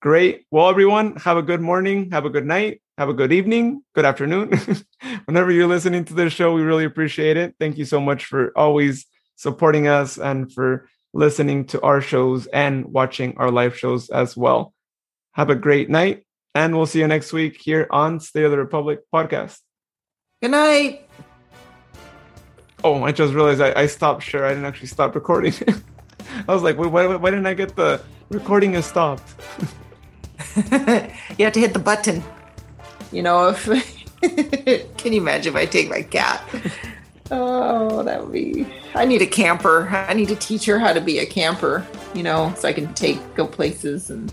Great. 0.00 0.46
Well, 0.50 0.68
everyone, 0.68 1.16
have 1.16 1.36
a 1.36 1.42
good 1.42 1.60
morning, 1.60 2.10
have 2.12 2.24
a 2.24 2.30
good 2.30 2.46
night, 2.46 2.80
have 2.96 3.08
a 3.08 3.14
good 3.14 3.32
evening, 3.32 3.82
good 3.94 4.04
afternoon. 4.04 4.52
Whenever 5.24 5.50
you're 5.50 5.66
listening 5.66 6.04
to 6.04 6.14
this 6.14 6.32
show, 6.32 6.52
we 6.52 6.62
really 6.62 6.84
appreciate 6.84 7.36
it. 7.36 7.56
Thank 7.58 7.78
you 7.78 7.84
so 7.84 8.00
much 8.00 8.24
for 8.24 8.52
always 8.56 9.06
supporting 9.36 9.88
us 9.88 10.16
and 10.18 10.52
for 10.52 10.88
listening 11.12 11.64
to 11.66 11.80
our 11.82 12.00
shows 12.00 12.46
and 12.46 12.84
watching 12.86 13.36
our 13.38 13.50
live 13.50 13.76
shows 13.76 14.08
as 14.10 14.36
well. 14.36 14.72
Have 15.32 15.50
a 15.50 15.56
great 15.56 15.90
night, 15.90 16.24
and 16.54 16.76
we'll 16.76 16.86
see 16.86 17.00
you 17.00 17.06
next 17.08 17.32
week 17.32 17.60
here 17.60 17.88
on 17.90 18.20
State 18.20 18.44
of 18.44 18.50
the 18.50 18.58
Republic 18.58 19.00
podcast. 19.12 19.58
Good 20.42 20.52
night. 20.52 21.08
Oh, 22.84 23.02
I 23.02 23.10
just 23.10 23.34
realized 23.34 23.60
I, 23.60 23.72
I 23.74 23.86
stopped 23.86 24.22
share. 24.22 24.44
I 24.44 24.50
didn't 24.50 24.64
actually 24.64 24.88
stop 24.88 25.14
recording. 25.14 25.52
I 26.48 26.54
was 26.54 26.62
like, 26.62 26.78
wait, 26.78 26.92
why, 26.92 27.16
why 27.16 27.30
didn't 27.30 27.46
I 27.46 27.54
get 27.54 27.74
the 27.74 28.00
recording 28.30 28.74
is 28.74 28.86
stopped? 28.86 29.34
you 30.56 31.44
have 31.44 31.52
to 31.52 31.60
hit 31.60 31.72
the 31.72 31.78
button. 31.78 32.22
You 33.12 33.22
know, 33.22 33.48
if 33.48 33.64
can 34.96 35.12
you 35.12 35.20
imagine 35.20 35.54
if 35.54 35.56
I 35.56 35.66
take 35.66 35.88
my 35.88 36.02
cat? 36.02 36.42
Oh, 37.30 38.02
that 38.02 38.22
would 38.22 38.32
be. 38.32 38.66
I 38.94 39.04
need 39.04 39.22
a 39.22 39.26
camper. 39.26 39.88
I 39.88 40.14
need 40.14 40.28
to 40.28 40.36
teach 40.36 40.64
her 40.66 40.78
how 40.78 40.92
to 40.92 41.00
be 41.00 41.18
a 41.18 41.26
camper. 41.26 41.86
You 42.14 42.22
know, 42.22 42.52
so 42.56 42.68
I 42.68 42.72
can 42.72 42.92
take 42.94 43.34
go 43.34 43.46
places. 43.46 44.10
And 44.10 44.32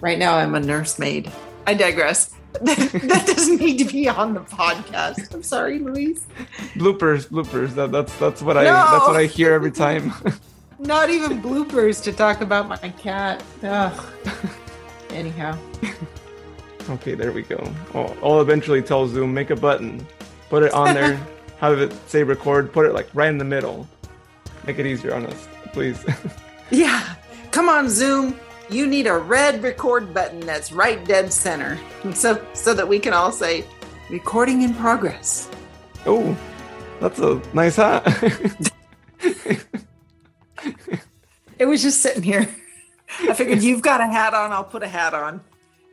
right 0.00 0.18
now, 0.18 0.36
I'm 0.36 0.54
a 0.54 0.60
nursemaid. 0.60 1.30
I 1.66 1.74
digress. 1.74 2.34
that 2.60 3.24
doesn't 3.26 3.60
need 3.60 3.78
to 3.78 3.84
be 3.84 4.08
on 4.08 4.34
the 4.34 4.40
podcast. 4.40 5.34
I'm 5.34 5.42
sorry, 5.42 5.80
Luis. 5.80 6.24
Bloopers, 6.74 7.26
bloopers. 7.28 7.74
That, 7.74 7.90
that's 7.90 8.16
that's 8.18 8.42
what 8.42 8.56
I 8.56 8.64
that's 8.64 9.06
what 9.08 9.16
I 9.16 9.26
hear 9.26 9.52
every 9.52 9.72
time. 9.72 10.12
Not 10.84 11.08
even 11.08 11.40
bloopers 11.40 12.02
to 12.04 12.12
talk 12.12 12.42
about 12.42 12.68
my 12.68 12.76
cat. 12.76 13.42
Ugh. 13.62 14.06
Anyhow. 15.10 15.56
Okay, 16.90 17.14
there 17.14 17.32
we 17.32 17.42
go. 17.42 17.72
I'll, 17.94 18.14
I'll 18.22 18.40
eventually 18.42 18.82
tell 18.82 19.08
Zoom 19.08 19.32
make 19.32 19.48
a 19.48 19.56
button, 19.56 20.06
put 20.50 20.62
it 20.62 20.72
on 20.74 20.94
there, 20.94 21.18
have 21.58 21.78
it 21.78 21.92
say 22.08 22.22
record, 22.22 22.70
put 22.72 22.84
it 22.84 22.92
like 22.92 23.08
right 23.14 23.30
in 23.30 23.38
the 23.38 23.44
middle. 23.44 23.88
Make 24.66 24.78
it 24.78 24.84
easier 24.86 25.14
on 25.14 25.26
us, 25.26 25.48
please. 25.72 26.04
Yeah. 26.70 27.14
Come 27.50 27.68
on, 27.68 27.90
Zoom. 27.90 28.40
You 28.70 28.86
need 28.86 29.06
a 29.06 29.16
red 29.16 29.62
record 29.62 30.14
button 30.14 30.40
that's 30.40 30.72
right 30.72 31.04
dead 31.04 31.30
center. 31.30 31.78
So 32.14 32.44
so 32.54 32.72
that 32.72 32.88
we 32.88 32.98
can 32.98 33.12
all 33.12 33.30
say 33.30 33.66
recording 34.10 34.62
in 34.62 34.74
progress. 34.74 35.48
oh, 36.06 36.36
that's 37.00 37.18
a 37.20 37.40
nice 37.52 37.76
hat. 37.76 38.02
It 41.58 41.66
was 41.66 41.82
just 41.82 42.00
sitting 42.00 42.22
here. 42.22 42.48
I 43.20 43.32
figured 43.34 43.62
you've 43.62 43.82
got 43.82 44.00
a 44.00 44.06
hat 44.06 44.34
on, 44.34 44.50
I'll 44.52 44.64
put 44.64 44.82
a 44.82 44.88
hat 44.88 45.14
on. 45.14 45.40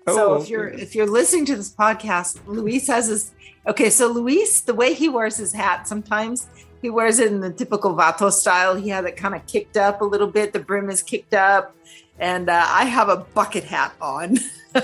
So 0.08 0.34
Oh, 0.34 0.42
if 0.42 0.50
you're 0.50 0.68
if 0.68 0.96
you're 0.96 1.08
listening 1.08 1.46
to 1.46 1.56
this 1.56 1.72
podcast, 1.72 2.40
Luis 2.48 2.88
has 2.88 3.08
his 3.08 3.32
okay. 3.68 3.92
So 3.92 4.08
Luis, 4.08 4.62
the 4.62 4.74
way 4.74 4.96
he 4.96 5.08
wears 5.10 5.38
his 5.38 5.54
hat, 5.54 5.88
sometimes 5.88 6.48
he 6.82 6.90
wears 6.90 7.20
it 7.20 7.32
in 7.32 7.40
the 7.40 7.52
typical 7.52 7.96
Vato 7.96 8.32
style. 8.32 8.76
He 8.76 8.90
has 8.90 9.06
it 9.06 9.16
kind 9.16 9.36
of 9.36 9.46
kicked 9.46 9.78
up 9.78 10.02
a 10.02 10.06
little 10.06 10.28
bit. 10.28 10.54
The 10.54 10.60
brim 10.60 10.90
is 10.90 11.04
kicked 11.04 11.36
up, 11.36 11.76
and 12.18 12.50
uh, 12.50 12.66
I 12.68 12.86
have 12.86 13.10
a 13.10 13.18
bucket 13.18 13.64
hat 13.64 13.94
on. 14.02 14.40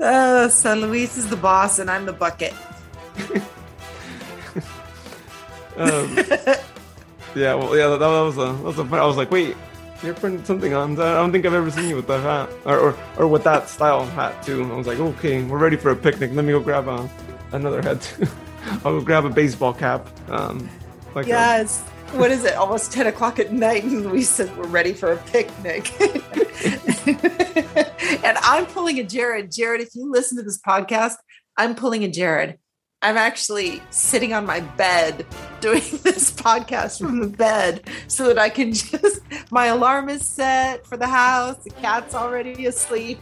uh, 0.00 0.48
so 0.48 0.74
Luis 0.74 1.16
is 1.16 1.28
the 1.28 1.36
boss, 1.36 1.78
and 1.78 1.88
I'm 1.88 2.04
the 2.04 2.12
bucket. 2.12 2.52
Um, 5.76 6.16
yeah, 7.34 7.54
well, 7.54 7.76
yeah, 7.76 7.88
that, 7.88 7.98
that 8.00 8.06
was 8.06 8.36
a 8.38 8.40
that 8.40 8.62
was 8.62 8.78
a. 8.78 8.82
I 8.82 9.04
was 9.04 9.16
like, 9.16 9.30
wait, 9.30 9.56
you're 10.02 10.14
putting 10.14 10.44
something 10.44 10.72
on. 10.74 10.92
I 11.00 11.14
don't 11.14 11.32
think 11.32 11.46
I've 11.46 11.54
ever 11.54 11.70
seen 11.70 11.88
you 11.88 11.96
with 11.96 12.06
that 12.08 12.22
hat, 12.22 12.50
or 12.64 12.78
or, 12.78 12.98
or 13.18 13.28
with 13.28 13.44
that 13.44 13.68
style 13.68 14.04
hat 14.06 14.42
too. 14.42 14.64
I 14.72 14.76
was 14.76 14.86
like, 14.86 14.98
okay, 14.98 15.42
we're 15.42 15.58
ready 15.58 15.76
for 15.76 15.90
a 15.90 15.96
picnic. 15.96 16.32
Let 16.32 16.44
me 16.44 16.52
go 16.52 16.60
grab 16.60 16.88
a, 16.88 17.08
another 17.52 17.82
hat 17.82 18.02
too. 18.02 18.26
I'll 18.84 18.98
go 18.98 19.00
grab 19.00 19.24
a 19.24 19.30
baseball 19.30 19.72
cap. 19.72 20.08
Um, 20.30 20.68
like 21.14 21.26
a- 21.26 21.30
Yes. 21.30 21.82
What 22.12 22.30
is 22.30 22.44
it? 22.44 22.54
Almost 22.54 22.92
10 22.92 23.08
o'clock 23.08 23.40
at 23.40 23.52
night, 23.52 23.82
and 23.82 24.10
we 24.12 24.22
said 24.22 24.56
we're 24.56 24.68
ready 24.68 24.92
for 24.92 25.12
a 25.12 25.16
picnic. 25.16 25.92
and 28.24 28.38
I'm 28.42 28.64
pulling 28.66 29.00
a 29.00 29.04
Jared. 29.04 29.50
Jared, 29.52 29.80
if 29.80 29.94
you 29.94 30.10
listen 30.10 30.38
to 30.38 30.44
this 30.44 30.58
podcast, 30.60 31.14
I'm 31.56 31.74
pulling 31.74 32.04
a 32.04 32.08
Jared. 32.08 32.58
I'm 33.06 33.16
actually 33.16 33.80
sitting 33.90 34.32
on 34.32 34.44
my 34.44 34.58
bed 34.58 35.24
doing 35.60 35.80
this 36.02 36.32
podcast 36.32 36.98
from 36.98 37.20
the 37.20 37.28
bed 37.28 37.88
so 38.08 38.26
that 38.26 38.36
I 38.36 38.48
can 38.48 38.72
just, 38.72 39.20
my 39.52 39.66
alarm 39.66 40.08
is 40.08 40.26
set 40.26 40.84
for 40.84 40.96
the 40.96 41.06
house, 41.06 41.56
the 41.62 41.70
cat's 41.70 42.16
already 42.16 42.66
asleep. 42.66 43.20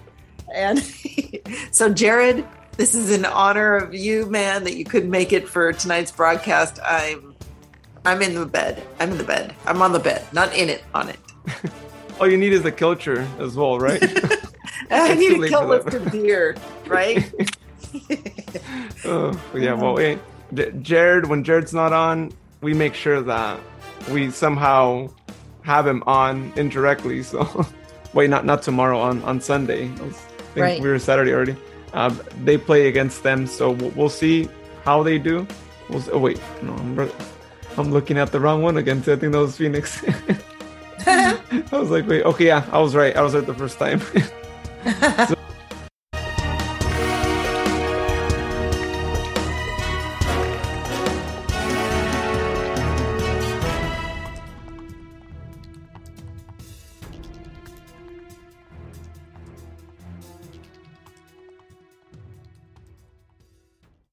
And 0.54 0.78
so, 1.70 1.92
Jared, 1.92 2.46
this 2.78 2.94
is 2.94 3.10
in 3.10 3.26
honor 3.26 3.76
of 3.76 3.94
you, 3.94 4.24
man, 4.30 4.64
that 4.64 4.74
you 4.74 4.86
couldn't 4.86 5.10
make 5.10 5.34
it 5.34 5.46
for 5.46 5.70
tonight's 5.74 6.10
broadcast. 6.10 6.80
I'm 6.82 7.34
I'm 8.06 8.22
in 8.22 8.34
the 8.34 8.46
bed. 8.46 8.82
I'm 8.98 9.10
in 9.10 9.18
the 9.18 9.24
bed. 9.24 9.54
I'm 9.66 9.82
on 9.82 9.92
the 9.92 9.98
bed, 9.98 10.26
not 10.32 10.54
in 10.56 10.70
it, 10.70 10.82
on 10.94 11.10
it. 11.10 11.18
all 12.18 12.30
you 12.30 12.38
need 12.38 12.54
is 12.54 12.64
a 12.64 12.72
culture 12.72 13.28
as 13.38 13.54
well, 13.54 13.78
right? 13.78 14.02
I 14.90 15.12
need 15.14 15.42
a 15.42 15.48
kilt 15.48 15.84
that. 15.84 16.10
beer, 16.10 16.56
right? 16.86 17.30
oh, 19.04 19.40
yeah. 19.54 19.74
Well, 19.74 19.96
hey, 19.96 20.18
J- 20.52 20.72
Jared, 20.82 21.26
when 21.26 21.44
Jared's 21.44 21.74
not 21.74 21.92
on, 21.92 22.32
we 22.60 22.74
make 22.74 22.94
sure 22.94 23.20
that 23.22 23.60
we 24.10 24.30
somehow 24.30 25.08
have 25.62 25.86
him 25.86 26.02
on 26.06 26.52
indirectly. 26.56 27.22
So, 27.22 27.66
wait, 28.14 28.30
not 28.30 28.44
not 28.44 28.62
tomorrow 28.62 28.98
on 29.00 29.22
on 29.24 29.40
Sunday. 29.40 29.84
I, 29.84 29.88
think 29.96 30.12
Right. 30.56 30.80
we 30.80 30.88
were 30.88 30.98
Saturday 30.98 31.32
already. 31.32 31.56
Um, 31.94 32.20
they 32.44 32.58
play 32.58 32.88
against 32.88 33.22
them, 33.22 33.46
so 33.46 33.70
we'll, 33.72 33.90
we'll 33.90 34.08
see 34.08 34.48
how 34.84 35.02
they 35.02 35.18
do. 35.18 35.46
We'll, 35.88 35.98
s- 36.00 36.08
oh 36.12 36.18
wait, 36.18 36.40
no, 36.62 36.72
I'm, 36.74 37.10
I'm 37.76 37.92
looking 37.92 38.18
at 38.18 38.30
the 38.32 38.40
wrong 38.40 38.62
one 38.62 38.76
again. 38.76 39.02
too. 39.02 39.12
I 39.12 39.16
think 39.16 39.32
that 39.32 39.38
was 39.38 39.56
Phoenix. 39.56 40.02
I 41.06 41.38
was 41.72 41.90
like, 41.90 42.06
wait, 42.06 42.24
okay, 42.24 42.46
yeah, 42.46 42.64
I 42.72 42.78
was 42.80 42.94
right. 42.94 43.16
I 43.16 43.22
was 43.22 43.34
right 43.34 43.44
the 43.46 43.54
first 43.54 43.78
time. 43.78 44.00
so 45.28 45.33